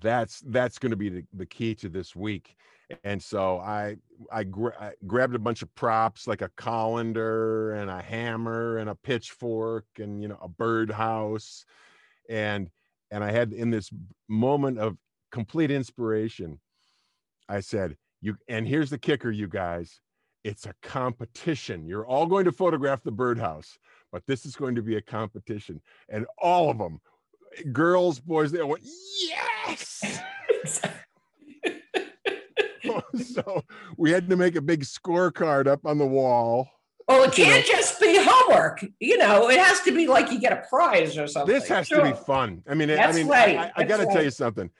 That's 0.00 0.40
that's 0.40 0.78
going 0.78 0.90
to 0.90 0.96
be 0.96 1.08
the, 1.08 1.24
the 1.32 1.46
key 1.46 1.74
to 1.76 1.88
this 1.88 2.16
week. 2.16 2.56
And 3.02 3.22
so 3.22 3.58
i 3.58 3.96
I, 4.30 4.44
gra- 4.44 4.76
I 4.78 4.92
grabbed 5.06 5.34
a 5.34 5.38
bunch 5.38 5.62
of 5.62 5.74
props 5.74 6.26
like 6.26 6.42
a 6.42 6.50
colander 6.56 7.72
and 7.72 7.90
a 7.90 8.02
hammer 8.02 8.78
and 8.78 8.90
a 8.90 8.94
pitchfork 8.94 9.86
and 9.98 10.20
you 10.20 10.28
know 10.28 10.38
a 10.42 10.48
birdhouse. 10.48 11.64
And 12.28 12.70
and 13.10 13.22
i 13.22 13.30
had 13.30 13.52
in 13.52 13.70
this 13.70 13.90
moment 14.28 14.78
of 14.78 14.96
complete 15.30 15.70
inspiration 15.70 16.60
i 17.48 17.60
said 17.60 17.96
you 18.20 18.36
and 18.48 18.66
here's 18.66 18.90
the 18.90 18.98
kicker 18.98 19.30
you 19.30 19.48
guys 19.48 20.00
it's 20.44 20.66
a 20.66 20.74
competition 20.82 21.86
you're 21.86 22.06
all 22.06 22.26
going 22.26 22.44
to 22.44 22.52
photograph 22.52 23.02
the 23.02 23.10
birdhouse 23.10 23.78
but 24.12 24.22
this 24.26 24.46
is 24.46 24.54
going 24.54 24.74
to 24.74 24.82
be 24.82 24.96
a 24.96 25.00
competition 25.02 25.80
and 26.08 26.26
all 26.38 26.70
of 26.70 26.78
them 26.78 27.00
girls 27.72 28.20
boys 28.20 28.52
they 28.52 28.60
all 28.60 28.68
went 28.68 28.84
yes 29.22 30.20
so 33.34 33.62
we 33.96 34.10
had 34.10 34.28
to 34.28 34.36
make 34.36 34.56
a 34.56 34.60
big 34.60 34.82
scorecard 34.84 35.66
up 35.66 35.86
on 35.86 35.98
the 35.98 36.06
wall. 36.06 36.68
well 37.08 37.22
it 37.24 37.36
You 37.38 37.44
know. 37.46 37.50
can't 37.52 37.66
just 37.66 38.00
be 38.00 38.18
homework 38.20 38.84
you 39.00 39.16
know 39.18 39.48
it 39.48 39.58
has 39.58 39.80
to 39.82 39.92
be 39.92 40.06
like 40.06 40.30
you 40.30 40.38
get 40.40 40.52
a 40.52 40.62
prize 40.68 41.16
or 41.16 41.26
something 41.26 41.54
This 41.54 41.68
has 41.68 41.88
to 41.88 42.02
be 42.02 42.12
fun. 42.12 42.62
I 42.68 42.74
mean, 42.74 42.90
I 42.90 43.12
mean, 43.12 43.26
right. 43.28 43.56
I, 43.58 43.72
I 43.76 43.84
That's 43.84 43.88
got 43.88 44.06
to 44.08 44.12
tell 44.12 44.22
you 44.22 44.30
something. 44.30 44.70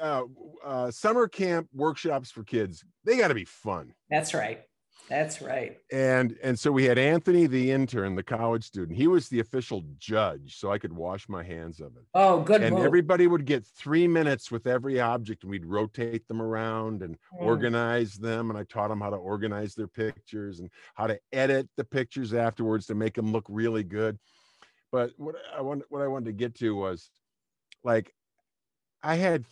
Uh, 0.00 0.22
uh, 0.64 0.90
summer 0.90 1.26
camp 1.28 1.68
workshops 1.74 2.30
for 2.30 2.42
kids, 2.44 2.84
they 3.04 3.16
got 3.16 3.28
to 3.28 3.34
be 3.34 3.44
fun. 3.44 3.92
that's 4.10 4.32
right 4.34 4.62
that's 5.08 5.40
right 5.40 5.78
And 5.92 6.36
and 6.42 6.58
so 6.58 6.72
we 6.72 6.84
had 6.84 6.98
Anthony, 6.98 7.46
the 7.46 7.70
intern, 7.70 8.16
the 8.16 8.22
college 8.22 8.64
student. 8.64 8.96
He 8.98 9.06
was 9.06 9.28
the 9.28 9.40
official 9.40 9.84
judge, 9.98 10.56
so 10.58 10.72
I 10.72 10.78
could 10.78 10.92
wash 10.92 11.28
my 11.28 11.42
hands 11.44 11.80
of 11.80 11.96
it. 11.96 12.02
oh 12.14 12.40
good 12.42 12.60
and 12.62 12.74
move. 12.74 12.84
everybody 12.84 13.26
would 13.26 13.44
get 13.46 13.64
three 13.64 14.08
minutes 14.08 14.50
with 14.50 14.66
every 14.66 15.00
object, 15.00 15.42
and 15.44 15.50
we'd 15.50 15.64
rotate 15.66 16.26
them 16.28 16.42
around 16.42 17.02
and 17.02 17.16
Mm. 17.34 17.42
organize 17.46 18.14
them. 18.14 18.50
And 18.50 18.58
I 18.58 18.64
taught 18.64 18.88
them 18.88 19.00
how 19.00 19.10
to 19.10 19.16
organize 19.16 19.74
their 19.74 19.88
pictures 19.88 20.58
and 20.60 20.70
how 20.94 21.06
to 21.06 21.18
edit 21.32 21.68
the 21.76 21.84
pictures 21.84 22.34
afterwards 22.34 22.86
to 22.86 22.94
make 22.94 23.14
them 23.14 23.30
look 23.32 23.46
really 23.48 23.84
good. 23.84 24.18
But 24.90 25.12
what 25.18 25.36
I 25.54 25.60
want, 25.60 25.84
what 25.88 26.02
I 26.02 26.08
wanted 26.08 26.26
to 26.26 26.32
get 26.32 26.54
to 26.56 26.74
was, 26.74 27.10
like, 27.84 28.12
I 29.02 29.16
had 29.16 29.44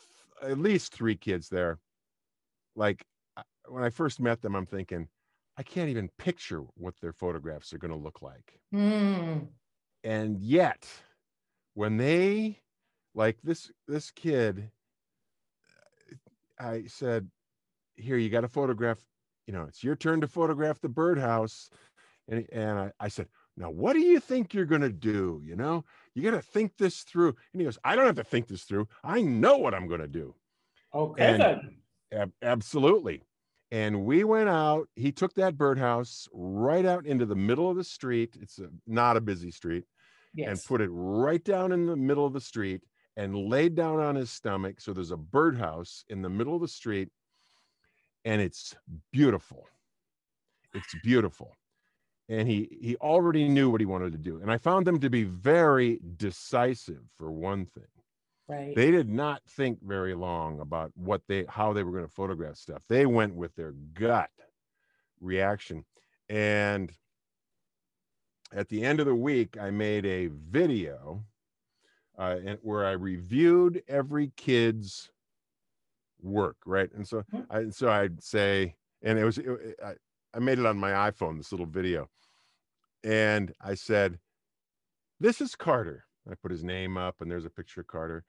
at 0.43 0.59
least 0.59 0.93
three 0.93 1.17
kids 1.17 1.49
there. 1.49 1.79
Like, 2.75 3.05
when 3.69 3.85
I 3.85 3.91
first 3.91 4.21
met 4.21 4.41
them, 4.43 4.55
I'm 4.57 4.67
thinking, 4.67 5.09
I 5.57 5.63
can't 5.63 5.89
even 5.89 6.09
picture 6.19 6.63
what 6.75 6.95
their 7.01 7.13
photographs 7.13 7.73
are 7.73 7.79
going 7.79 7.93
to 7.93 7.97
look 7.97 8.23
like. 8.23 8.61
Hmm. 8.73 9.39
and 10.03 10.39
yet 10.41 10.87
when 11.75 11.97
they 11.97 12.61
like 13.15 13.39
this 13.43 13.71
this 13.89 14.11
kid 14.11 14.71
i 16.59 16.85
said 16.87 17.29
here 17.97 18.17
you 18.17 18.29
got 18.31 18.41
to 18.43 18.49
photograph 18.49 18.99
you 19.47 19.53
know 19.53 19.65
it's 19.65 19.83
your 19.85 19.97
turn 19.97 20.21
to 20.21 20.27
photograph 20.29 20.81
the 20.81 20.89
birdhouse. 20.89 21.71
And, 22.27 22.47
and 22.53 22.79
I, 22.79 22.93
I 22.99 23.09
said 23.09 23.29
now 23.57 23.71
what 23.71 23.93
do 23.93 24.01
you 24.01 24.19
think 24.19 24.55
you're 24.55 24.65
going 24.65 24.81
to 24.81 24.91
do 24.93 25.43
you 25.45 25.57
know? 25.57 25.85
You 26.15 26.23
got 26.23 26.31
to 26.37 26.43
think 26.43 26.77
this 26.79 27.03
through. 27.03 27.37
And 27.53 27.61
he 27.61 27.65
goes 27.65 27.79
i 27.85 27.95
don't 27.95 28.07
have 28.07 28.17
to 28.17 28.25
think 28.25 28.49
this 28.49 28.63
through. 28.65 28.89
I 29.05 29.21
know 29.23 29.59
what 29.59 29.75
i'm 29.75 29.87
going 29.87 30.01
to 30.01 30.09
do. 30.09 30.35
Okay 30.95 31.35
And- 31.35 31.77
Ab- 32.13 32.33
absolutely. 32.43 33.23
And 33.75 34.05
we 34.05 34.23
went 34.23 34.49
out. 34.49 34.89
He 34.95 35.11
took 35.11 35.35
that 35.35 35.59
birdhouse 35.59 36.29
right 36.33 36.87
out 36.87 37.07
into 37.07 37.27
the 37.27 37.35
middle 37.35 37.69
of 37.69 37.77
the 37.77 37.83
street. 37.83 38.37
It's 38.41 38.61
a, 38.61 38.69
not 38.87 39.17
a 39.17 39.21
busy 39.21 39.51
street, 39.51 39.83
and 40.51 40.63
put 40.65 40.81
it 40.81 40.91
right 40.93 41.43
down 41.43 41.73
in 41.73 41.87
the 41.87 41.97
middle 41.97 42.25
of 42.25 42.33
the 42.33 42.41
street 42.41 42.83
and 43.17 43.35
laid 43.35 43.75
down 43.75 43.99
on 43.99 44.15
his 44.15 44.31
stomach. 44.31 44.81
So 44.81 44.93
there's 44.93 45.11
a 45.11 45.17
birdhouse 45.17 46.05
in 46.09 46.23
the 46.23 46.29
middle 46.29 46.55
of 46.55 46.61
the 46.61 46.69
street, 46.69 47.09
and 48.25 48.41
it's 48.41 48.77
beautiful. 49.11 49.67
It's 50.73 50.95
beautiful. 51.03 51.57
And 52.29 52.47
he 52.47 52.79
he 52.81 52.95
already 53.01 53.49
knew 53.49 53.71
what 53.71 53.81
he 53.81 53.87
wanted 53.87 54.13
to 54.13 54.19
do. 54.19 54.39
And 54.41 54.53
I 54.53 54.57
found 54.57 54.87
them 54.87 55.01
to 55.01 55.11
be 55.11 55.25
very 55.25 55.99
decisive 56.17 57.03
for 57.19 57.33
one 57.33 57.67
thing 57.67 57.89
right. 58.49 58.75
They 58.75 58.91
did 58.91 59.09
not 59.09 59.43
think 59.47 59.83
very 59.83 60.15
long 60.15 60.61
about 60.61 60.93
what 60.97 61.23
they 61.29 61.45
how 61.49 61.73
they 61.73 61.83
were 61.83 61.93
going 61.93 62.07
to 62.07 62.13
photograph 62.13 62.57
stuff. 62.57 62.83
They 62.89 63.07
went 63.07 63.35
with 63.35 63.55
their 63.55 63.73
gut 63.73 64.31
reaction. 65.21 65.85
And 66.29 66.93
at 68.53 68.69
the 68.69 68.83
end 68.85 69.01
of 69.01 69.07
the 69.07 69.15
week 69.15 69.57
i 69.61 69.71
made 69.71 70.07
a 70.07 70.29
video 70.29 71.25
uh, 72.19 72.37
and 72.45 72.59
where 72.63 72.87
i 72.87 72.93
reviewed 72.93 73.83
every 73.89 74.33
kid's 74.37 75.11
work 76.23 76.57
right? 76.65 76.91
And 76.93 77.07
so 77.07 77.23
Mhm. 77.33 77.47
i 77.51 77.71
so 77.71 77.91
i'd 77.91 78.23
say 78.23 78.77
and 79.03 79.19
it 79.19 79.25
was 79.25 79.39
it, 79.39 79.79
I, 79.85 79.95
I 80.35 80.39
made 80.39 80.59
it 80.59 80.67
on 80.67 80.79
my 80.79 80.91
iphone 81.11 81.37
this 81.37 81.53
little 81.53 81.67
video. 81.67 82.09
And 83.03 83.53
i 83.61 83.75
said 83.75 84.19
this 85.21 85.41
is 85.41 85.55
carter 85.55 86.07
I 86.31 86.35
put 86.35 86.51
his 86.51 86.65
name 86.65 86.97
up, 86.97 87.21
and 87.21 87.31
there's 87.31 87.45
a 87.45 87.51
picture 87.51 87.81
of 87.81 87.87
Carter. 87.87 88.25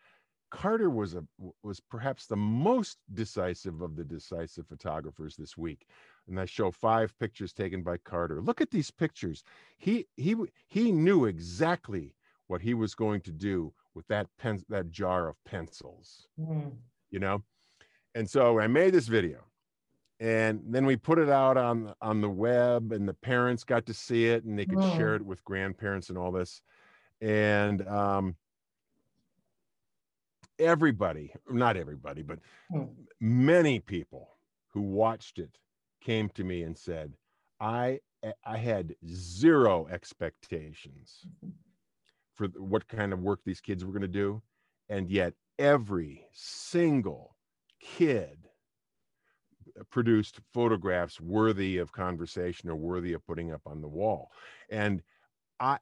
Carter 0.52 0.90
was 0.90 1.16
a 1.16 1.24
was 1.64 1.80
perhaps 1.80 2.28
the 2.28 2.36
most 2.36 2.98
decisive 3.14 3.82
of 3.82 3.96
the 3.96 4.04
decisive 4.04 4.68
photographers 4.68 5.36
this 5.36 5.58
week. 5.58 5.88
And 6.28 6.40
I 6.40 6.46
show 6.46 6.72
five 6.72 7.18
pictures 7.20 7.52
taken 7.52 7.84
by 7.84 7.98
Carter. 7.98 8.42
Look 8.42 8.62
at 8.62 8.72
these 8.72 8.92
pictures. 8.92 9.44
He 9.78 10.08
he 10.16 10.36
he 10.68 10.92
knew 10.92 11.26
exactly 11.26 12.16
what 12.48 12.62
he 12.62 12.74
was 12.74 12.96
going 12.96 13.22
to 13.22 13.32
do 13.32 13.74
with 13.96 14.08
that 14.08 14.28
pen 14.38 14.64
that 14.70 14.92
jar 14.92 15.28
of 15.28 15.44
pencils. 15.46 16.28
Mm. 16.40 16.72
You 17.10 17.20
know? 17.20 17.44
And 18.14 18.30
so 18.30 18.60
I 18.60 18.68
made 18.68 18.94
this 18.94 19.08
video. 19.08 19.44
And 20.22 20.62
then 20.66 20.86
we 20.86 20.96
put 20.96 21.20
it 21.20 21.30
out 21.30 21.58
on 21.58 21.94
on 22.02 22.22
the 22.22 22.30
web 22.30 22.94
and 22.94 23.08
the 23.08 23.14
parents 23.14 23.64
got 23.64 23.86
to 23.88 23.94
see 23.94 24.28
it 24.28 24.46
and 24.46 24.58
they 24.58 24.66
could 24.66 24.78
mm. 24.78 24.96
share 24.96 25.16
it 25.16 25.26
with 25.26 25.44
grandparents 25.44 26.10
and 26.10 26.18
all 26.18 26.32
this. 26.32 26.62
And 27.22 27.88
um 27.88 28.36
everybody, 30.60 31.34
not 31.50 31.78
everybody, 31.78 32.22
but 32.22 32.40
mm. 32.74 32.90
many 33.20 33.80
people 33.80 34.30
who 34.70 34.82
watched 34.82 35.40
it 35.40 35.58
came 36.02 36.30
to 36.30 36.44
me 36.44 36.64
and 36.64 36.78
said, 36.78 37.14
I 37.60 38.00
I 38.44 38.58
had 38.58 38.96
zero 39.08 39.88
expectations 39.88 41.26
for 42.36 42.48
what 42.58 42.88
kind 42.88 43.14
of 43.14 43.20
work 43.20 43.40
these 43.46 43.62
kids 43.62 43.86
were 43.86 43.92
going 43.92 44.02
to 44.02 44.08
do. 44.08 44.42
And 44.90 45.10
yet 45.10 45.34
every 45.60 46.26
single 46.34 47.36
kid 47.80 48.50
produced 49.90 50.40
photographs 50.54 51.20
worthy 51.20 51.78
of 51.78 51.92
conversation 51.92 52.70
or 52.70 52.76
worthy 52.76 53.14
of 53.14 53.26
putting 53.26 53.52
up 53.52 53.62
on 53.66 53.82
the 53.82 53.88
wall. 53.88 54.32
And 54.70 55.02
I 55.60 55.78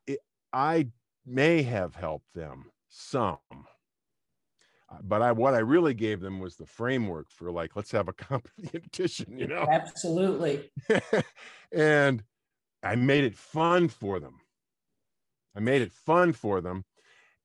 I 0.52 0.88
may 1.26 1.64
have 1.64 1.96
helped 1.96 2.34
them 2.34 2.72
some 2.90 3.38
uh, 4.94 4.98
but 5.04 5.22
I 5.22 5.32
what 5.32 5.54
I 5.54 5.60
really 5.60 5.94
gave 5.94 6.20
them 6.20 6.40
was 6.40 6.56
the 6.56 6.66
framework 6.66 7.30
for 7.30 7.52
like 7.52 7.76
let's 7.76 7.92
have 7.92 8.08
a 8.08 8.14
competition, 8.14 9.38
you 9.38 9.48
know. 9.48 9.68
Absolutely. 9.70 10.70
and 11.72 12.24
I 12.84 12.96
made 12.96 13.24
it 13.24 13.36
fun 13.36 13.88
for 13.88 14.20
them. 14.20 14.40
I 15.56 15.60
made 15.60 15.82
it 15.82 15.94
fun 15.94 16.34
for 16.34 16.62
them, 16.62 16.84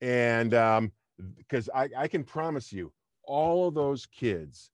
and 0.00 0.54
um, 0.54 0.92
because 1.36 1.68
I 1.74 1.88
I 1.96 2.08
can 2.08 2.24
promise 2.24 2.72
you, 2.72 2.92
all 3.24 3.68
of 3.68 3.74
those 3.74 4.06
kids. 4.06 4.70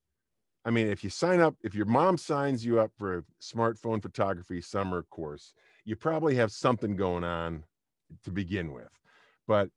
I 0.66 0.70
mean, 0.70 0.86
if 0.86 1.04
you 1.04 1.10
sign 1.10 1.40
up, 1.40 1.56
if 1.62 1.74
your 1.74 1.84
mom 1.84 2.16
signs 2.16 2.64
you 2.64 2.80
up 2.80 2.90
for 2.96 3.18
a 3.18 3.24
smartphone 3.38 4.00
photography 4.00 4.62
summer 4.62 5.02
course, 5.10 5.52
you 5.84 5.94
probably 5.94 6.36
have 6.36 6.50
something 6.52 6.96
going 6.96 7.22
on 7.22 7.64
to 8.24 8.30
begin 8.30 8.72
with. 8.72 8.88
But 9.46 9.70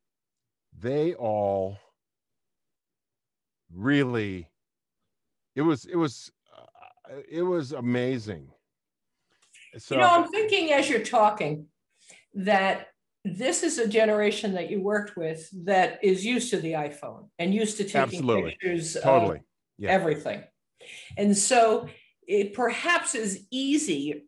they 0.79 1.13
all 1.13 1.77
really 3.73 4.47
it 5.55 5.61
was 5.61 5.85
it 5.85 5.95
was 5.95 6.31
uh, 6.55 7.15
it 7.29 7.41
was 7.41 7.73
amazing 7.73 8.47
so 9.77 9.95
you 9.95 10.01
know 10.01 10.07
i'm 10.07 10.29
thinking 10.29 10.71
as 10.71 10.89
you're 10.89 10.99
talking 10.99 11.65
that 12.33 12.87
this 13.25 13.63
is 13.63 13.77
a 13.77 13.87
generation 13.87 14.53
that 14.53 14.69
you 14.69 14.81
worked 14.81 15.17
with 15.17 15.49
that 15.65 15.99
is 16.01 16.25
used 16.25 16.49
to 16.49 16.57
the 16.57 16.73
iphone 16.73 17.27
and 17.39 17.53
used 17.53 17.77
to 17.77 17.83
taking 17.83 18.01
Absolutely. 18.01 18.51
pictures 18.51 18.95
totally. 19.01 19.37
of 19.37 19.43
yeah. 19.77 19.89
everything 19.89 20.43
and 21.17 21.35
so 21.35 21.89
it 22.27 22.53
perhaps 22.53 23.15
is 23.15 23.45
easier 23.51 24.19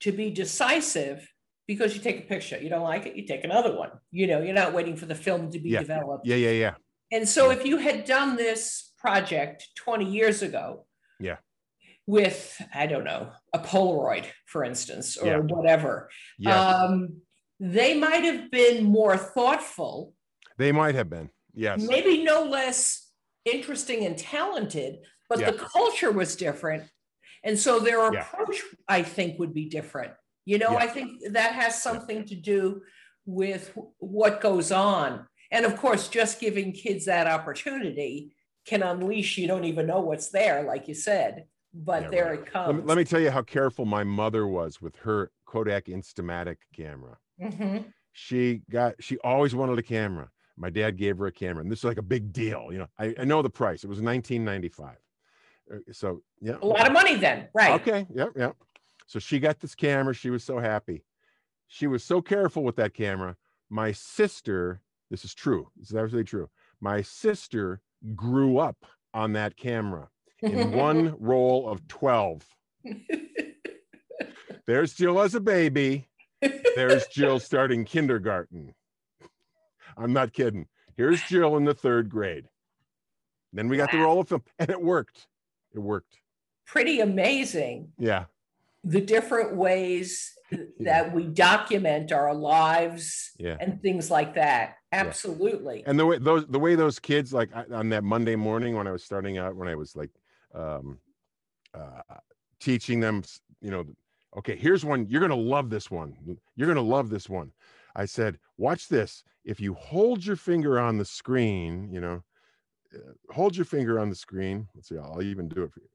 to 0.00 0.12
be 0.12 0.30
decisive 0.30 1.29
because 1.70 1.94
you 1.94 2.00
take 2.00 2.18
a 2.18 2.26
picture 2.34 2.58
you 2.64 2.70
don't 2.74 2.88
like 2.92 3.06
it 3.06 3.14
you 3.18 3.24
take 3.32 3.44
another 3.44 3.72
one 3.76 3.90
you 4.10 4.26
know 4.26 4.40
you're 4.44 4.60
not 4.62 4.72
waiting 4.72 4.96
for 4.96 5.06
the 5.06 5.14
film 5.26 5.42
to 5.54 5.58
be 5.58 5.70
yeah. 5.70 5.80
developed 5.80 6.26
yeah 6.26 6.40
yeah 6.46 6.56
yeah 6.64 6.74
and 7.12 7.28
so 7.28 7.50
if 7.50 7.64
you 7.64 7.78
had 7.78 8.04
done 8.04 8.36
this 8.36 8.90
project 9.00 9.68
20 9.76 10.04
years 10.04 10.42
ago, 10.42 10.86
yeah, 11.18 11.36
with 12.06 12.60
I 12.74 12.86
don't 12.86 13.04
know, 13.04 13.30
a 13.52 13.58
Polaroid, 13.58 14.26
for 14.46 14.64
instance, 14.64 15.16
or 15.16 15.26
yeah. 15.26 15.38
whatever, 15.38 16.08
yeah. 16.38 16.58
um, 16.58 17.20
they 17.58 17.98
might 17.98 18.24
have 18.24 18.50
been 18.50 18.84
more 18.84 19.16
thoughtful. 19.16 20.14
They 20.58 20.72
might 20.72 20.94
have 20.94 21.10
been, 21.10 21.30
yes. 21.54 21.82
Maybe 21.82 22.22
no 22.22 22.44
less 22.44 23.08
interesting 23.44 24.04
and 24.04 24.16
talented, 24.16 24.98
but 25.28 25.40
yeah. 25.40 25.50
the 25.50 25.58
culture 25.58 26.12
was 26.12 26.36
different. 26.36 26.84
And 27.42 27.58
so 27.58 27.80
their 27.80 28.06
approach, 28.06 28.62
I 28.86 29.02
think, 29.02 29.38
would 29.38 29.54
be 29.54 29.70
different. 29.70 30.12
You 30.44 30.58
know, 30.58 30.76
I 30.76 30.86
think 30.86 31.22
that 31.32 31.52
has 31.52 31.82
something 31.82 32.24
to 32.26 32.34
do 32.34 32.82
with 33.26 33.76
what 33.98 34.40
goes 34.40 34.72
on 34.72 35.26
and 35.50 35.66
of 35.66 35.76
course, 35.76 36.08
just 36.08 36.40
giving 36.40 36.72
kids 36.72 37.06
that 37.06 37.26
opportunity 37.26 38.34
can 38.66 38.82
unleash, 38.82 39.36
you 39.38 39.46
don't 39.46 39.64
even 39.64 39.86
know 39.86 40.00
what's 40.00 40.28
there, 40.28 40.62
like 40.62 40.86
you 40.86 40.94
said, 40.94 41.46
but 41.74 42.04
yeah, 42.04 42.08
there 42.10 42.26
right. 42.26 42.40
it 42.40 42.46
comes. 42.46 42.66
Let 42.66 42.76
me, 42.76 42.82
let 42.84 42.96
me, 42.98 43.04
tell 43.04 43.20
you 43.20 43.30
how 43.30 43.42
careful 43.42 43.84
my 43.84 44.04
mother 44.04 44.46
was 44.46 44.80
with 44.80 44.96
her 44.96 45.32
Kodak 45.46 45.86
Instamatic 45.86 46.56
camera. 46.74 47.16
Mm-hmm. 47.40 47.88
She 48.12 48.62
got, 48.70 48.94
she 49.00 49.18
always 49.18 49.54
wanted 49.54 49.78
a 49.78 49.82
camera. 49.82 50.28
My 50.56 50.70
dad 50.70 50.98
gave 50.98 51.18
her 51.18 51.26
a 51.26 51.32
camera, 51.32 51.62
and 51.62 51.72
this 51.72 51.80
is 51.80 51.84
like 51.84 51.98
a 51.98 52.02
big 52.02 52.32
deal. 52.32 52.68
You 52.70 52.78
know, 52.80 52.86
I, 52.98 53.14
I 53.18 53.24
know 53.24 53.40
the 53.40 53.50
price. 53.50 53.82
It 53.82 53.88
was 53.88 54.00
1995. 54.00 54.96
Uh, 55.72 55.92
so 55.92 56.22
yeah, 56.40 56.56
a 56.60 56.66
lot 56.66 56.86
of 56.86 56.92
money 56.92 57.16
then, 57.16 57.48
right? 57.54 57.80
Okay, 57.80 58.06
yep, 58.14 58.30
yep. 58.36 58.56
So 59.10 59.18
she 59.18 59.40
got 59.40 59.58
this 59.58 59.74
camera. 59.74 60.14
She 60.14 60.30
was 60.30 60.44
so 60.44 60.60
happy. 60.60 61.02
She 61.66 61.88
was 61.88 62.04
so 62.04 62.22
careful 62.22 62.62
with 62.62 62.76
that 62.76 62.94
camera. 62.94 63.36
My 63.68 63.90
sister 63.90 64.80
this 65.10 65.24
is 65.24 65.34
true. 65.34 65.68
This 65.76 65.90
is 65.90 65.96
absolutely 65.96 66.28
true. 66.28 66.48
My 66.80 67.02
sister 67.02 67.80
grew 68.14 68.58
up 68.58 68.86
on 69.12 69.32
that 69.32 69.56
camera 69.56 70.08
in 70.40 70.70
one 70.70 71.16
roll 71.20 71.68
of 71.68 71.86
12. 71.88 72.46
There's 74.66 74.94
Jill 74.94 75.20
as 75.20 75.34
a 75.34 75.40
baby. 75.40 76.06
There's 76.40 77.08
Jill 77.08 77.40
starting 77.40 77.84
kindergarten. 77.84 78.72
I'm 79.96 80.12
not 80.12 80.32
kidding. 80.32 80.68
Here's 80.96 81.20
Jill 81.22 81.56
in 81.56 81.64
the 81.64 81.74
third 81.74 82.08
grade. 82.08 82.46
Then 83.52 83.68
we 83.68 83.76
got 83.76 83.92
wow. 83.92 83.98
the 83.98 84.04
roll 84.04 84.20
of 84.20 84.28
film, 84.28 84.44
and 84.60 84.70
it 84.70 84.80
worked. 84.80 85.26
It 85.74 85.80
worked. 85.80 86.18
Pretty 86.64 87.00
amazing. 87.00 87.90
Yeah. 87.98 88.26
The 88.84 89.00
different 89.00 89.56
ways 89.56 90.32
that 90.80 91.12
we 91.12 91.24
document 91.26 92.12
our 92.12 92.34
lives 92.34 93.30
yeah. 93.38 93.56
and 93.60 93.80
things 93.82 94.10
like 94.10 94.34
that. 94.34 94.76
Absolutely. 94.92 95.78
Yeah. 95.80 95.90
And 95.90 95.98
the 95.98 96.06
way 96.06 96.18
those 96.18 96.46
the 96.46 96.58
way 96.58 96.74
those 96.74 96.98
kids 96.98 97.32
like 97.32 97.50
on 97.72 97.88
that 97.90 98.04
Monday 98.04 98.36
morning 98.36 98.76
when 98.76 98.86
I 98.86 98.92
was 98.92 99.04
starting 99.04 99.38
out 99.38 99.54
when 99.54 99.68
I 99.68 99.74
was 99.74 99.94
like 99.94 100.10
um 100.54 100.98
uh 101.74 102.00
teaching 102.58 103.00
them, 103.00 103.22
you 103.60 103.70
know, 103.70 103.84
okay, 104.36 104.56
here's 104.56 104.84
one 104.84 105.06
you're 105.08 105.28
to 105.28 105.34
love 105.34 105.70
this 105.70 105.90
one. 105.90 106.38
You're 106.56 106.74
to 106.74 106.80
love 106.80 107.10
this 107.10 107.28
one. 107.28 107.52
I 107.94 108.04
said, 108.04 108.38
"Watch 108.56 108.88
this. 108.88 109.24
If 109.44 109.60
you 109.60 109.74
hold 109.74 110.24
your 110.24 110.36
finger 110.36 110.78
on 110.78 110.98
the 110.98 111.04
screen, 111.04 111.88
you 111.92 112.00
know, 112.00 112.22
uh, 112.94 113.12
hold 113.32 113.56
your 113.56 113.64
finger 113.64 113.98
on 113.98 114.10
the 114.10 114.16
screen. 114.16 114.68
Let's 114.74 114.88
see, 114.88 114.98
I'll 114.98 115.22
even 115.22 115.48
do 115.48 115.62
it 115.64 115.72
for 115.72 115.80
you. 115.80 115.88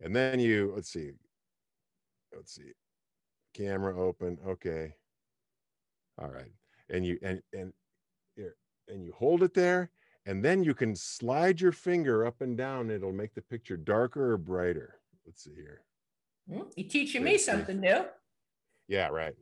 And 0.00 0.16
then 0.16 0.40
you, 0.40 0.72
let's 0.74 0.90
see, 0.90 1.10
let's 2.34 2.54
see. 2.54 2.72
Camera 3.54 4.00
open. 4.00 4.38
Okay. 4.46 4.94
All 6.20 6.30
right. 6.30 6.52
And 6.88 7.04
you 7.04 7.18
and 7.22 7.40
and 7.52 7.72
and 8.88 9.04
you 9.04 9.12
hold 9.12 9.42
it 9.42 9.54
there 9.54 9.90
and 10.26 10.44
then 10.44 10.62
you 10.64 10.74
can 10.74 10.94
slide 10.94 11.60
your 11.60 11.72
finger 11.72 12.26
up 12.26 12.40
and 12.40 12.56
down 12.56 12.90
it'll 12.90 13.12
make 13.12 13.34
the 13.34 13.42
picture 13.42 13.76
darker 13.76 14.32
or 14.32 14.36
brighter. 14.36 15.00
Let's 15.26 15.44
see 15.44 15.54
here. 15.54 15.82
Hmm, 16.48 16.68
you're 16.76 16.88
teaching 16.88 17.22
me 17.22 17.38
something 17.38 17.80
new. 17.80 18.04
Yeah 18.88 19.08
right. 19.08 19.34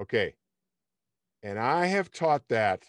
Okay. 0.00 0.34
And 1.42 1.58
i 1.58 1.86
have 1.86 2.10
taught 2.10 2.48
that. 2.48 2.84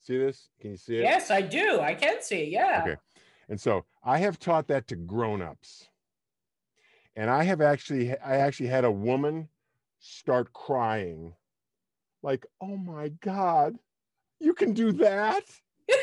See 0.00 0.18
this? 0.18 0.48
Can 0.60 0.72
you 0.72 0.76
see 0.76 0.96
it? 0.96 1.02
Yes 1.02 1.30
i 1.30 1.40
do. 1.40 1.80
I 1.80 1.94
can 1.94 2.22
see 2.22 2.42
it 2.42 2.48
yeah. 2.50 2.82
Okay 2.82 2.96
and 3.48 3.60
so 3.60 3.84
i 4.04 4.18
have 4.18 4.38
taught 4.38 4.68
that 4.68 4.86
to 4.88 4.96
grown-ups. 4.96 5.88
And 7.14 7.28
i 7.28 7.44
have 7.44 7.60
actually 7.60 8.16
i 8.18 8.36
actually 8.36 8.68
had 8.68 8.84
a 8.84 8.90
woman 8.90 9.48
start 9.98 10.52
crying 10.52 11.34
like 12.22 12.46
oh 12.60 12.76
my 12.76 13.08
god 13.20 13.78
you 14.40 14.54
can 14.54 14.72
do 14.72 14.92
that? 14.92 15.44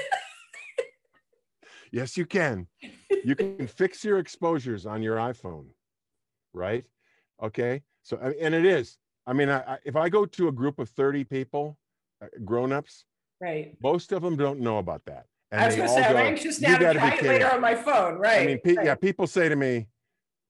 Yes 1.92 2.16
you 2.16 2.28
can. 2.28 2.68
You 3.26 3.36
can 3.36 3.66
fix 3.66 4.04
your 4.04 4.20
exposures 4.20 4.86
on 4.86 5.02
your 5.02 5.18
iphone 5.18 5.66
right? 6.54 6.86
Okay? 7.42 7.82
So 8.04 8.18
and 8.18 8.54
it 8.54 8.66
is 8.66 8.98
i 9.28 9.34
mean 9.34 9.50
I, 9.50 9.78
if 9.86 9.96
i 9.96 10.10
go 10.10 10.26
to 10.26 10.48
a 10.48 10.52
group 10.52 10.80
of 10.80 10.90
30 10.90 11.24
people 11.24 11.78
uh, 12.22 12.28
grown-ups 12.44 13.06
right. 13.40 13.76
most 13.82 14.12
of 14.12 14.22
them 14.22 14.36
don't 14.36 14.60
know 14.60 14.80
about 14.80 15.06
that 15.06 15.26
and 15.52 15.62
I 15.62 15.66
was 15.66 15.76
going 15.76 15.88
to 15.88 15.94
say, 15.94 16.04
I'm 16.06 16.18
anxious 16.18 16.62
now 16.62 16.78
to 16.78 16.94
try 16.94 17.14
it 17.16 17.24
later 17.24 17.52
on 17.52 17.62
my 17.62 17.76
phone, 17.76 18.16
right? 18.20 18.42
I 18.42 18.46
mean, 18.46 18.60
pe- 18.60 18.74
right. 18.76 18.86
yeah, 18.86 18.96
people 18.96 19.26
say 19.28 19.50
to 19.50 19.56
me, 19.56 19.88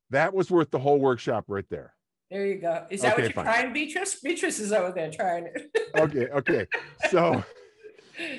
that 0.09 0.33
was 0.33 0.49
worth 0.51 0.71
the 0.71 0.79
whole 0.79 0.99
workshop 0.99 1.45
right 1.47 1.65
there. 1.69 1.93
There 2.31 2.45
you 2.45 2.55
go. 2.61 2.85
Is 2.89 3.01
that 3.01 3.13
Okay, 3.13 3.23
what 3.23 3.35
you're 3.35 3.43
fine. 3.43 3.45
trying, 3.45 3.73
Beatrice? 3.73 4.19
Beatrice 4.19 4.59
is 4.59 4.71
over 4.71 4.91
there 4.91 5.09
trying 5.11 5.45
it. 5.53 5.71
Okay, 5.97 6.27
okay. 6.27 6.67
So 7.09 7.43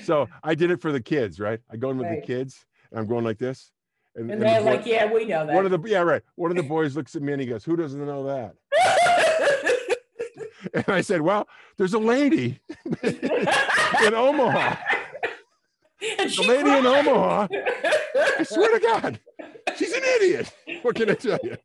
so 0.04 0.28
I 0.44 0.54
did 0.54 0.70
it 0.70 0.80
for 0.80 0.92
the 0.92 1.00
kids, 1.00 1.40
right? 1.40 1.58
I 1.70 1.76
go 1.76 1.90
in 1.90 1.98
with 1.98 2.06
Right. 2.06 2.20
the 2.20 2.26
kids 2.26 2.64
and 2.90 3.00
I'm 3.00 3.06
going 3.06 3.24
like 3.24 3.38
this. 3.38 3.72
And 4.14 4.30
the 4.30 4.36
they're 4.36 4.60
boy- 4.60 4.66
like, 4.76 4.86
yeah, 4.86 5.10
we 5.12 5.24
know 5.24 5.44
that. 5.46 5.54
one 5.54 5.64
of 5.66 5.72
the 5.72 5.88
yeah, 5.88 6.00
right. 6.02 6.22
One 6.36 6.50
of 6.52 6.56
the 6.56 6.62
boys 6.76 6.94
looks 6.94 7.16
at 7.16 7.22
me 7.22 7.32
and 7.32 7.40
he 7.40 7.48
goes, 7.48 7.64
Who 7.64 7.74
doesn't 7.76 8.04
know 8.06 8.24
that? 8.24 8.54
And 10.74 10.84
I 10.88 11.00
said, 11.00 11.22
Well, 11.22 11.48
there's 11.78 11.94
a 11.94 11.98
lady 11.98 12.60
in 13.02 14.14
Omaha. 14.14 14.76
And 16.18 16.30
The 16.30 16.42
lady 16.42 16.70
in. 16.70 16.86
Omaha. 16.86 17.48
I 18.38 18.42
swear 18.44 18.78
to 18.78 18.84
God, 18.84 19.20
she's 19.76 19.92
an 19.92 20.02
idiot. 20.16 20.52
What 20.82 20.96
can 20.96 21.10
I 21.10 21.14
tell 21.14 21.38
you? 21.42 21.56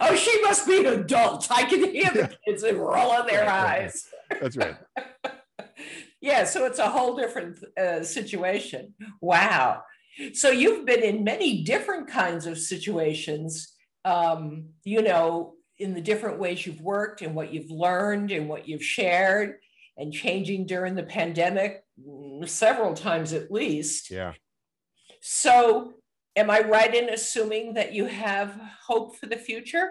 oh, 0.00 0.14
she 0.14 0.42
must 0.42 0.66
be 0.66 0.80
an 0.80 1.00
adult. 1.00 1.46
I 1.50 1.64
can 1.64 1.90
hear 1.90 2.10
the 2.10 2.36
kids 2.46 2.62
rolling 2.62 3.26
their 3.26 3.48
eyes. 3.48 4.06
That's 4.40 4.56
right. 4.56 4.76
Yeah, 6.20 6.44
so 6.44 6.64
it's 6.64 6.78
a 6.78 6.88
whole 6.88 7.14
different 7.14 7.62
uh, 7.78 8.02
situation. 8.02 8.94
Wow. 9.20 9.82
So 10.32 10.50
you've 10.50 10.86
been 10.86 11.02
in 11.02 11.22
many 11.22 11.62
different 11.62 12.08
kinds 12.08 12.46
of 12.46 12.58
situations, 12.58 13.74
um, 14.04 14.70
you 14.82 15.02
know, 15.02 15.54
in 15.78 15.94
the 15.94 16.00
different 16.00 16.38
ways 16.40 16.66
you've 16.66 16.80
worked 16.80 17.22
and 17.22 17.34
what 17.34 17.52
you've 17.52 17.70
learned 17.70 18.32
and 18.32 18.48
what 18.48 18.66
you've 18.66 18.82
shared 18.82 19.56
and 19.96 20.12
changing 20.12 20.66
during 20.66 20.94
the 20.94 21.02
pandemic 21.02 21.84
several 22.44 22.94
times 22.94 23.32
at 23.32 23.50
least. 23.50 24.10
Yeah. 24.10 24.34
So, 25.20 25.94
am 26.36 26.50
I 26.50 26.60
right 26.60 26.94
in 26.94 27.08
assuming 27.08 27.74
that 27.74 27.92
you 27.92 28.06
have 28.06 28.60
hope 28.86 29.16
for 29.16 29.26
the 29.26 29.36
future? 29.36 29.90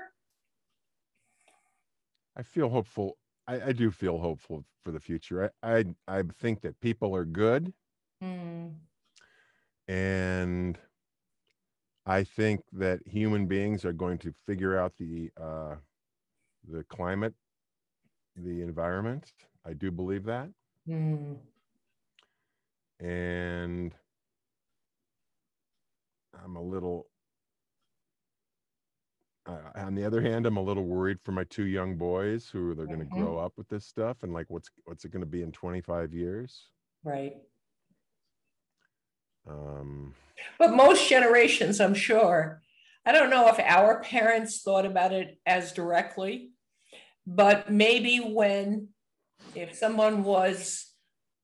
I 2.37 2.43
feel 2.43 2.69
hopeful. 2.69 3.17
I, 3.47 3.61
I 3.61 3.71
do 3.71 3.91
feel 3.91 4.17
hopeful 4.17 4.65
for 4.83 4.91
the 4.91 4.99
future. 4.99 5.51
I, 5.63 5.79
I 5.79 5.85
I 6.07 6.23
think 6.39 6.61
that 6.61 6.79
people 6.79 7.15
are 7.15 7.25
good 7.25 7.73
and 9.87 10.77
I 12.05 12.23
think 12.23 12.61
that 12.73 12.99
human 13.05 13.47
beings 13.47 13.83
are 13.83 13.93
going 13.93 14.19
to 14.19 14.33
figure 14.45 14.77
out 14.77 14.93
the 14.97 15.31
uh, 15.41 15.75
the 16.67 16.83
climate, 16.83 17.33
the 18.35 18.61
environment. 18.61 19.33
I 19.65 19.73
do 19.73 19.91
believe 19.91 20.25
that, 20.25 20.49
Hmm. 20.85 21.33
And 22.99 23.93
I'm 26.43 26.55
a 26.55 26.61
little. 26.61 27.07
Uh, 29.47 29.59
on 29.75 29.93
the 29.93 30.03
other 30.03 30.21
hand, 30.21 30.47
I'm 30.47 30.57
a 30.57 30.61
little 30.61 30.85
worried 30.85 31.19
for 31.23 31.31
my 31.31 31.43
two 31.43 31.65
young 31.65 31.97
boys 31.97 32.49
who 32.49 32.73
they're 32.73 32.87
going 32.87 32.99
to 32.99 33.05
Mhm. 33.05 33.11
grow 33.19 33.37
up 33.37 33.53
with 33.57 33.67
this 33.69 33.85
stuff 33.85 34.23
and 34.23 34.33
like 34.33 34.49
what's 34.49 34.69
what's 34.85 35.05
it 35.05 35.11
going 35.11 35.21
to 35.21 35.27
be 35.27 35.43
in 35.43 35.51
25 35.51 36.13
years. 36.13 36.69
Right. 37.03 37.35
Um, 39.47 40.15
But 40.57 40.73
most 40.73 41.07
generations, 41.07 41.79
I'm 41.79 41.93
sure, 41.93 42.63
I 43.05 43.11
don't 43.11 43.29
know 43.29 43.47
if 43.49 43.59
our 43.59 44.01
parents 44.01 44.63
thought 44.63 44.85
about 44.85 45.13
it 45.13 45.39
as 45.45 45.71
directly, 45.71 46.51
but 47.27 47.71
maybe 47.71 48.17
when, 48.17 48.89
if 49.53 49.75
someone 49.75 50.23
was 50.23 50.91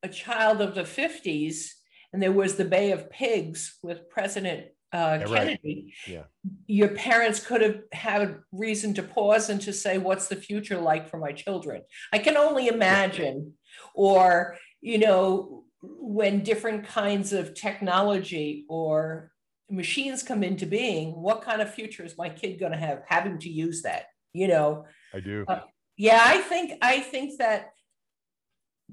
a 0.03 0.09
child 0.09 0.61
of 0.61 0.75
the 0.75 0.83
50s 0.83 1.69
and 2.13 2.21
there 2.21 2.31
was 2.31 2.55
the 2.55 2.65
Bay 2.65 2.91
of 2.91 3.09
Pigs 3.09 3.77
with 3.81 4.09
President 4.09 4.67
uh, 4.93 5.19
Yeah, 5.21 5.33
right. 5.33 5.47
Kennedy, 5.61 5.93
Yeah. 6.05 6.23
your 6.67 6.89
parents 6.89 7.45
could 7.45 7.61
have 7.61 7.81
had 7.93 8.39
reason 8.51 8.93
to 8.95 9.03
pause 9.03 9.49
and 9.49 9.61
to 9.61 9.71
say, 9.71 9.97
What's 9.97 10.27
the 10.27 10.35
future 10.35 10.77
like 10.77 11.09
for 11.09 11.17
my 11.17 11.31
children? 11.31 11.83
I 12.11 12.19
can 12.19 12.35
only 12.35 12.67
imagine. 12.67 13.53
Or, 13.93 14.57
you 14.81 14.97
know, 14.97 15.63
when 15.81 16.43
different 16.43 16.85
kinds 16.85 17.31
of 17.31 17.53
technology 17.53 18.65
or 18.67 19.31
machines 19.69 20.23
come 20.23 20.43
into 20.43 20.65
being, 20.65 21.11
what 21.11 21.41
kind 21.41 21.61
of 21.61 21.73
future 21.73 22.03
is 22.03 22.17
my 22.17 22.27
kid 22.29 22.59
going 22.59 22.73
to 22.73 22.77
have 22.77 23.03
having 23.07 23.39
to 23.39 23.49
use 23.49 23.83
that? 23.83 24.07
You 24.33 24.49
know, 24.49 24.85
I 25.13 25.21
do. 25.21 25.45
Uh, 25.47 25.61
yeah, 25.97 26.21
I 26.21 26.39
think 26.41 26.73
I 26.81 26.99
think 26.99 27.39
that 27.39 27.69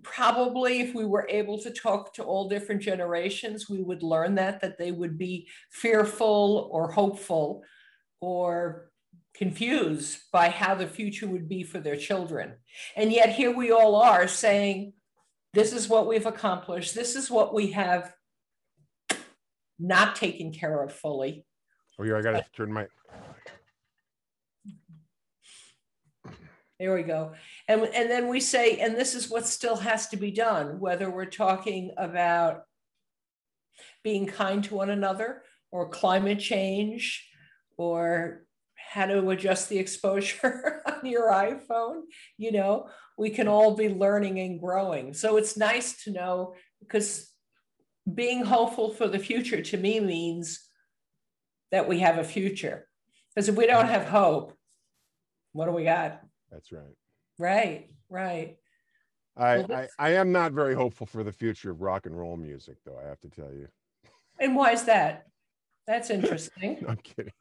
probably 0.03 0.80
if 0.80 0.94
we 0.94 1.05
were 1.05 1.26
able 1.28 1.59
to 1.59 1.70
talk 1.70 2.14
to 2.14 2.22
all 2.22 2.49
different 2.49 2.82
generations, 2.82 3.68
we 3.68 3.82
would 3.82 4.03
learn 4.03 4.34
that 4.36 4.61
that 4.61 4.78
they 4.78 4.92
would 4.92 5.18
be 5.18 5.49
fearful 5.70 6.68
or 6.72 6.90
hopeful 6.90 7.62
or 8.20 8.90
confused 9.34 10.18
by 10.32 10.49
how 10.49 10.74
the 10.74 10.86
future 10.86 11.26
would 11.26 11.49
be 11.49 11.62
for 11.62 11.78
their 11.78 11.96
children. 11.96 12.55
And 12.96 13.12
yet 13.12 13.30
here 13.30 13.55
we 13.55 13.70
all 13.70 13.96
are 13.96 14.26
saying, 14.26 14.92
this 15.55 15.72
is 15.72 15.88
what 15.88 16.07
we've 16.07 16.26
accomplished. 16.26 16.94
This 16.94 17.16
is 17.16 17.30
what 17.30 17.55
we 17.55 17.72
have 17.72 18.12
not 19.78 20.16
taken 20.16 20.53
care 20.53 20.82
of 20.82 20.92
fully. 20.92 21.44
Oh, 21.99 22.05
yeah, 22.05 22.18
I 22.18 22.22
got 22.22 22.32
to 22.32 22.44
turn 22.55 22.72
my. 22.72 22.86
There 26.79 26.95
we 26.95 27.03
go. 27.03 27.33
And, 27.66 27.83
and 27.83 28.09
then 28.09 28.29
we 28.29 28.39
say, 28.39 28.79
and 28.79 28.95
this 28.95 29.14
is 29.14 29.29
what 29.29 29.47
still 29.47 29.76
has 29.76 30.09
to 30.09 30.16
be 30.16 30.31
done, 30.31 30.79
whether 30.79 31.11
we're 31.11 31.24
talking 31.24 31.91
about 31.97 32.62
being 34.05 34.26
kind 34.26 34.62
to 34.64 34.74
one 34.76 34.91
another 34.91 35.43
or 35.72 35.89
climate 35.89 36.39
change 36.39 37.29
or 37.76 38.45
how 38.76 39.07
to 39.07 39.29
adjust 39.31 39.68
the 39.68 39.79
exposure 39.79 40.83
on 40.87 41.05
your 41.05 41.31
iPhone. 41.31 42.03
You 42.37 42.53
know, 42.53 42.89
we 43.16 43.31
can 43.31 43.49
all 43.49 43.74
be 43.74 43.89
learning 43.89 44.39
and 44.39 44.61
growing. 44.61 45.14
So 45.14 45.37
it's 45.37 45.57
nice 45.57 46.05
to 46.05 46.12
know 46.12 46.55
because 46.81 47.29
being 48.12 48.45
hopeful 48.45 48.95
for 48.95 49.09
the 49.09 49.18
future 49.18 49.61
to 49.61 49.76
me 49.76 49.99
means 49.99 50.61
that 51.72 51.89
we 51.89 51.99
have 52.01 52.18
a 52.18 52.24
future. 52.24 52.87
Because 53.35 53.49
if 53.49 53.57
we 53.57 53.66
don't 53.66 53.89
have 53.89 54.07
hope, 54.07 54.57
what 55.53 55.66
do 55.66 55.72
we 55.72 55.85
got? 55.85 56.22
That's 56.51 56.72
right. 56.72 56.96
Right, 57.38 57.88
right. 58.11 58.57
I, 59.36 59.59
Well, 59.59 59.72
I, 59.72 59.88
I 59.99 60.11
am 60.14 60.32
not 60.32 60.53
very 60.53 60.74
hopeful 60.74 61.07
for 61.07 61.22
the 61.22 61.32
future 61.32 61.70
of 61.70 61.80
rock 61.80 62.07
and 62.07 62.18
roll 62.18 62.36
music, 62.36 62.76
though. 62.84 62.99
I 63.03 63.07
have 63.09 63.20
to 63.20 63.28
tell 63.28 63.53
you. 63.53 63.68
And 64.40 64.57
why 64.57 64.72
is 64.72 64.84
that? 64.84 65.26
That's 65.86 66.11
interesting. 66.16 66.84
I'm 66.88 66.96
kidding. 66.96 67.32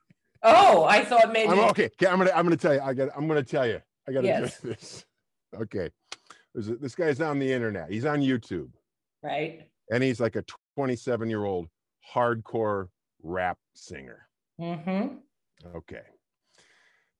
Oh, 0.43 0.83
I 0.83 1.03
thought 1.03 1.33
maybe. 1.33 1.51
I'm 1.51 1.59
okay. 1.71 1.85
okay, 1.85 2.05
I'm 2.07 2.19
gonna 2.19 2.31
I'm 2.35 2.45
gonna 2.45 2.55
tell 2.57 2.73
you. 2.75 2.81
I 2.81 2.93
got. 2.93 3.09
I'm 3.17 3.27
gonna 3.27 3.41
tell 3.43 3.65
you. 3.65 3.81
I 4.07 4.11
got 4.11 4.21
to 4.21 4.27
Yes. 4.27 4.59
do 4.61 4.67
this. 4.69 5.05
Okay. 5.55 5.89
There's 6.53 6.69
a, 6.69 6.75
this 6.75 6.93
guy's 6.95 7.19
on 7.21 7.39
the 7.39 7.51
internet. 7.51 7.91
He's 7.91 8.05
on 8.05 8.21
YouTube, 8.21 8.69
Right. 9.23 9.67
and 9.91 10.03
he's 10.03 10.19
like 10.19 10.35
a 10.35 10.43
27 10.75 11.29
year 11.29 11.43
old 11.45 11.67
hardcore 12.13 12.87
rap 13.23 13.57
singer. 13.73 14.27
Mm-hmm. 14.61 15.17
Okay. 15.75 16.01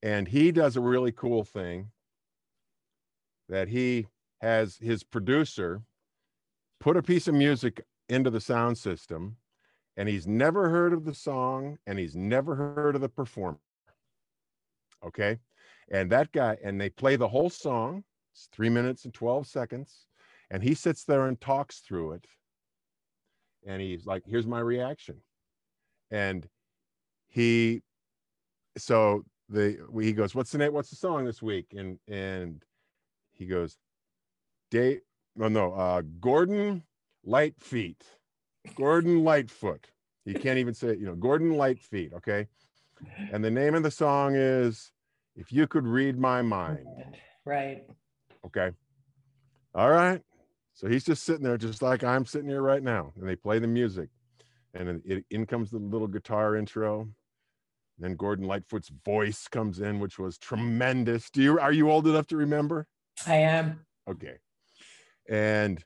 And 0.04 0.28
he 0.28 0.52
does 0.52 0.76
a 0.76 0.82
really 0.82 1.12
cool 1.12 1.44
thing 1.44 1.92
that 3.50 3.68
he 3.68 4.08
has 4.42 4.78
his 4.78 5.04
producer 5.04 5.82
put 6.80 6.98
a 6.98 7.02
piece 7.02 7.28
of 7.28 7.34
music 7.34 7.84
into 8.10 8.30
the 8.30 8.40
sound 8.40 8.78
system 8.78 9.38
and 9.98 10.08
he's 10.08 10.28
never 10.28 10.70
heard 10.70 10.94
of 10.94 11.06
the 11.06 11.14
song 11.14 11.80
and 11.88 11.98
he's 11.98 12.16
never 12.16 12.56
heard 12.56 12.96
of 12.96 13.02
the 13.02 13.10
performer. 13.10 13.60
Okay. 15.04 15.40
And 15.90 16.12
that 16.12 16.32
guy, 16.32 16.58
and 16.64 16.80
they 16.80 16.90
play 16.90 17.16
the 17.16 17.28
whole 17.28 17.50
song. 17.50 18.04
It's 18.34 18.48
three 18.52 18.70
minutes 18.70 19.06
and 19.06 19.14
12 19.14 19.48
seconds. 19.48 20.06
And 20.52 20.62
he 20.62 20.76
sits 20.76 21.04
there 21.04 21.28
and 21.28 21.40
talks 21.42 21.80
through 21.80 22.14
it. 22.14 22.26
And 23.66 23.82
he's 23.82 24.06
like, 24.06 24.24
here's 24.26 24.46
my 24.46 24.60
reaction. 24.60 25.18
And 26.12 26.48
he 27.28 27.82
so 28.78 29.24
the 29.50 29.78
he 30.02 30.14
goes, 30.14 30.36
"What's 30.36 30.52
the 30.52 30.58
name? 30.58 30.74
What's 30.74 30.90
the 30.90 30.96
song 30.96 31.26
this 31.26 31.42
week?" 31.42 31.74
And 31.76 32.00
and 32.08 32.64
he 33.34 33.46
goes, 33.46 33.78
"Dave, 34.72 35.02
no, 35.36 35.48
no, 35.48 35.74
uh, 35.74 36.02
Gordon 36.20 36.84
Lightfeet, 37.26 38.02
Gordon 38.76 39.24
Lightfoot." 39.24 39.92
He 40.26 40.34
can't 40.34 40.58
even 40.58 40.74
say, 40.74 40.90
you 40.90 41.06
know, 41.06 41.16
Gordon 41.16 41.52
Lightfeet. 41.52 42.14
Okay, 42.14 42.48
and 43.32 43.44
the 43.44 43.52
name 43.52 43.76
of 43.76 43.84
the 43.84 43.92
song 43.92 44.36
is 44.36 44.92
"If 45.36 45.52
You 45.52 45.68
Could 45.68 45.88
Read 45.88 46.18
My 46.18 46.42
Mind." 46.42 46.88
Right. 47.46 47.86
Okay, 48.46 48.72
all 49.74 49.90
right. 49.90 50.22
So 50.74 50.88
he's 50.88 51.06
just 51.06 51.24
sitting 51.24 51.44
there, 51.44 51.58
just 51.58 51.82
like 51.82 52.04
I'm 52.04 52.26
sitting 52.26 52.50
here 52.50 52.62
right 52.62 52.84
now, 52.84 53.14
and 53.16 53.28
they 53.28 53.36
play 53.36 53.58
the 53.58 53.68
music, 53.68 54.10
and 54.74 55.02
it, 55.06 55.26
in 55.32 55.46
comes 55.46 55.72
the 55.72 55.80
little 55.80 56.08
guitar 56.08 56.56
intro. 56.56 57.10
Then 58.00 58.16
Gordon 58.16 58.46
Lightfoot's 58.46 58.90
voice 58.90 59.48
comes 59.48 59.80
in, 59.80 60.00
which 60.00 60.20
was 60.20 60.38
tremendous. 60.38 61.30
Do 61.30 61.42
you 61.42 61.60
are 61.60 61.72
you 61.72 61.90
old 61.90 62.08
enough 62.08 62.28
to 62.28 62.38
remember? 62.38 62.88
I 63.26 63.36
am. 63.38 63.86
Okay. 64.10 64.38
And 65.30 65.84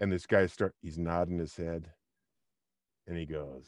and 0.00 0.10
this 0.12 0.26
guy 0.26 0.46
start 0.46 0.74
he's 0.80 0.98
nodding 0.98 1.38
his 1.38 1.56
head 1.56 1.90
and 3.06 3.16
he 3.16 3.26
goes, 3.26 3.66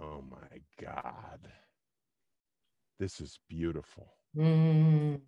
Oh 0.00 0.22
my 0.22 0.58
God. 0.80 1.50
this 2.98 3.20
is 3.20 3.38
beautiful. 3.48 4.12
Mm. 4.36 5.20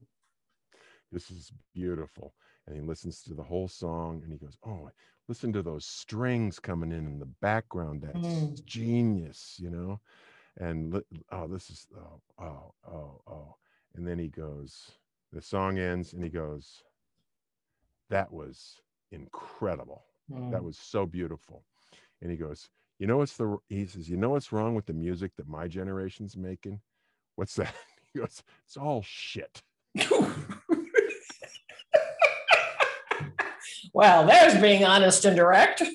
This 1.12 1.30
is 1.30 1.50
beautiful. 1.74 2.34
And 2.66 2.74
he 2.76 2.82
listens 2.82 3.22
to 3.22 3.34
the 3.34 3.42
whole 3.42 3.68
song 3.68 4.20
and 4.22 4.32
he 4.32 4.38
goes, 4.38 4.56
Oh, 4.66 4.90
listen 5.28 5.52
to 5.54 5.62
those 5.62 5.84
strings 5.86 6.58
coming 6.58 6.92
in 6.92 7.06
in 7.06 7.18
the 7.18 7.26
background. 7.40 8.02
That's 8.02 8.18
Mm. 8.28 8.64
genius, 8.64 9.56
you 9.58 9.70
know? 9.70 10.00
And 10.58 11.02
oh, 11.32 11.46
this 11.48 11.68
is, 11.70 11.86
oh, 11.98 12.20
oh, 12.44 12.74
oh, 12.88 13.20
oh. 13.26 13.56
And 13.96 14.06
then 14.06 14.18
he 14.18 14.28
goes, 14.28 14.92
the 15.32 15.42
song 15.42 15.78
ends 15.78 16.12
and 16.12 16.22
he 16.22 16.30
goes, 16.30 16.82
That 18.10 18.32
was 18.32 18.80
incredible. 19.10 20.04
That 20.28 20.60
Mm. 20.60 20.64
was 20.64 20.78
so 20.78 21.04
beautiful. 21.06 21.64
And 22.22 22.30
he 22.30 22.36
goes, 22.36 22.68
You 22.98 23.06
know 23.06 23.16
what's 23.18 23.36
the, 23.36 23.58
he 23.68 23.84
says, 23.86 24.08
You 24.08 24.16
know 24.16 24.30
what's 24.30 24.52
wrong 24.52 24.74
with 24.74 24.86
the 24.86 24.92
music 24.94 25.32
that 25.36 25.48
my 25.48 25.66
generation's 25.68 26.36
making? 26.36 26.80
What's 27.36 27.54
that? 27.56 27.74
He 28.12 28.20
goes, 28.20 28.42
It's 28.64 28.76
all 28.76 29.02
shit. 29.02 29.60
well, 33.92 34.26
there's 34.26 34.60
being 34.60 34.84
honest 34.84 35.24
and 35.24 35.36
direct. 35.36 35.82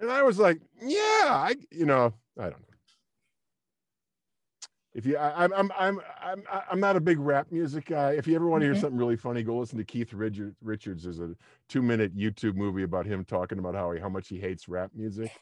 And 0.00 0.10
I 0.12 0.22
was 0.22 0.38
like, 0.38 0.60
yeah, 0.82 0.98
I, 1.30 1.54
you 1.70 1.86
know, 1.86 2.12
I 2.38 2.42
don't 2.42 2.60
know. 2.60 2.73
If 4.94 5.04
you, 5.06 5.16
I, 5.16 5.42
I'm, 5.44 5.52
I'm, 5.52 5.72
I'm, 5.76 6.00
I'm, 6.22 6.42
I'm 6.70 6.80
not 6.80 6.94
a 6.94 7.00
big 7.00 7.18
rap 7.18 7.48
music 7.50 7.86
guy. 7.86 8.12
If 8.12 8.28
you 8.28 8.36
ever 8.36 8.46
want 8.46 8.60
to 8.60 8.66
hear 8.66 8.74
Mhm. 8.74 8.80
something 8.80 8.98
really 8.98 9.16
funny, 9.16 9.42
go 9.42 9.58
listen 9.58 9.76
to 9.78 9.84
Keith 9.84 10.12
Richards. 10.12 10.56
Richards. 10.62 11.02
There's 11.02 11.18
a 11.18 11.34
two-minute 11.68 12.16
YouTube 12.16 12.54
movie 12.54 12.84
about 12.84 13.04
him 13.04 13.24
talking 13.24 13.58
about 13.58 13.74
how 13.74 13.90
he, 13.90 14.00
how 14.00 14.08
much 14.08 14.28
he 14.28 14.38
hates 14.38 14.68
rap 14.68 14.92
music. 14.94 15.32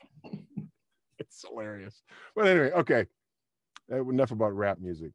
it's 1.18 1.44
hilarious. 1.46 2.02
But 2.34 2.46
anyway, 2.46 2.70
okay. 2.72 3.06
Uh, 3.92 4.08
Enough 4.08 4.30
about 4.30 4.56
rap 4.56 4.78
music. 4.80 5.12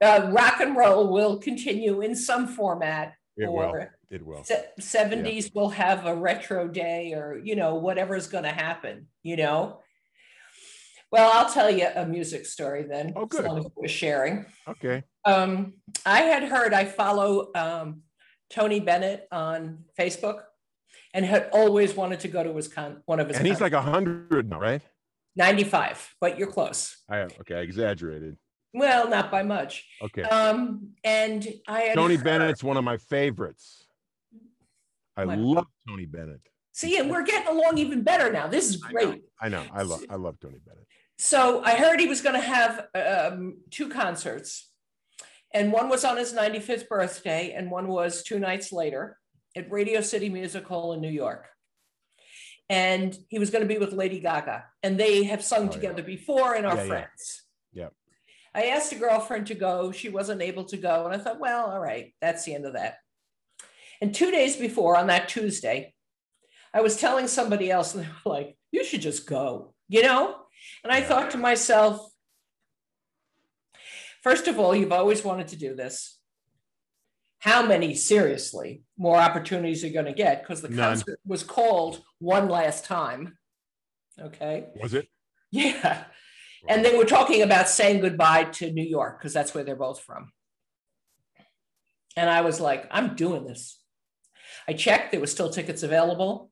Uh, 0.00 0.30
rock 0.32 0.60
and 0.60 0.76
roll 0.76 1.12
will 1.12 1.38
continue 1.38 2.00
in 2.00 2.16
some 2.16 2.48
format. 2.48 3.14
It 3.36 3.46
will. 3.46 3.60
or 3.60 3.96
It 4.10 4.26
will. 4.26 4.42
se- 4.42 4.66
70s 4.80 5.54
will 5.54 5.68
have 5.68 6.04
a 6.06 6.14
retro 6.16 6.66
day 6.66 7.12
or, 7.14 7.40
you 7.44 7.54
know, 7.54 7.76
whatever's 7.76 8.26
going 8.26 8.42
to 8.44 8.50
happen, 8.50 9.06
you 9.22 9.36
know? 9.36 9.78
Well, 11.12 11.30
I'll 11.34 11.52
tell 11.52 11.70
you 11.70 11.86
a 11.94 12.06
music 12.06 12.46
story 12.46 12.84
then. 12.84 13.12
Oh, 13.14 13.22
as 13.24 13.28
good. 13.28 13.44
long 13.44 13.58
as 13.58 13.66
we're 13.76 13.86
sharing. 13.88 14.46
Okay. 14.66 15.04
Um, 15.26 15.74
I 16.06 16.22
had 16.22 16.44
heard 16.44 16.72
I 16.72 16.86
follow 16.86 17.50
um, 17.54 18.02
Tony 18.50 18.80
Bennett 18.80 19.28
on 19.30 19.84
Facebook 19.98 20.40
and 21.12 21.24
had 21.26 21.50
always 21.52 21.94
wanted 21.94 22.20
to 22.20 22.28
go 22.28 22.42
to 22.42 22.54
his 22.56 22.66
con- 22.68 23.02
one 23.04 23.20
of 23.20 23.28
his 23.28 23.36
And 23.36 23.46
he's 23.46 23.60
like 23.60 23.74
a 23.74 23.82
hundred 23.82 24.48
now, 24.48 24.58
right? 24.58 24.80
95, 25.36 26.14
but 26.20 26.38
you're 26.38 26.50
close. 26.50 26.96
I 27.10 27.18
am. 27.18 27.28
okay. 27.40 27.56
I 27.56 27.60
exaggerated. 27.60 28.38
Well, 28.74 29.08
not 29.10 29.30
by 29.30 29.42
much. 29.42 29.84
Okay. 30.02 30.22
Um, 30.22 30.92
and 31.04 31.46
I 31.68 31.80
had 31.82 31.94
Tony 31.94 32.14
heard- 32.16 32.24
Bennett's 32.24 32.64
one 32.64 32.78
of 32.78 32.84
my 32.84 32.96
favorites. 32.96 33.84
I 35.14 35.26
My- 35.26 35.34
love 35.34 35.66
Tony 35.86 36.06
Bennett. 36.06 36.40
See, 36.74 36.96
and 36.96 37.10
we're 37.10 37.22
getting 37.22 37.48
along 37.54 37.76
even 37.76 38.02
better 38.02 38.32
now. 38.32 38.46
This 38.46 38.70
is 38.70 38.82
I 38.82 38.92
know. 38.92 39.10
great. 39.10 39.22
I 39.38 39.48
know. 39.50 39.62
I 39.74 39.82
love. 39.82 40.02
I 40.08 40.14
love 40.14 40.40
Tony 40.40 40.56
Bennett. 40.66 40.86
So 41.18 41.62
I 41.62 41.74
heard 41.76 42.00
he 42.00 42.06
was 42.08 42.20
going 42.20 42.34
to 42.34 42.40
have 42.46 42.86
um, 42.94 43.58
two 43.70 43.88
concerts, 43.88 44.70
and 45.54 45.72
one 45.72 45.88
was 45.88 46.04
on 46.04 46.16
his 46.16 46.32
95th 46.32 46.88
birthday, 46.88 47.52
and 47.52 47.70
one 47.70 47.88
was 47.88 48.22
two 48.22 48.38
nights 48.38 48.72
later 48.72 49.18
at 49.56 49.70
Radio 49.70 50.00
City 50.00 50.28
Music 50.28 50.66
Hall 50.66 50.92
in 50.94 51.00
New 51.00 51.10
York. 51.10 51.48
And 52.68 53.16
he 53.28 53.38
was 53.38 53.50
going 53.50 53.62
to 53.62 53.68
be 53.68 53.78
with 53.78 53.92
Lady 53.92 54.18
Gaga, 54.20 54.64
and 54.82 54.98
they 54.98 55.24
have 55.24 55.44
sung 55.44 55.62
Oh, 55.62 55.64
yeah. 55.66 55.70
together 55.70 56.02
before 56.02 56.54
and 56.54 56.66
are 56.66 56.74
Yeah, 56.76 56.82
yeah. 56.82 56.88
friends. 56.88 57.42
Yeah. 57.72 57.88
I 58.54 58.64
asked 58.66 58.92
a 58.92 58.96
girlfriend 58.96 59.46
to 59.48 59.54
go. 59.54 59.92
She 59.92 60.08
wasn't 60.08 60.42
able 60.42 60.64
to 60.66 60.76
go. 60.76 61.06
And 61.06 61.14
I 61.14 61.18
thought, 61.18 61.40
well, 61.40 61.66
all 61.70 61.80
right, 61.80 62.14
that's 62.20 62.44
the 62.44 62.54
end 62.54 62.66
of 62.66 62.74
that. 62.74 62.96
And 64.00 64.14
two 64.14 64.30
days 64.30 64.56
before, 64.56 64.96
on 64.96 65.06
that 65.08 65.28
Tuesday, 65.28 65.94
I 66.74 66.80
was 66.80 66.96
telling 66.96 67.28
somebody 67.28 67.70
else, 67.70 67.94
and 67.94 68.04
they 68.04 68.08
were 68.24 68.32
like, 68.32 68.56
you 68.72 68.84
should 68.84 69.02
just 69.02 69.26
go, 69.26 69.74
you 69.88 70.02
know? 70.02 70.36
And 70.84 70.92
I 70.92 71.00
thought 71.00 71.30
to 71.32 71.38
myself, 71.38 72.10
first 74.22 74.48
of 74.48 74.58
all, 74.58 74.74
you've 74.74 74.92
always 74.92 75.24
wanted 75.24 75.48
to 75.48 75.56
do 75.56 75.74
this. 75.74 76.18
How 77.38 77.66
many, 77.66 77.94
seriously, 77.94 78.82
more 78.96 79.16
opportunities 79.16 79.82
are 79.82 79.88
you 79.88 79.92
going 79.92 80.06
to 80.06 80.12
get? 80.12 80.42
Because 80.42 80.62
the 80.62 80.68
None. 80.68 80.78
concert 80.78 81.18
was 81.26 81.42
called 81.42 82.00
one 82.20 82.48
last 82.48 82.84
time. 82.84 83.36
Okay. 84.20 84.66
Was 84.80 84.94
it? 84.94 85.08
Yeah. 85.50 86.04
And 86.68 86.84
they 86.84 86.96
were 86.96 87.04
talking 87.04 87.42
about 87.42 87.68
saying 87.68 88.00
goodbye 88.00 88.44
to 88.44 88.70
New 88.70 88.84
York 88.84 89.18
because 89.18 89.32
that's 89.32 89.54
where 89.54 89.64
they're 89.64 89.74
both 89.74 90.00
from. 90.00 90.30
And 92.16 92.30
I 92.30 92.42
was 92.42 92.60
like, 92.60 92.86
I'm 92.92 93.16
doing 93.16 93.44
this. 93.44 93.80
I 94.68 94.74
checked, 94.74 95.10
there 95.10 95.20
were 95.20 95.26
still 95.26 95.50
tickets 95.50 95.82
available. 95.82 96.51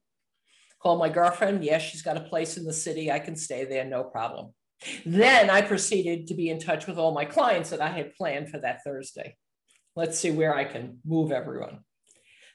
Called 0.82 0.98
my 0.98 1.08
girlfriend. 1.08 1.64
Yes, 1.64 1.82
she's 1.82 2.02
got 2.02 2.16
a 2.16 2.22
place 2.22 2.56
in 2.56 2.64
the 2.64 2.72
city. 2.72 3.10
I 3.10 3.18
can 3.18 3.36
stay 3.36 3.64
there, 3.64 3.84
no 3.84 4.04
problem. 4.04 4.54
Then 5.04 5.50
I 5.50 5.60
proceeded 5.60 6.26
to 6.28 6.34
be 6.34 6.48
in 6.48 6.58
touch 6.58 6.86
with 6.86 6.98
all 6.98 7.12
my 7.12 7.26
clients 7.26 7.70
that 7.70 7.82
I 7.82 7.90
had 7.90 8.14
planned 8.14 8.48
for 8.48 8.58
that 8.58 8.82
Thursday. 8.82 9.36
Let's 9.94 10.18
see 10.18 10.30
where 10.30 10.54
I 10.54 10.64
can 10.64 10.98
move 11.04 11.32
everyone. 11.32 11.80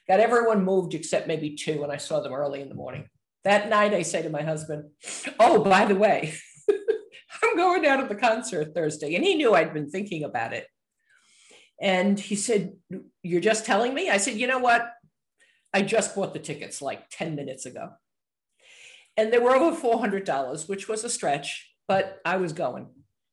Got 0.08 0.20
everyone 0.20 0.64
moved 0.64 0.94
except 0.94 1.28
maybe 1.28 1.54
two, 1.54 1.82
and 1.82 1.92
I 1.92 1.96
saw 1.98 2.20
them 2.20 2.32
early 2.32 2.60
in 2.60 2.68
the 2.68 2.74
morning. 2.74 3.08
That 3.44 3.68
night, 3.68 3.94
I 3.94 4.02
say 4.02 4.22
to 4.22 4.30
my 4.30 4.42
husband, 4.42 4.90
Oh, 5.38 5.62
by 5.62 5.84
the 5.84 5.94
way, 5.94 6.34
I'm 7.42 7.56
going 7.56 7.82
down 7.82 8.02
to 8.02 8.08
the 8.08 8.20
concert 8.20 8.74
Thursday. 8.74 9.14
And 9.14 9.24
he 9.24 9.36
knew 9.36 9.54
I'd 9.54 9.74
been 9.74 9.90
thinking 9.90 10.24
about 10.24 10.52
it. 10.52 10.66
And 11.80 12.18
he 12.18 12.34
said, 12.34 12.72
You're 13.22 13.40
just 13.40 13.66
telling 13.66 13.94
me? 13.94 14.10
I 14.10 14.16
said, 14.16 14.34
You 14.34 14.48
know 14.48 14.58
what? 14.58 14.88
I 15.72 15.82
just 15.82 16.16
bought 16.16 16.32
the 16.32 16.40
tickets 16.40 16.80
like 16.80 17.08
10 17.10 17.36
minutes 17.36 17.66
ago. 17.66 17.90
And 19.16 19.32
they 19.32 19.38
were 19.38 19.54
over 19.54 19.76
$400, 19.76 20.68
which 20.68 20.88
was 20.88 21.04
a 21.04 21.08
stretch, 21.08 21.72
but 21.88 22.20
I 22.24 22.36
was 22.36 22.52
going. 22.52 22.88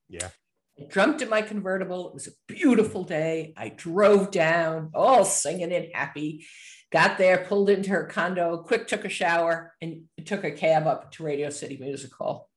Yeah. 0.10 0.30
I 0.80 0.86
jumped 0.92 1.22
in 1.22 1.30
my 1.30 1.42
convertible. 1.42 2.08
It 2.08 2.14
was 2.14 2.28
a 2.28 2.32
beautiful 2.48 3.04
day. 3.04 3.54
I 3.58 3.70
drove 3.70 4.32
down, 4.32 4.92
all 4.96 5.26
singing 5.26 5.72
and 5.72 5.88
happy. 5.94 6.46
Got 6.92 7.18
there, 7.18 7.46
pulled 7.46 7.70
into 7.70 7.90
her 7.90 8.06
condo, 8.06 8.58
quick 8.58 8.88
took 8.88 9.04
a 9.04 9.10
shower, 9.10 9.74
and 9.82 10.04
took 10.26 10.44
a 10.44 10.52
cab 10.52 10.88
up 10.88 11.12
to 11.14 11.24
Radio 11.24 11.50
City 11.50 11.78
Music 11.80 12.14
Hall. 12.14 12.50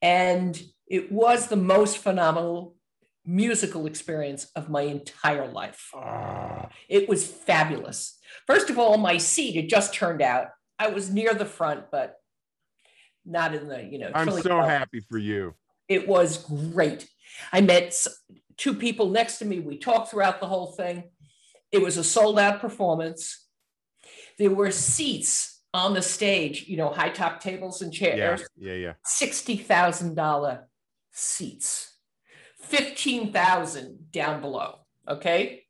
And 0.00 0.60
it 0.86 1.10
was 1.10 1.48
the 1.48 1.56
most 1.56 1.98
phenomenal 1.98 2.76
musical 3.24 3.86
experience 3.86 4.50
of 4.56 4.70
my 4.70 4.82
entire 4.82 5.46
life. 5.46 5.90
Ah, 5.94 6.70
It 6.88 7.08
was 7.08 7.26
fabulous. 7.26 8.18
First 8.46 8.70
of 8.70 8.78
all, 8.78 8.96
my 8.96 9.18
seat 9.18 9.56
had 9.56 9.68
just 9.68 9.92
turned 9.92 10.22
out. 10.22 10.48
I 10.78 10.88
was 10.88 11.10
near 11.10 11.34
the 11.34 11.44
front, 11.44 11.90
but 11.90 12.16
not 13.24 13.54
in 13.54 13.68
the, 13.68 13.82
you 13.82 13.98
know. 13.98 14.10
I'm 14.14 14.30
so 14.30 14.62
happy 14.62 15.00
for 15.00 15.18
you. 15.18 15.54
It 15.88 16.06
was 16.06 16.44
great. 16.44 17.08
I 17.52 17.60
met 17.60 17.94
two 18.56 18.74
people 18.74 19.10
next 19.10 19.38
to 19.38 19.44
me. 19.44 19.60
We 19.60 19.78
talked 19.78 20.10
throughout 20.10 20.40
the 20.40 20.46
whole 20.46 20.72
thing. 20.72 21.04
It 21.72 21.82
was 21.82 21.96
a 21.96 22.04
sold 22.04 22.38
out 22.38 22.60
performance. 22.60 23.46
There 24.38 24.50
were 24.50 24.70
seats 24.70 25.62
on 25.74 25.94
the 25.94 26.02
stage, 26.02 26.66
you 26.66 26.76
know, 26.76 26.90
high 26.90 27.10
top 27.10 27.40
tables 27.40 27.82
and 27.82 27.92
chairs. 27.92 28.42
Yeah. 28.56 28.72
Yeah. 28.72 28.78
Yeah. 28.78 28.92
$60,000 29.06 30.62
seats, 31.12 31.94
15,000 32.60 34.10
down 34.12 34.40
below. 34.40 34.80
Okay. 35.08 35.64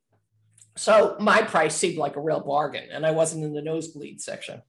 So 0.76 1.16
my 1.18 1.42
price 1.42 1.74
seemed 1.74 1.98
like 1.98 2.14
a 2.16 2.20
real 2.20 2.40
bargain, 2.40 2.88
and 2.92 3.04
I 3.04 3.10
wasn't 3.10 3.44
in 3.44 3.52
the 3.52 3.62
nosebleed 3.62 4.20
section. 4.20 4.62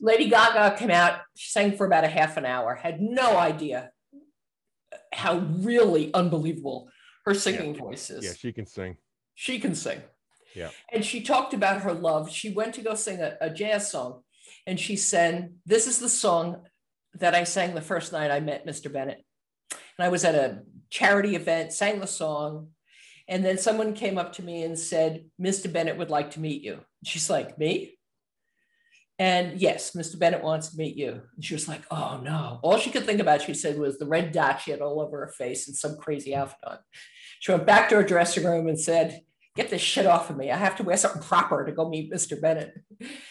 Lady 0.00 0.28
Gaga 0.28 0.76
came 0.76 0.90
out, 0.90 1.20
she 1.36 1.50
sang 1.50 1.76
for 1.76 1.86
about 1.86 2.04
a 2.04 2.08
half 2.08 2.36
an 2.36 2.44
hour, 2.44 2.74
had 2.74 3.00
no 3.00 3.36
idea 3.36 3.90
how 5.12 5.38
really 5.38 6.12
unbelievable 6.12 6.88
her 7.24 7.34
singing 7.34 7.74
voice 7.74 8.10
is. 8.10 8.24
Yeah. 8.24 8.32
She 8.36 8.52
can 8.52 8.66
sing. 8.66 8.96
She 9.34 9.58
can 9.58 9.74
sing. 9.74 10.02
Yeah. 10.54 10.70
And 10.92 11.04
she 11.04 11.22
talked 11.22 11.54
about 11.54 11.82
her 11.82 11.92
love. 11.92 12.30
She 12.30 12.50
went 12.50 12.74
to 12.74 12.82
go 12.82 12.94
sing 12.94 13.20
a, 13.20 13.36
a 13.40 13.50
jazz 13.50 13.90
song, 13.90 14.22
and 14.66 14.78
she 14.78 14.96
said, 14.96 15.54
This 15.64 15.86
is 15.86 15.98
the 15.98 16.08
song 16.08 16.62
that 17.14 17.34
I 17.34 17.44
sang 17.44 17.74
the 17.74 17.80
first 17.80 18.12
night 18.12 18.30
I 18.30 18.40
met 18.40 18.66
Mr. 18.66 18.92
Bennett. 18.92 19.24
And 19.70 20.06
I 20.06 20.08
was 20.08 20.24
at 20.24 20.34
a 20.34 20.62
charity 20.90 21.34
event, 21.34 21.72
sang 21.72 22.00
the 22.00 22.06
song. 22.06 22.68
And 23.28 23.44
then 23.44 23.58
someone 23.58 23.92
came 23.92 24.18
up 24.18 24.34
to 24.34 24.42
me 24.42 24.62
and 24.62 24.78
said, 24.78 25.24
Mr. 25.40 25.72
Bennett 25.72 25.98
would 25.98 26.10
like 26.10 26.32
to 26.32 26.40
meet 26.40 26.62
you. 26.62 26.80
She's 27.04 27.28
like, 27.28 27.58
Me? 27.58 27.95
And 29.18 29.58
yes, 29.58 29.92
Mr. 29.92 30.18
Bennett 30.18 30.42
wants 30.42 30.68
to 30.68 30.76
meet 30.76 30.96
you. 30.96 31.22
And 31.34 31.44
she 31.44 31.54
was 31.54 31.68
like, 31.68 31.82
Oh 31.90 32.20
no. 32.22 32.60
All 32.62 32.78
she 32.78 32.90
could 32.90 33.06
think 33.06 33.20
about, 33.20 33.42
she 33.42 33.54
said, 33.54 33.78
was 33.78 33.98
the 33.98 34.06
red 34.06 34.32
dot 34.32 34.60
she 34.60 34.70
had 34.70 34.80
all 34.80 35.00
over 35.00 35.20
her 35.20 35.32
face 35.32 35.68
and 35.68 35.76
some 35.76 35.96
crazy 35.96 36.34
outfit 36.34 36.58
on. 36.66 36.78
She 37.40 37.52
went 37.52 37.66
back 37.66 37.88
to 37.88 37.96
her 37.96 38.02
dressing 38.02 38.44
room 38.44 38.68
and 38.68 38.78
said, 38.78 39.22
Get 39.54 39.70
this 39.70 39.80
shit 39.80 40.04
off 40.04 40.28
of 40.28 40.36
me. 40.36 40.50
I 40.50 40.56
have 40.56 40.76
to 40.76 40.82
wear 40.82 40.98
something 40.98 41.22
proper 41.22 41.64
to 41.64 41.72
go 41.72 41.88
meet 41.88 42.12
Mr. 42.12 42.38
Bennett. 42.38 42.74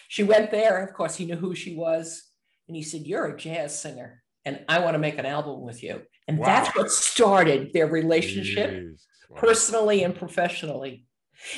She 0.07 0.23
went 0.23 0.49
there. 0.49 0.83
Of 0.83 0.93
course, 0.93 1.15
he 1.15 1.25
knew 1.25 1.35
who 1.35 1.53
she 1.53 1.75
was. 1.75 2.23
And 2.67 2.75
he 2.75 2.81
said, 2.81 3.05
You're 3.05 3.27
a 3.27 3.37
jazz 3.37 3.79
singer. 3.79 4.23
and 4.43 4.65
I 4.67 4.79
want 4.79 4.95
to 4.95 4.99
make 4.99 5.19
an 5.19 5.25
album 5.27 5.61
with 5.61 5.83
you. 5.83 6.01
And 6.27 6.39
wow. 6.39 6.47
that's 6.47 6.75
what 6.75 6.89
started 6.89 7.73
their 7.73 7.87
relationship, 7.87 8.97
personally 9.35 10.03
and 10.03 10.15
professionally. 10.15 11.05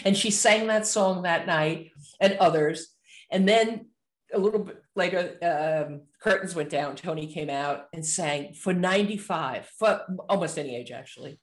And 0.04 0.18
she 0.18 0.32
sang 0.32 0.68
that 0.68 0.86
song 0.86 1.22
that 1.22 1.48
night 1.48 1.92
and 2.20 2.34
others. 2.40 2.90
And 3.32 3.48
then 3.48 3.88
a 4.34 4.38
little 4.38 4.60
bit 4.60 4.84
later, 4.96 5.38
um, 5.42 6.02
curtains 6.22 6.56
went 6.56 6.70
down. 6.70 6.96
Tony 6.96 7.28
came 7.28 7.50
out 7.50 7.86
and 7.94 8.06
sang 8.06 8.54
for 8.54 8.74
95, 8.74 9.70
for 9.78 10.02
almost 10.30 10.58
any 10.58 10.76
age, 10.76 10.92
actually. 10.92 11.40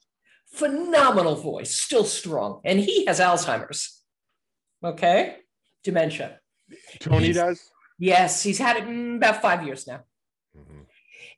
Phenomenal 0.52 1.36
voice, 1.36 1.74
still 1.74 2.04
strong. 2.04 2.60
And 2.64 2.78
he 2.78 3.06
has 3.06 3.20
Alzheimer's. 3.20 4.02
Okay. 4.84 5.36
Dementia. 5.82 6.38
Tony 7.00 7.26
he's, 7.26 7.36
does? 7.36 7.70
Yes. 7.98 8.42
He's 8.42 8.58
had 8.58 8.76
it 8.76 8.84
mm, 8.84 9.16
about 9.16 9.40
five 9.40 9.64
years 9.64 9.86
now. 9.86 10.00
Mm-hmm. 10.56 10.80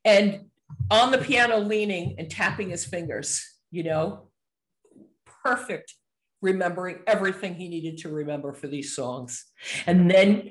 And 0.05 0.47
on 0.91 1.11
the 1.11 1.19
piano, 1.19 1.59
leaning 1.59 2.17
and 2.19 2.31
tapping 2.31 2.71
his 2.71 2.85
fingers, 2.85 3.45
you 3.71 3.85
know, 3.85 4.29
perfect 5.43 5.95
remembering 6.43 6.99
everything 7.07 7.55
he 7.55 7.69
needed 7.69 7.99
to 7.99 8.09
remember 8.09 8.53
for 8.53 8.67
these 8.67 8.95
songs. 8.95 9.47
And 9.87 10.11
then 10.11 10.51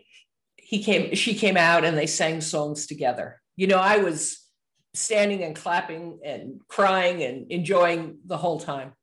he 0.65 0.83
came, 0.83 1.13
she 1.13 1.35
came 1.35 1.57
out 1.57 1.85
and 1.85 1.95
they 1.95 2.07
sang 2.07 2.41
songs 2.41 2.87
together. 2.87 3.39
You 3.55 3.67
know, 3.67 3.77
I 3.77 3.97
was 3.97 4.49
standing 4.95 5.43
and 5.43 5.55
clapping 5.55 6.21
and 6.25 6.59
crying 6.67 7.21
and 7.21 7.51
enjoying 7.51 8.17
the 8.25 8.37
whole 8.37 8.59
time. 8.59 8.93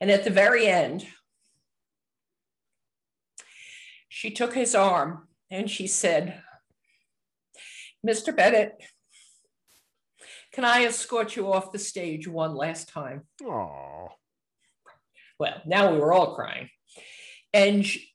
And 0.00 0.10
at 0.10 0.24
the 0.24 0.30
very 0.30 0.66
end, 0.66 1.06
she 4.08 4.32
took 4.32 4.54
his 4.54 4.74
arm 4.74 5.28
and 5.52 5.70
she 5.70 5.86
said, 5.86 6.42
Mr. 8.04 8.34
Bennett, 8.34 8.72
can 10.52 10.64
I 10.64 10.82
escort 10.82 11.36
you 11.36 11.52
off 11.52 11.70
the 11.70 11.78
stage 11.78 12.26
one 12.26 12.56
last 12.56 12.88
time? 12.88 13.22
Oh. 13.44 14.08
Well, 15.38 15.62
now 15.64 15.92
we 15.92 15.98
were 16.00 16.12
all 16.12 16.34
crying. 16.34 16.70
And 17.52 17.86
she, 17.86 18.08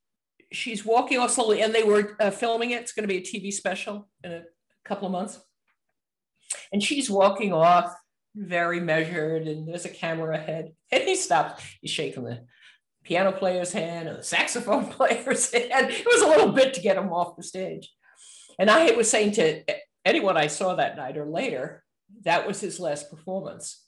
she's 0.52 0.86
walking 0.86 1.18
off 1.18 1.32
slowly, 1.32 1.62
and 1.62 1.74
they 1.74 1.84
were 1.84 2.16
uh, 2.20 2.32
filming 2.32 2.72
it. 2.72 2.82
It's 2.82 2.94
going 2.94 3.08
to 3.08 3.14
be 3.14 3.18
a 3.18 3.22
TV 3.22 3.52
special 3.52 4.10
in 4.24 4.32
a 4.32 4.44
couple 4.86 5.08
of 5.08 5.12
months. 5.12 5.40
And 6.72 6.84
she's 6.84 7.10
walking 7.10 7.54
off 7.54 7.94
very 8.36 8.80
measured, 8.80 9.48
and 9.48 9.68
there's 9.68 9.86
a 9.86 9.90
camera 9.90 10.36
ahead. 10.36 10.74
And 10.92 11.04
he 11.04 11.16
stops. 11.16 11.64
He's 11.82 11.92
shaking 11.92 12.26
the 12.26 12.46
piano 13.04 13.32
player's 13.32 13.72
hand 13.72 14.10
and 14.10 14.20
the 14.20 14.24
saxophone 14.24 14.88
player's 14.92 15.52
hand. 15.52 15.90
It 15.90 16.06
was 16.06 16.22
a 16.22 16.28
little 16.28 16.52
bit 16.52 16.74
to 16.74 16.82
get 16.82 16.98
him 16.98 17.14
off 17.14 17.38
the 17.38 17.44
stage. 17.44 17.90
And 18.60 18.70
I 18.70 18.92
was 18.92 19.10
saying 19.10 19.32
to 19.34 19.64
anyone 20.04 20.36
I 20.36 20.48
saw 20.48 20.76
that 20.76 20.98
night 20.98 21.18
or 21.18 21.26
later, 21.26 21.84
that 22.24 22.46
was 22.46 22.60
his 22.60 22.80
last 22.80 23.10
performance. 23.10 23.86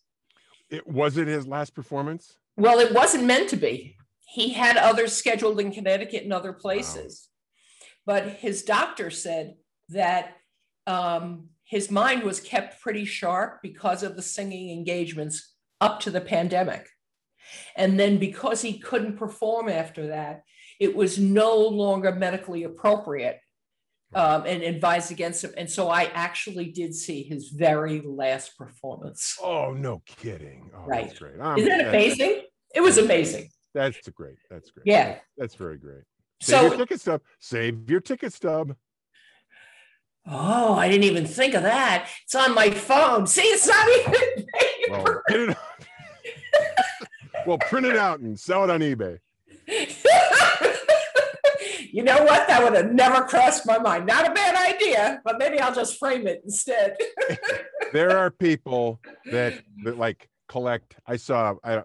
It 0.70 0.88
was 0.88 1.18
it 1.18 1.28
his 1.28 1.46
last 1.46 1.76
performance? 1.76 2.38
Well, 2.56 2.80
it 2.80 2.94
wasn't 2.94 3.26
meant 3.26 3.50
to 3.50 3.58
be 3.58 3.98
he 4.26 4.50
had 4.54 4.78
others 4.78 5.14
scheduled 5.14 5.60
in 5.60 5.72
Connecticut 5.72 6.24
and 6.24 6.34
other 6.34 6.54
places. 6.54 7.30
Wow. 8.06 8.14
But 8.16 8.28
his 8.34 8.64
doctor 8.64 9.10
said 9.10 9.56
that 9.90 10.36
um, 10.88 11.50
his 11.64 11.90
mind 11.90 12.24
was 12.24 12.40
kept 12.40 12.82
pretty 12.82 13.06
sharp 13.06 13.60
because 13.62 14.04
of 14.04 14.16
the 14.16 14.22
singing 14.22 14.70
engagements 14.78 15.54
up 15.80 16.00
to 16.02 16.12
the 16.12 16.22
pandemic. 16.22 16.88
And 17.76 18.00
then 18.00 18.18
because 18.18 18.62
he 18.62 18.80
couldn't 18.80 19.18
perform 19.18 19.70
after 19.70 20.08
that, 20.08 20.44
it 20.80 20.96
was 20.96 21.20
no 21.20 21.56
longer 21.56 22.12
medically 22.12 22.64
appropriate 22.64 23.40
um, 24.16 24.44
and 24.46 24.64
advised 24.64 25.12
against 25.12 25.44
him. 25.44 25.54
And 25.58 25.70
so 25.70 25.90
I 25.90 26.06
actually 26.14 26.72
did 26.72 26.94
see 26.94 27.24
his 27.24 27.50
very 27.50 28.02
last 28.02 28.58
performance. 28.58 29.38
Oh, 29.42 29.72
no 29.72 30.02
kidding. 30.06 30.72
Oh, 30.76 30.86
right. 30.86 31.08
That's 31.08 31.20
great. 31.20 31.36
Isn't 31.36 31.78
that 31.78 31.88
amazing? 31.90 32.42
It 32.76 32.82
was 32.82 32.98
amazing. 32.98 33.50
That's 33.74 34.08
great. 34.10 34.38
That's 34.50 34.72
great. 34.72 34.86
Yeah. 34.86 35.18
That's 35.38 35.56
very 35.56 35.78
great. 35.78 36.04
Save 36.42 36.60
so, 36.60 36.68
your 36.68 36.78
ticket 36.78 37.02
stub. 37.02 37.22
Save 37.40 37.90
your 37.90 38.02
ticket 38.02 38.34
stub. 38.34 38.76
Oh, 40.26 40.76
I 40.76 40.88
didn't 40.88 41.04
even 41.04 41.26
think 41.26 41.54
of 41.54 41.64
that. 41.64 42.10
It's 42.24 42.36
on 42.36 42.54
my 42.54 42.70
phone. 42.70 43.28
See, 43.28 43.42
it's 43.42 43.68
not 43.68 43.88
even 43.90 44.46
well, 44.90 45.22
it 45.30 45.58
well, 47.48 47.58
print 47.58 47.86
it 47.86 47.98
out 47.98 48.20
and 48.20 48.40
sell 48.40 48.64
it 48.64 48.70
on 48.70 48.80
eBay. 48.80 49.20
you 51.92 52.04
know 52.04 52.24
what? 52.24 52.48
That 52.48 52.64
would 52.64 52.74
have 52.74 52.94
never 52.94 53.24
crossed 53.24 53.66
my 53.66 53.78
mind. 53.80 54.06
Not 54.06 54.30
a 54.30 54.34
bad 54.34 54.56
idea, 54.56 55.22
but 55.26 55.40
maybe 55.40 55.60
I'll 55.60 55.76
just 55.76 55.98
frame 56.00 56.26
it 56.28 56.42
instead. 56.46 56.96
there 57.92 58.18
are 58.18 58.32
people 58.32 59.02
that 59.26 59.62
that 59.84 59.98
like 59.98 60.30
collect. 60.48 60.96
I 61.06 61.18
saw. 61.18 61.56
I 61.64 61.84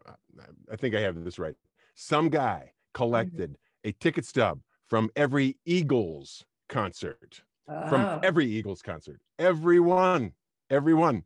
I 0.70 0.76
think 0.76 0.94
I 0.94 1.00
have 1.00 1.24
this 1.24 1.40
right 1.40 1.56
some 1.98 2.28
guy 2.28 2.60
mm-hmm. 2.62 2.94
collected 2.94 3.58
a 3.84 3.92
ticket 3.92 4.24
stub 4.24 4.60
from 4.86 5.10
every 5.16 5.56
Eagles 5.66 6.44
concert, 6.68 7.42
from 7.66 8.00
ah. 8.00 8.20
every 8.22 8.46
Eagles 8.46 8.82
concert, 8.82 9.20
every 9.38 9.80
one, 9.80 10.32
every 10.70 10.94
one. 10.94 11.24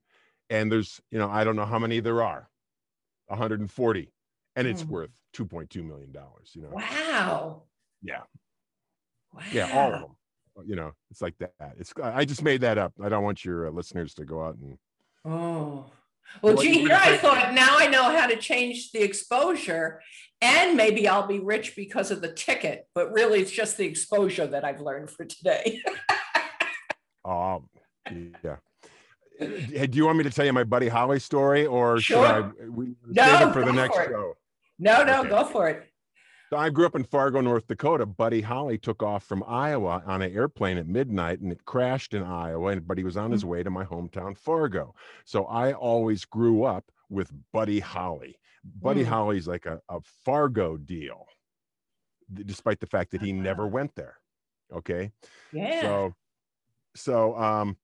And 0.48 0.72
there's, 0.72 1.00
you 1.10 1.18
know, 1.18 1.28
I 1.28 1.44
don't 1.44 1.56
know 1.56 1.66
how 1.66 1.78
many 1.78 2.00
there 2.00 2.22
are, 2.22 2.48
140, 3.26 4.12
and 4.56 4.66
it's 4.66 4.82
mm. 4.82 4.88
worth 4.88 5.10
2.2 5.34 5.84
million 5.84 6.10
dollars. 6.10 6.50
You 6.54 6.62
know. 6.62 6.70
Wow. 6.72 7.62
Yeah. 8.02 8.22
Wow. 9.32 9.42
Yeah, 9.52 9.70
all 9.72 9.94
of 9.94 10.00
them. 10.00 10.16
You 10.66 10.76
know, 10.76 10.92
it's 11.10 11.22
like 11.22 11.36
that. 11.38 11.52
It's 11.78 11.92
I 12.02 12.24
just 12.24 12.42
made 12.42 12.62
that 12.62 12.76
up. 12.76 12.92
I 13.02 13.08
don't 13.08 13.24
want 13.24 13.44
your 13.44 13.68
uh, 13.68 13.70
listeners 13.70 14.14
to 14.14 14.24
go 14.24 14.42
out 14.42 14.56
and. 14.56 14.78
Oh. 15.24 15.86
Well, 16.40 16.56
gee, 16.56 16.80
here 16.80 16.98
I 17.00 17.16
thought 17.16 17.52
now 17.54 17.76
I 17.76 17.88
know 17.88 18.04
how 18.16 18.26
to 18.26 18.36
change 18.36 18.92
the 18.92 19.02
exposure 19.02 20.00
and 20.40 20.76
maybe 20.76 21.06
I'll 21.06 21.26
be 21.26 21.38
rich 21.38 21.76
because 21.76 22.10
of 22.10 22.20
the 22.20 22.32
ticket, 22.32 22.88
but 22.94 23.12
really 23.12 23.40
it's 23.40 23.50
just 23.50 23.76
the 23.76 23.86
exposure 23.86 24.46
that 24.46 24.64
I've 24.64 24.80
learned 24.80 25.10
for 25.10 25.24
today. 25.24 25.82
um, 27.24 27.68
yeah. 28.10 28.56
Hey, 29.38 29.86
do 29.86 29.96
you 29.96 30.04
want 30.04 30.18
me 30.18 30.24
to 30.24 30.30
tell 30.30 30.44
you 30.44 30.52
my 30.52 30.64
buddy 30.64 30.88
Holly 30.88 31.20
story 31.20 31.66
or 31.66 32.00
sure. 32.00 32.26
should 32.26 32.34
I 32.34 32.68
we 32.68 32.94
no, 33.06 33.24
save 33.24 33.48
it 33.48 33.52
for 33.52 33.64
the 33.64 33.72
next 33.72 33.96
for 33.96 34.04
show? 34.04 34.36
No, 34.78 35.04
no, 35.04 35.20
okay. 35.20 35.28
go 35.28 35.44
for 35.44 35.68
it. 35.68 35.91
So 36.52 36.58
I 36.58 36.68
grew 36.68 36.84
up 36.84 36.94
in 36.94 37.04
Fargo, 37.04 37.40
North 37.40 37.66
Dakota. 37.66 38.04
Buddy 38.04 38.42
Holly 38.42 38.76
took 38.76 39.02
off 39.02 39.24
from 39.24 39.42
Iowa 39.48 40.02
on 40.04 40.20
an 40.20 40.36
airplane 40.36 40.76
at 40.76 40.86
midnight 40.86 41.40
and 41.40 41.50
it 41.50 41.64
crashed 41.64 42.12
in 42.12 42.22
Iowa, 42.22 42.78
but 42.82 42.98
he 42.98 43.04
was 43.04 43.16
on 43.16 43.30
his 43.32 43.40
mm-hmm. 43.40 43.48
way 43.48 43.62
to 43.62 43.70
my 43.70 43.86
hometown, 43.86 44.36
Fargo. 44.36 44.94
So 45.24 45.46
I 45.46 45.72
always 45.72 46.26
grew 46.26 46.64
up 46.64 46.84
with 47.08 47.32
Buddy 47.54 47.80
Holly. 47.80 48.36
Buddy 48.82 49.02
mm. 49.02 49.06
Holly's 49.06 49.48
like 49.48 49.64
a, 49.64 49.80
a 49.88 50.02
Fargo 50.26 50.76
deal, 50.76 51.24
despite 52.34 52.80
the 52.80 52.86
fact 52.86 53.12
that 53.12 53.22
he 53.22 53.32
never 53.32 53.66
went 53.66 53.94
there. 53.94 54.18
Okay. 54.74 55.10
Yeah. 55.54 55.80
So, 55.80 56.14
so 56.94 57.38
um, 57.38 57.78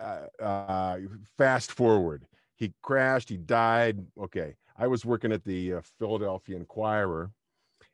uh, 0.00 0.42
uh, 0.42 0.98
fast 1.36 1.70
forward, 1.70 2.24
he 2.56 2.72
crashed, 2.82 3.28
he 3.28 3.36
died. 3.36 4.04
Okay. 4.20 4.56
I 4.76 4.88
was 4.88 5.04
working 5.04 5.30
at 5.30 5.44
the 5.44 5.74
uh, 5.74 5.80
Philadelphia 6.00 6.56
Inquirer 6.56 7.30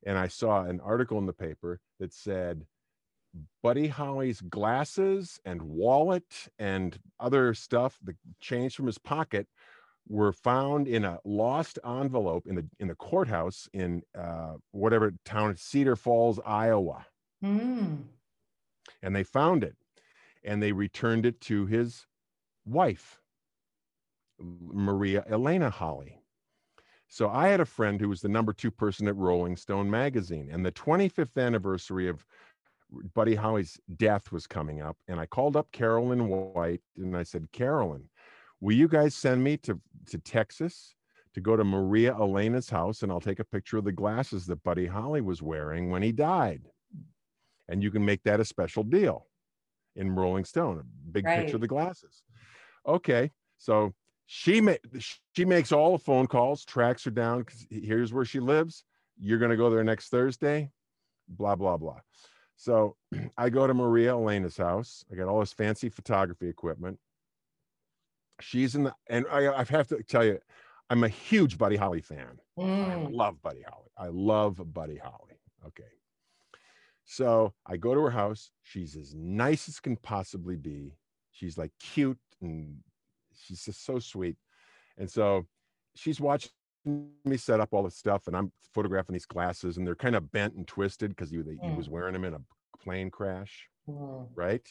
and 0.04 0.18
I 0.18 0.28
saw 0.28 0.64
an 0.64 0.80
article 0.80 1.18
in 1.18 1.26
the 1.26 1.32
paper 1.32 1.80
that 1.98 2.12
said 2.12 2.66
Buddy 3.62 3.88
Holly's 3.88 4.40
glasses 4.40 5.40
and 5.44 5.62
wallet 5.62 6.48
and 6.58 6.98
other 7.18 7.54
stuff, 7.54 7.98
the 8.02 8.14
change 8.40 8.76
from 8.76 8.86
his 8.86 8.98
pocket, 8.98 9.48
were 10.06 10.32
found 10.32 10.86
in 10.86 11.04
a 11.04 11.18
lost 11.24 11.78
envelope 11.84 12.46
in 12.46 12.54
the 12.56 12.66
in 12.78 12.88
the 12.88 12.94
courthouse 12.94 13.68
in 13.72 14.02
uh, 14.16 14.54
whatever 14.72 15.14
town, 15.24 15.56
Cedar 15.56 15.96
Falls, 15.96 16.38
Iowa. 16.44 17.06
Mm. 17.42 18.02
And 19.02 19.16
they 19.16 19.24
found 19.24 19.64
it, 19.64 19.76
and 20.44 20.62
they 20.62 20.72
returned 20.72 21.24
it 21.24 21.40
to 21.42 21.66
his 21.66 22.06
wife, 22.66 23.20
Maria 24.38 25.24
Elena 25.28 25.70
Holly. 25.70 26.23
So 27.14 27.28
I 27.28 27.46
had 27.46 27.60
a 27.60 27.64
friend 27.64 28.00
who 28.00 28.08
was 28.08 28.22
the 28.22 28.28
number 28.28 28.52
two 28.52 28.72
person 28.72 29.06
at 29.06 29.14
Rolling 29.14 29.56
Stone 29.56 29.88
magazine, 29.88 30.48
and 30.50 30.66
the 30.66 30.72
25th 30.72 31.40
anniversary 31.40 32.08
of 32.08 32.26
Buddy 33.14 33.36
Holly's 33.36 33.78
death 33.94 34.32
was 34.32 34.48
coming 34.48 34.82
up. 34.82 34.96
And 35.06 35.20
I 35.20 35.26
called 35.26 35.54
up 35.54 35.70
Carolyn 35.70 36.26
White 36.26 36.80
and 36.96 37.16
I 37.16 37.22
said, 37.22 37.46
Carolyn, 37.52 38.10
will 38.60 38.74
you 38.74 38.88
guys 38.88 39.14
send 39.14 39.44
me 39.44 39.56
to, 39.58 39.80
to 40.08 40.18
Texas 40.18 40.96
to 41.34 41.40
go 41.40 41.56
to 41.56 41.62
Maria 41.62 42.16
Elena's 42.18 42.68
house 42.68 43.04
and 43.04 43.12
I'll 43.12 43.20
take 43.20 43.38
a 43.38 43.44
picture 43.44 43.76
of 43.76 43.84
the 43.84 43.92
glasses 43.92 44.46
that 44.46 44.64
Buddy 44.64 44.86
Holly 44.86 45.20
was 45.20 45.40
wearing 45.40 45.90
when 45.90 46.02
he 46.02 46.10
died? 46.10 46.62
And 47.68 47.80
you 47.80 47.92
can 47.92 48.04
make 48.04 48.24
that 48.24 48.40
a 48.40 48.44
special 48.44 48.82
deal 48.82 49.28
in 49.94 50.16
Rolling 50.16 50.46
Stone, 50.46 50.80
a 50.80 51.12
big 51.12 51.26
right. 51.26 51.42
picture 51.42 51.58
of 51.58 51.60
the 51.60 51.68
glasses. 51.68 52.24
Okay. 52.88 53.30
So 53.56 53.94
she 54.26 54.60
ma- 54.60 54.74
she 55.34 55.44
makes 55.44 55.72
all 55.72 55.92
the 55.92 56.02
phone 56.02 56.26
calls, 56.26 56.64
tracks 56.64 57.04
her 57.04 57.10
down 57.10 57.40
because 57.40 57.66
here's 57.70 58.12
where 58.12 58.24
she 58.24 58.40
lives. 58.40 58.84
You're 59.18 59.38
gonna 59.38 59.56
go 59.56 59.70
there 59.70 59.84
next 59.84 60.08
Thursday, 60.08 60.70
blah 61.28 61.54
blah 61.56 61.76
blah. 61.76 62.00
So 62.56 62.96
I 63.38 63.50
go 63.50 63.66
to 63.66 63.74
Maria 63.74 64.10
Elena's 64.12 64.56
house. 64.56 65.04
I 65.12 65.16
got 65.16 65.28
all 65.28 65.40
this 65.40 65.52
fancy 65.52 65.88
photography 65.88 66.48
equipment. 66.48 66.98
she's 68.40 68.74
in 68.74 68.84
the 68.84 68.94
and 69.08 69.26
I, 69.30 69.52
I 69.60 69.64
have 69.64 69.88
to 69.88 70.02
tell 70.02 70.24
you, 70.24 70.38
I'm 70.90 71.04
a 71.04 71.08
huge 71.08 71.56
Buddy 71.58 71.76
Holly 71.76 72.00
fan. 72.00 72.38
I 72.58 72.62
Mm. 72.62 73.12
love 73.12 73.40
Buddy 73.42 73.62
Holly. 73.68 73.90
I 73.96 74.08
love 74.08 74.60
Buddy 74.72 74.96
Holly. 74.98 75.38
Okay. 75.66 75.82
So 77.04 77.52
I 77.66 77.76
go 77.76 77.94
to 77.94 78.00
her 78.00 78.10
house. 78.10 78.50
She's 78.62 78.96
as 78.96 79.14
nice 79.14 79.68
as 79.68 79.80
can 79.80 79.96
possibly 79.96 80.56
be. 80.56 80.96
She's 81.30 81.58
like 81.58 81.72
cute 81.78 82.18
and 82.40 82.78
she's 83.44 83.64
just 83.64 83.84
so 83.84 83.98
sweet. 83.98 84.36
And 84.98 85.10
so 85.10 85.46
she's 85.94 86.20
watching 86.20 86.50
me 87.24 87.36
set 87.36 87.60
up 87.60 87.70
all 87.72 87.82
the 87.82 87.90
stuff, 87.90 88.26
and 88.26 88.36
I'm 88.36 88.52
photographing 88.72 89.12
these 89.14 89.26
glasses, 89.26 89.76
and 89.76 89.86
they're 89.86 89.94
kind 89.94 90.16
of 90.16 90.30
bent 90.32 90.54
and 90.54 90.66
twisted 90.66 91.10
because 91.10 91.30
he, 91.30 91.38
he 91.38 91.42
Mm. 91.42 91.76
was 91.76 91.88
wearing 91.88 92.12
them 92.12 92.24
in 92.24 92.34
a 92.34 92.40
plane 92.78 93.10
crash 93.10 93.68
Mm. 93.88 94.28
right? 94.34 94.66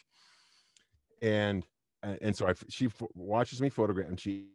And 1.21 1.65
and 2.01 2.35
so 2.35 2.47
I 2.47 2.53
she 2.67 2.87
f- 2.87 3.01
watches 3.13 3.61
me 3.61 3.69
photograph, 3.69 4.09
and 4.09 4.19
she 4.19 4.49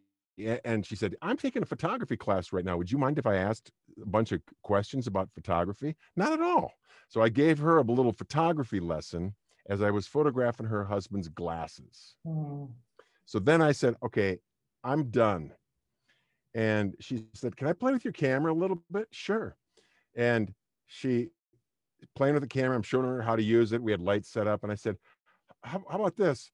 and 0.64 0.84
she 0.84 0.94
said, 0.96 1.16
"I'm 1.22 1.36
taking 1.36 1.62
a 1.62 1.66
photography 1.66 2.16
class 2.16 2.52
right 2.52 2.64
now. 2.64 2.76
Would 2.76 2.90
you 2.92 2.98
mind 2.98 3.18
if 3.18 3.26
I 3.26 3.36
asked 3.36 3.70
a 4.02 4.06
bunch 4.06 4.32
of 4.32 4.42
questions 4.62 5.06
about 5.06 5.32
photography?" 5.32 5.96
Not 6.14 6.32
at 6.32 6.40
all. 6.42 6.72
So 7.08 7.22
I 7.22 7.28
gave 7.30 7.58
her 7.58 7.78
a 7.78 7.82
little 7.82 8.12
photography 8.12 8.80
lesson 8.80 9.34
as 9.68 9.80
I 9.82 9.90
was 9.90 10.06
photographing 10.06 10.66
her 10.66 10.84
husband's 10.84 11.28
glasses. 11.28 12.16
Mm. 12.26 12.70
So 13.28 13.38
then 13.38 13.60
I 13.60 13.72
said, 13.72 13.94
"Okay, 14.02 14.38
I'm 14.82 15.10
done." 15.10 15.52
And 16.54 16.96
she 16.98 17.26
said, 17.34 17.56
"Can 17.56 17.66
I 17.68 17.74
play 17.74 17.92
with 17.92 18.02
your 18.04 18.12
camera 18.12 18.52
a 18.52 18.54
little 18.54 18.82
bit?" 18.90 19.08
Sure. 19.10 19.54
And 20.16 20.54
she 20.86 21.30
playing 22.16 22.34
with 22.34 22.42
the 22.42 22.48
camera. 22.48 22.76
I'm 22.76 22.82
showing 22.82 23.06
her 23.06 23.22
how 23.22 23.36
to 23.36 23.42
use 23.42 23.72
it. 23.72 23.82
We 23.82 23.92
had 23.92 24.00
lights 24.00 24.30
set 24.30 24.46
up, 24.46 24.62
and 24.62 24.72
I 24.72 24.76
said, 24.76 24.98
"How, 25.64 25.84
how 25.90 25.98
about 26.00 26.16
this?" 26.16 26.50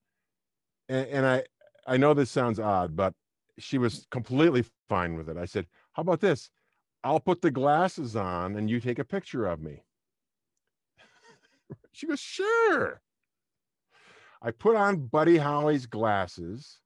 And, 0.89 1.07
and 1.09 1.25
I 1.25 1.45
I 1.87 1.97
know 1.97 2.13
this 2.13 2.31
sounds 2.31 2.59
odd, 2.59 2.95
but 2.95 3.13
she 3.59 3.77
was 3.77 4.07
completely 4.11 4.65
fine 4.89 5.15
with 5.15 5.29
it. 5.29 5.37
I 5.37 5.45
said, 5.45 5.67
"How 5.93 6.01
about 6.01 6.21
this? 6.21 6.51
I'll 7.03 7.21
put 7.21 7.41
the 7.41 7.51
glasses 7.51 8.15
on, 8.15 8.55
and 8.57 8.69
you 8.69 8.81
take 8.81 8.99
a 8.99 9.05
picture 9.05 9.45
of 9.47 9.61
me." 9.61 9.83
she 11.93 12.07
goes, 12.07 12.19
"Sure." 12.19 13.01
I 14.45 14.51
put 14.51 14.75
on 14.75 15.07
Buddy 15.07 15.37
Holly's 15.37 15.87
glasses. 15.87 16.79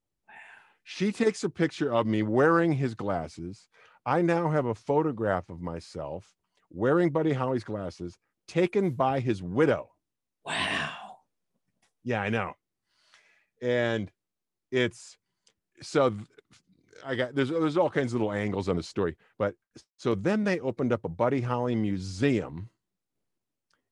She 0.83 1.11
takes 1.11 1.43
a 1.43 1.49
picture 1.49 1.93
of 1.93 2.07
me 2.07 2.23
wearing 2.23 2.71
his 2.71 2.95
glasses. 2.95 3.67
I 4.05 4.21
now 4.21 4.49
have 4.49 4.65
a 4.65 4.73
photograph 4.73 5.49
of 5.49 5.59
myself 5.59 6.25
wearing 6.69 7.09
Buddy 7.09 7.33
Holly's 7.33 7.65
glasses 7.65 8.17
taken 8.47 8.91
by 8.91 9.19
his 9.19 9.43
widow. 9.43 9.89
Wow. 10.45 11.17
Yeah, 12.05 12.21
I 12.21 12.29
know. 12.29 12.53
And 13.61 14.09
it's 14.71 15.17
so 15.81 16.13
I 17.05 17.15
got 17.15 17.35
there's 17.35 17.49
there's 17.49 17.75
all 17.75 17.89
kinds 17.89 18.13
of 18.13 18.21
little 18.21 18.33
angles 18.33 18.69
on 18.69 18.77
the 18.77 18.83
story. 18.83 19.17
But 19.37 19.55
so 19.97 20.15
then 20.15 20.45
they 20.45 20.61
opened 20.61 20.93
up 20.93 21.03
a 21.03 21.09
Buddy 21.09 21.41
Holly 21.41 21.75
museum 21.75 22.69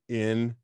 in 0.07 0.55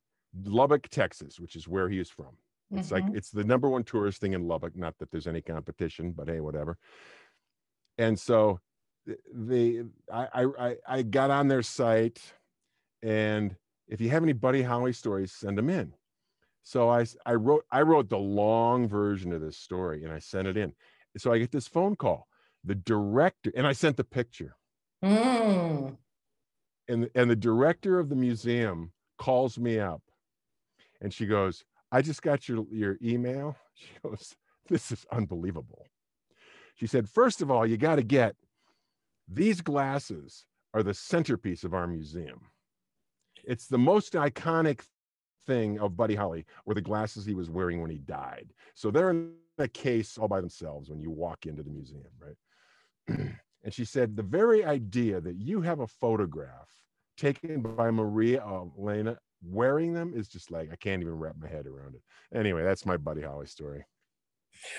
Lubbock, 0.46 0.88
Texas, 0.88 1.38
which 1.38 1.58
is 1.58 1.68
where 1.68 1.90
he 1.90 2.00
is 2.00 2.10
from. 2.10 2.38
It's 2.74 2.92
like 2.92 3.04
Mhm. 3.06 3.16
it's 3.16 3.30
the 3.30 3.44
number 3.44 3.70
one 3.70 3.84
tourist 3.84 4.20
thing 4.20 4.34
in 4.34 4.48
Lubbock. 4.48 4.76
Not 4.76 4.98
that 4.98 5.12
there's 5.12 5.28
any 5.28 5.42
competition, 5.42 6.12
but 6.12 6.28
hey, 6.28 6.40
whatever. 6.40 6.78
And 7.98 8.20
so 8.20 8.60
the 9.06 9.86
I 10.12 10.28
I 10.34 10.70
I- 10.70 10.78
I 10.88 11.02
got 11.04 11.30
on 11.30 11.48
their 11.48 11.62
site, 11.62 12.34
and 13.02 13.56
if 13.88 14.02
you 14.02 14.10
have 14.10 14.24
any 14.24 14.34
Buddy 14.34 14.64
Holly 14.64 14.94
stories, 14.94 15.32
send 15.34 15.58
them 15.58 15.70
in. 15.70 15.94
So 16.64 16.90
I 16.90 17.06
I 17.26 17.34
wrote 17.36 17.66
I 17.72 17.82
wrote 17.82 18.10
the 18.10 18.18
long 18.20 18.88
version 18.88 19.32
of 19.34 19.42
this 19.42 19.58
story 19.58 20.04
and 20.04 20.12
I 20.14 20.20
sent 20.20 20.48
it 20.48 20.58
in. 20.58 20.76
So 21.18 21.32
I 21.32 21.38
get 21.38 21.52
this 21.52 21.68
phone 21.68 21.96
call. 21.96 22.28
The 22.64 22.76
director 22.76 23.52
and 23.56 23.68
I 23.68 23.74
sent 23.74 23.98
the 23.98 24.06
picture, 24.06 24.56
Mm. 25.04 25.98
and 26.88 27.10
and 27.14 27.30
the 27.30 27.36
director 27.36 28.00
of 28.00 28.10
the 28.10 28.16
museum 28.16 28.94
calls 29.18 29.60
me 29.60 29.78
up, 29.80 30.02
and 31.02 31.14
she 31.14 31.26
goes, 31.28 31.66
"I 31.94 32.02
just 32.02 32.22
got 32.22 32.50
your 32.50 32.66
your 32.72 32.98
email." 33.02 33.56
She 33.76 33.88
goes, 34.04 34.36
"This 34.68 34.92
is 34.92 35.06
unbelievable." 35.12 35.88
She 36.76 36.88
said, 36.88 37.10
first 37.10 37.42
of 37.42 37.52
all, 37.52 37.66
you 37.66 37.78
got 37.78 37.96
to 37.96 38.04
get 38.04 38.36
these 39.28 39.62
glasses 39.62 40.46
are 40.74 40.84
the 40.84 40.94
centerpiece 40.94 41.64
of 41.64 41.74
our 41.74 41.88
museum. 41.88 42.42
It's 43.44 43.68
the 43.68 43.78
most 43.78 44.14
iconic 44.14 44.82
thing 45.46 45.80
of 45.80 45.98
Buddy 45.98 46.16
Holly 46.16 46.46
were 46.66 46.74
the 46.74 46.82
glasses 46.82 47.26
he 47.26 47.36
was 47.36 47.50
wearing 47.50 47.82
when 47.82 47.92
he 47.92 48.00
died. 48.00 48.54
So 48.74 48.90
they're 48.90 49.12
in 49.12 49.34
a 49.58 49.68
case 49.68 50.18
all 50.18 50.28
by 50.28 50.42
themselves 50.42 50.90
when 50.90 51.00
you 51.00 51.12
walk 51.12 51.46
into 51.46 51.64
the 51.64 51.70
museum, 51.70 52.12
right? 52.20 53.18
and 53.64 53.74
she 53.74 53.86
said, 53.86 54.16
the 54.16 54.24
very 54.24 54.66
idea 54.66 55.22
that 55.22 55.36
you 55.36 55.62
have 55.62 55.80
a 55.80 55.88
photograph 55.88 56.70
taken 57.18 57.62
by 57.62 57.92
Maria 57.92 58.44
Elena 58.44 59.18
wearing 59.46 59.94
them 59.94 60.14
is 60.16 60.28
just 60.28 60.52
like, 60.52 60.70
I 60.72 60.76
can't 60.76 61.02
even 61.02 61.16
wrap 61.20 61.36
my 61.40 61.48
head 61.48 61.66
around 61.68 61.96
it. 61.96 62.02
Anyway, 62.38 62.64
that's 62.64 62.86
my 62.86 62.98
Buddy 62.98 63.22
Holly 63.22 63.48
story. 63.48 63.86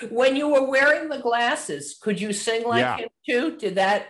When 0.09 0.35
you 0.35 0.47
were 0.49 0.69
wearing 0.69 1.09
the 1.09 1.19
glasses, 1.19 1.97
could 2.01 2.19
you 2.19 2.33
sing 2.33 2.65
like 2.65 2.79
Yeah. 2.81 2.97
him 2.97 3.09
too? 3.27 3.57
Did 3.57 3.75
that 3.75 4.07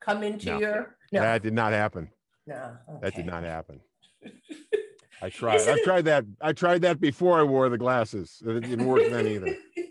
come 0.00 0.22
into 0.22 0.46
No. 0.50 0.60
your? 0.60 0.96
No, 1.12 1.20
That 1.20 1.42
did 1.42 1.54
not 1.54 1.72
happen. 1.72 2.10
no. 2.46 2.76
That 3.00 3.14
did 3.14 3.26
not 3.26 3.42
happen. 3.44 3.80
I 5.22 5.30
tried. 5.30 5.60
I've 5.62 5.82
tried 5.82 6.04
that. 6.04 6.24
I 6.40 6.52
tried 6.52 6.82
that 6.82 7.00
before 7.00 7.40
I 7.40 7.42
wore 7.42 7.68
the 7.68 7.78
glasses. 7.78 8.40
It 8.46 8.60
didn't 8.60 8.86
work 8.86 9.02
then 9.10 9.26
either. 9.26 9.56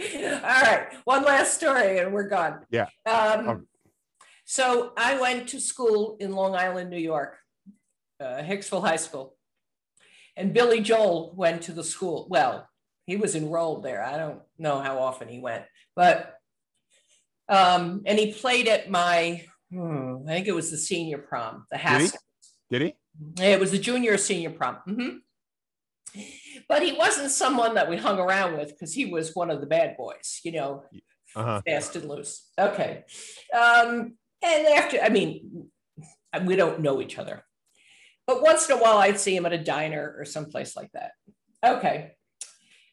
All 0.00 0.62
right, 0.62 0.88
one 1.04 1.24
last 1.24 1.54
story 1.54 1.98
and 1.98 2.12
we're 2.12 2.28
gone. 2.28 2.64
Yeah. 2.70 2.86
Um, 3.04 3.48
Oh. 3.48 3.60
so 4.44 4.92
I 4.96 5.20
went 5.20 5.48
to 5.50 5.60
school 5.60 6.16
in 6.20 6.32
Long 6.32 6.54
Island, 6.54 6.88
New 6.90 6.96
York, 6.98 7.36
uh, 8.20 8.42
Hicksville 8.42 8.82
High 8.86 8.96
School. 8.96 9.36
And 10.36 10.54
Billy 10.54 10.80
Joel 10.80 11.34
went 11.36 11.62
to 11.62 11.72
the 11.72 11.84
school. 11.84 12.26
Well, 12.30 12.68
he 13.06 13.16
was 13.16 13.34
enrolled 13.34 13.82
there. 13.82 14.02
I 14.04 14.16
don't 14.16 14.40
know 14.58 14.80
how 14.80 14.98
often 14.98 15.28
he 15.28 15.40
went, 15.40 15.64
but 15.96 16.34
um, 17.48 18.02
and 18.04 18.18
he 18.18 18.32
played 18.32 18.68
at 18.68 18.90
my, 18.90 19.42
hmm, 19.70 20.18
I 20.28 20.32
think 20.32 20.48
it 20.48 20.54
was 20.54 20.70
the 20.70 20.76
senior 20.76 21.18
prom, 21.18 21.64
the 21.70 21.78
did 21.78 22.00
he? 22.02 22.10
Did 22.70 22.82
he? 23.38 23.42
It 23.42 23.58
was 23.58 23.70
the 23.70 23.78
junior 23.78 24.12
or 24.12 24.18
senior 24.18 24.50
prom. 24.50 24.76
Mhm. 24.86 25.18
But 26.68 26.82
he 26.82 26.92
wasn't 26.92 27.30
someone 27.30 27.74
that 27.74 27.88
we 27.88 27.96
hung 27.96 28.18
around 28.18 28.58
with 28.58 28.68
because 28.68 28.92
he 28.92 29.06
was 29.06 29.34
one 29.34 29.50
of 29.50 29.60
the 29.60 29.66
bad 29.66 29.96
boys, 29.96 30.40
you 30.44 30.52
know, 30.52 30.84
Uh-huh. 31.34 31.62
fast 31.66 31.96
and 31.96 32.08
loose. 32.08 32.50
Okay. 32.58 33.04
Um, 33.52 34.16
and 34.42 34.66
after, 34.68 35.00
I 35.00 35.08
mean, 35.08 35.70
we 36.44 36.54
don't 36.56 36.80
know 36.80 37.00
each 37.00 37.18
other. 37.18 37.44
But 38.28 38.42
once 38.42 38.68
in 38.68 38.76
a 38.76 38.80
while, 38.80 38.98
I'd 38.98 39.18
see 39.18 39.34
him 39.34 39.46
at 39.46 39.54
a 39.54 39.58
diner 39.58 40.14
or 40.18 40.26
someplace 40.26 40.76
like 40.76 40.92
that. 40.92 41.12
Okay. 41.64 42.12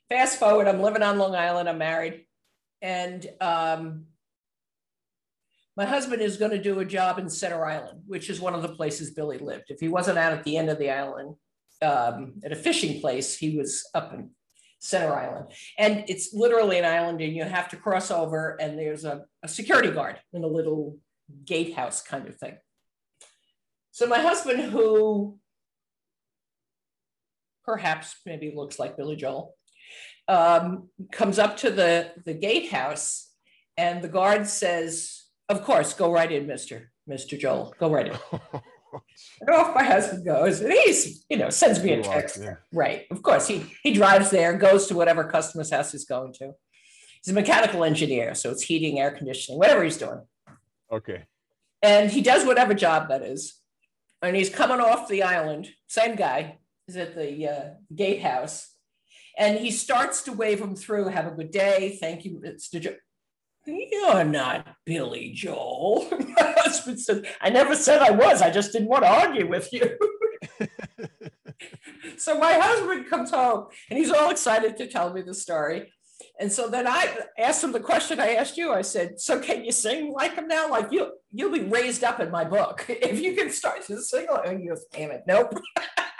Fast 0.08 0.40
forward, 0.40 0.66
I'm 0.66 0.82
living 0.82 1.04
on 1.04 1.18
Long 1.18 1.36
Island, 1.36 1.68
I'm 1.68 1.78
married. 1.78 2.26
And 2.82 3.28
um, 3.42 4.06
my 5.76 5.84
husband 5.84 6.22
is 6.22 6.38
going 6.38 6.52
to 6.52 6.62
do 6.62 6.80
a 6.80 6.86
job 6.86 7.20
in 7.20 7.30
Center 7.30 7.66
Island, 7.66 8.04
which 8.08 8.30
is 8.30 8.40
one 8.40 8.54
of 8.54 8.62
the 8.62 8.70
places 8.70 9.12
Billy 9.12 9.38
lived. 9.38 9.66
If 9.68 9.82
he 9.82 9.90
wasn't 9.90 10.18
out 10.18 10.32
at 10.32 10.46
the 10.46 10.56
end 10.56 10.70
of 10.70 10.80
the 10.80 10.90
island 10.90 11.36
um, 11.82 12.36
at 12.46 12.54
a 12.54 12.56
fishing 12.56 13.02
place, 13.02 13.36
he 13.36 13.58
was 13.58 13.86
up 13.94 14.14
in 14.14 14.30
Center 14.80 15.14
Island. 15.14 15.48
And 15.78 16.06
it's 16.08 16.34
literally 16.34 16.80
an 16.80 16.86
island, 16.86 17.20
and 17.20 17.36
you 17.36 17.44
have 17.44 17.68
to 17.70 17.76
cross 17.76 18.10
over, 18.10 18.56
and 18.62 18.80
there's 18.80 19.04
a, 19.04 19.26
a 19.44 19.50
security 19.50 19.92
guard 19.92 20.18
in 20.32 20.46
a 20.46 20.48
little 20.48 20.98
gatehouse 21.44 22.02
kind 22.02 22.26
of 22.26 22.38
thing. 22.38 22.56
So 23.96 24.08
my 24.08 24.20
husband, 24.20 24.60
who 24.60 25.39
perhaps 27.64 28.18
maybe 28.26 28.52
looks 28.54 28.78
like 28.78 28.98
Billy 28.98 29.16
Joel, 29.16 29.56
um, 30.28 30.89
comes 31.14 31.39
up 31.39 31.56
to 31.60 31.70
the, 31.70 32.12
the 32.26 32.34
gatehouse, 32.34 33.32
and 33.78 34.02
the 34.02 34.10
guard 34.10 34.48
says, 34.48 35.24
Of 35.48 35.64
course, 35.64 35.93
go 35.93 36.12
right 36.12 36.30
in, 36.30 36.46
Mr. 36.46 36.88
Mr. 37.10 37.39
Joel, 37.39 37.74
go 37.80 37.89
right 37.89 38.08
in. 38.08 38.18
And 39.39 39.50
off 39.56 39.74
my 39.74 39.86
husband 39.86 40.26
goes, 40.26 40.60
and 40.60 40.74
he's, 40.74 41.24
you 41.30 41.38
know, 41.38 41.50
sends 41.50 41.82
me 41.82 41.93
a 41.93 42.04
text. 42.04 42.41
Right. 42.74 43.06
Of 43.12 43.24
course, 43.24 43.48
he 43.48 43.64
he 43.82 43.93
drives 43.93 44.30
there, 44.30 44.58
goes 44.58 44.88
to 44.88 44.96
whatever 44.96 45.24
customer's 45.24 45.72
house 45.72 45.93
he's 45.93 46.04
going 46.04 46.34
to. 46.34 46.52
He's 47.24 47.32
a 47.32 47.34
mechanical 47.34 47.86
engineer, 47.86 48.36
so 48.36 48.52
it's 48.52 48.64
heating, 48.64 49.00
air 49.00 49.12
conditioning, 49.12 49.58
whatever 49.58 49.86
he's 49.86 49.96
doing. 49.96 50.20
Okay. 50.91 51.24
And 51.82 52.12
he 52.12 52.22
does 52.22 52.46
whatever 52.46 52.74
job 52.74 53.08
that 53.08 53.22
is. 53.22 53.62
And 54.22 54.36
he's 54.36 54.49
coming 54.49 54.80
off 54.80 55.07
the 55.07 55.24
island, 55.24 55.70
same 55.88 56.16
guy, 56.16 56.57
is 56.88 56.95
at 56.97 57.16
the 57.16 57.47
uh, 57.47 57.70
gatehouse. 57.93 58.72
And 59.38 59.59
he 59.59 59.72
starts 59.72 60.24
to 60.24 60.34
wave 60.34 60.61
him 60.61 60.76
through, 60.76 61.09
have 61.09 61.28
a 61.28 61.32
good 61.32 61.51
day. 61.51 61.97
Thank 61.99 62.26
you, 62.26 62.41
Mr. 62.43 62.80
Joel. 62.80 62.95
You're 63.68 64.24
not 64.24 64.76
Billy 64.86 65.32
Joel. 65.34 66.07
My 66.11 66.53
husband 66.57 66.99
said, 66.99 67.26
I 67.41 67.49
never 67.49 67.76
said 67.76 68.01
I 68.01 68.11
was. 68.11 68.41
I 68.41 68.51
just 68.51 68.72
didn't 68.72 68.88
want 68.88 69.03
to 69.03 69.09
argue 69.09 69.47
with 69.49 69.74
you. 69.74 69.97
so 72.18 72.38
my 72.38 72.53
husband 72.53 73.07
comes 73.09 73.32
home 73.32 73.68
and 73.89 73.97
he's 73.97 74.11
all 74.11 74.30
excited 74.30 74.78
to 74.78 74.88
tell 74.88 75.13
me 75.13 75.22
the 75.22 75.34
story. 75.34 75.91
And 76.39 76.51
so 76.51 76.68
then 76.68 76.88
I 76.88 77.18
asked 77.38 77.63
him 77.63 77.72
the 77.72 77.80
question 77.80 78.20
I 78.20 78.36
asked 78.36 78.57
you. 78.57 78.72
I 78.72 78.82
said, 78.82 79.20
"So 79.20 79.39
can 79.39 79.63
you 79.63 79.72
sing 79.72 80.11
like 80.13 80.36
him 80.36 80.47
now? 80.47 80.70
Like 80.70 80.91
you, 80.91 81.11
you'll 81.32 81.51
be 81.51 81.63
raised 81.63 82.03
up 82.03 82.20
in 82.20 82.32
my 82.32 82.43
book 82.43 82.86
if 82.89 83.20
you 83.20 83.36
can 83.36 83.49
start 83.51 83.86
to 83.88 84.01
sing." 84.01 84.28
Like, 84.32 84.47
and 84.47 84.59
he 84.59 84.68
goes, 84.68 84.86
"Damn 84.91 85.11
it, 85.11 85.24
nope, 85.28 85.53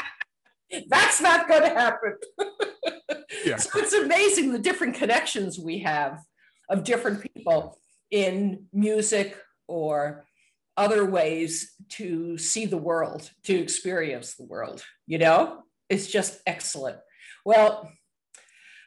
that's 0.88 1.22
not 1.22 1.48
going 1.48 1.64
to 1.64 1.70
happen." 1.70 2.14
yeah. 3.46 3.58
So 3.58 3.80
it's 3.80 3.94
amazing 3.94 4.52
the 4.52 4.60
different 4.60 4.96
connections 4.96 5.60
we 5.60 5.80
have 5.80 6.20
of 6.70 6.84
different 6.84 7.22
people 7.22 7.78
in 8.12 8.66
music 8.74 9.38
or 9.68 10.26
other 10.78 11.06
ways 11.06 11.74
to 11.90 12.38
see 12.38 12.66
the 12.66 12.78
world, 12.78 13.30
to 13.44 13.54
experience 13.54 14.36
the 14.36 14.44
world. 14.44 14.84
You 15.08 15.20
know, 15.20 15.64
it's 15.90 16.08
just 16.08 16.40
excellent. 16.46 16.98
Well, 17.46 17.92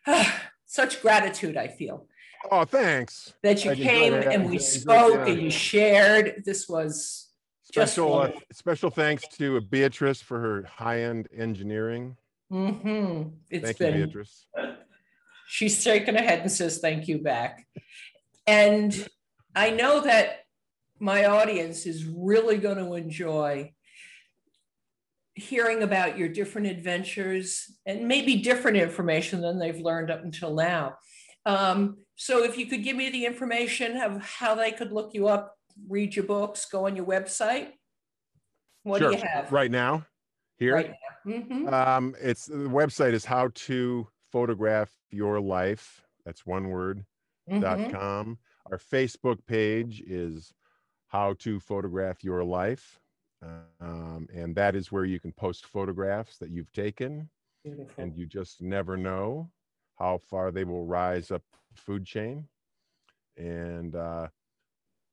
such 0.68 1.02
gratitude 1.02 1.56
I 1.56 1.66
feel. 1.66 2.06
Oh, 2.52 2.64
thanks. 2.64 3.34
That 3.42 3.64
you 3.64 3.72
I 3.72 3.74
came 3.74 4.14
and 4.14 4.48
we 4.48 4.58
spoke 4.58 5.26
and 5.26 5.42
you 5.42 5.50
shared. 5.50 6.44
This 6.44 6.68
was 6.68 7.30
special. 7.64 8.14
Uh, 8.14 8.30
special 8.52 8.90
thanks 8.90 9.26
to 9.38 9.60
Beatrice 9.62 10.20
for 10.20 10.38
her 10.38 10.62
high-end 10.62 11.28
engineering. 11.36 12.16
Mm-hmm. 12.52 13.30
It's 13.50 13.64
Thank 13.64 13.78
been, 13.78 13.98
you, 13.98 14.06
Beatrice. 14.06 14.46
She's 15.48 15.82
shaking 15.82 16.14
her 16.14 16.22
head 16.22 16.40
and 16.40 16.52
says, 16.52 16.78
"Thank 16.78 17.08
you 17.08 17.18
back." 17.18 17.66
And 18.46 19.08
I 19.56 19.70
know 19.70 20.00
that 20.02 20.44
my 21.00 21.26
audience 21.26 21.86
is 21.86 22.04
really 22.04 22.58
going 22.58 22.78
to 22.78 22.94
enjoy 22.94 23.72
hearing 25.39 25.82
about 25.82 26.18
your 26.18 26.28
different 26.28 26.66
adventures 26.66 27.64
and 27.86 28.07
maybe 28.07 28.36
different 28.36 28.76
information 28.76 29.41
than 29.41 29.59
they've 29.59 29.80
learned 29.80 30.11
up 30.11 30.22
until 30.22 30.55
now. 30.55 30.97
Um, 31.47 31.99
so 32.16 32.45
if 32.45 32.59
you 32.59 32.66
could 32.66 32.82
give 32.82 32.97
me 32.97 33.11
the 33.11 33.24
information 33.24 33.97
of 33.97 34.20
how 34.20 34.55
they 34.55 34.72
could 34.72 34.93
look 34.93 35.14
you 35.14 35.28
up, 35.28 35.55
read 35.89 36.16
your 36.16 36.24
books, 36.24 36.66
go 36.66 36.86
on 36.86 36.97
your 36.97 37.07
website. 37.07 37.68
What 38.82 38.99
sure. 38.99 39.11
do 39.11 39.16
you 39.16 39.22
have? 39.22 39.53
Right 39.53 39.70
now? 39.70 40.05
Here? 40.59 40.74
Right 40.74 40.91
now. 40.91 41.32
Mm-hmm. 41.32 41.68
Um, 41.72 42.14
it's 42.20 42.47
the 42.47 42.57
website 42.57 43.12
is 43.12 43.24
how 43.24 43.51
to 43.55 44.09
photograph 44.32 44.91
your 45.11 45.41
life. 45.41 46.05
That's 46.24 46.45
one 46.45 46.68
word. 46.68 47.05
Mm-hmm. 47.49 47.61
Dot 47.61 47.93
com. 47.93 48.39
Our 48.70 48.78
Facebook 48.78 49.39
page 49.47 50.03
is 50.07 50.53
how 51.07 51.34
to 51.39 51.61
photograph 51.61 52.22
your 52.22 52.45
life. 52.45 53.01
Um, 53.43 54.28
and 54.34 54.55
that 54.57 54.74
is 54.74 54.91
where 54.91 55.05
you 55.05 55.20
can 55.20 55.32
post 55.32 55.66
photographs 55.66 56.39
that 56.39 56.51
you've 56.51 56.72
taken. 56.72 57.28
Beautiful. 57.64 58.03
And 58.03 58.16
you 58.16 58.26
just 58.26 58.61
never 58.61 58.97
know 58.97 59.51
how 59.99 60.20
far 60.30 60.51
they 60.51 60.64
will 60.64 60.86
rise 60.86 61.30
up 61.30 61.43
the 61.74 61.80
food 61.80 62.05
chain. 62.05 62.47
And 63.36 63.95
uh, 63.95 64.28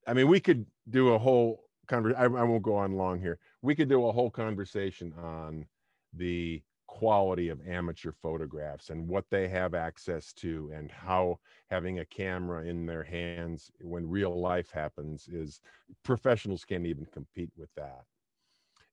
I 0.08 0.14
mean, 0.14 0.28
we 0.28 0.40
could 0.40 0.66
do 0.90 1.14
a 1.14 1.20
whole 1.20 1.64
conversation. 1.88 2.22
I, 2.22 2.40
I 2.40 2.44
won't 2.44 2.64
go 2.64 2.76
on 2.76 2.96
long 2.96 3.20
here. 3.20 3.40
We 3.62 3.76
could 3.76 3.90
do 3.90 4.08
a 4.08 4.12
whole 4.12 4.30
conversation 4.30 5.14
on 5.22 5.66
the 6.14 6.62
quality 6.88 7.50
of 7.50 7.60
amateur 7.68 8.12
photographs 8.12 8.90
and 8.90 9.08
what 9.08 9.26
they 9.30 9.48
have 9.48 9.74
access 9.74 10.32
to 10.34 10.72
and 10.74 10.92
how 10.92 11.40
having 11.70 12.00
a 12.00 12.06
camera 12.06 12.64
in 12.64 12.86
their 12.86 13.04
hands 13.04 13.72
when 13.82 14.08
real 14.08 14.40
life 14.40 14.72
happens 14.72 15.28
is 15.28 15.62
professionals 16.04 16.64
can't 16.64 16.86
even 16.86 17.06
compete 17.12 17.52
with 17.58 17.70
that 17.76 18.06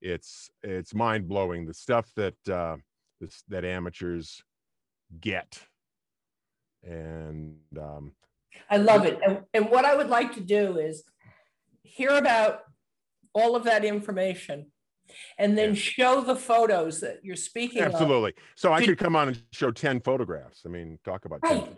it's 0.02 0.50
it's 0.62 0.94
mind 0.94 1.28
blowing 1.28 1.64
the 1.64 1.72
stuff 1.72 2.10
that 2.16 2.34
uh, 2.50 2.76
this, 3.20 3.42
that 3.48 3.64
amateurs 3.64 4.42
get, 5.20 5.60
and 6.82 7.56
um, 7.80 8.12
I 8.68 8.76
love 8.78 9.06
it. 9.06 9.18
And, 9.24 9.42
and 9.54 9.70
what 9.70 9.84
I 9.84 9.94
would 9.94 10.08
like 10.08 10.34
to 10.34 10.40
do 10.40 10.78
is 10.78 11.04
hear 11.82 12.10
about 12.10 12.62
all 13.34 13.56
of 13.56 13.64
that 13.64 13.84
information 13.84 14.66
and 15.38 15.56
then 15.56 15.70
yeah. 15.70 15.74
show 15.74 16.20
the 16.20 16.36
photos 16.36 17.00
that 17.00 17.20
you're 17.22 17.36
speaking 17.36 17.82
absolutely 17.82 18.30
of. 18.30 18.36
so 18.54 18.72
i 18.72 18.84
could 18.84 18.96
come 18.96 19.16
on 19.16 19.28
and 19.28 19.42
show 19.52 19.70
10 19.70 20.00
photographs 20.00 20.62
i 20.64 20.68
mean 20.68 20.98
talk 21.04 21.24
about 21.24 21.40
right. 21.42 21.76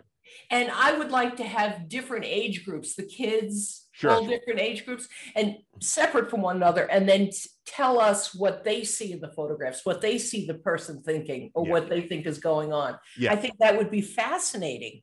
10. 0.49 0.61
And 0.61 0.71
I 0.71 0.97
would 0.97 1.11
like 1.11 1.37
to 1.37 1.43
have 1.43 1.89
different 1.89 2.25
age 2.25 2.65
groups, 2.65 2.95
the 2.95 3.03
kids, 3.03 3.87
sure. 3.91 4.11
all 4.11 4.25
different 4.25 4.59
age 4.59 4.85
groups, 4.85 5.07
and 5.35 5.55
separate 5.81 6.29
from 6.29 6.41
one 6.41 6.57
another, 6.57 6.83
and 6.83 7.07
then 7.07 7.29
tell 7.65 7.99
us 7.99 8.33
what 8.33 8.63
they 8.63 8.83
see 8.83 9.11
in 9.11 9.19
the 9.19 9.31
photographs, 9.31 9.85
what 9.85 10.01
they 10.01 10.17
see 10.17 10.45
the 10.45 10.53
person 10.53 11.01
thinking, 11.01 11.51
or 11.53 11.65
yeah. 11.65 11.71
what 11.71 11.89
they 11.89 12.01
think 12.01 12.25
is 12.25 12.39
going 12.39 12.73
on. 12.73 12.97
Yeah. 13.17 13.33
I 13.33 13.35
think 13.35 13.55
that 13.59 13.77
would 13.77 13.91
be 13.91 14.01
fascinating. 14.01 15.01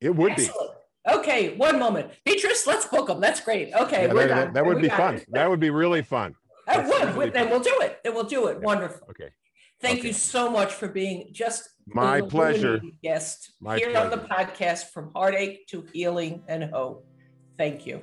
It 0.00 0.14
would 0.14 0.32
Excellent. 0.32 0.72
be. 1.06 1.12
Okay, 1.12 1.56
one 1.56 1.78
moment. 1.78 2.10
Beatrice, 2.24 2.66
let's 2.66 2.86
book 2.86 3.06
them. 3.06 3.20
That's 3.20 3.40
great. 3.40 3.72
Okay, 3.72 4.06
yeah, 4.06 4.12
we're 4.12 4.26
that, 4.26 4.44
done. 4.46 4.52
That 4.54 4.66
would 4.66 4.76
we 4.76 4.82
be 4.82 4.88
fun. 4.88 5.16
It. 5.16 5.26
That 5.30 5.48
would 5.48 5.60
be 5.60 5.70
really 5.70 6.02
fun. 6.02 6.34
That 6.66 6.86
would. 6.86 7.14
Really 7.14 7.30
then 7.30 7.48
we'll 7.48 7.60
do 7.60 7.78
it. 7.82 8.00
Then 8.02 8.14
we'll 8.14 8.24
do 8.24 8.48
it. 8.48 8.60
Wonderful. 8.60 9.06
Okay. 9.10 9.30
Thank 9.80 10.00
okay. 10.00 10.08
you 10.08 10.14
so 10.14 10.50
much 10.50 10.72
for 10.72 10.88
being 10.88 11.28
just 11.32 11.68
my 11.86 12.20
pleasure. 12.20 12.80
Guest 13.02 13.52
My 13.60 13.78
here 13.78 13.90
pleasure. 13.90 14.04
on 14.04 14.10
the 14.10 14.26
podcast 14.26 14.90
from 14.90 15.12
heartache 15.14 15.66
to 15.68 15.86
healing 15.92 16.42
and 16.48 16.64
hope. 16.64 17.06
Thank 17.58 17.86
you. 17.86 18.02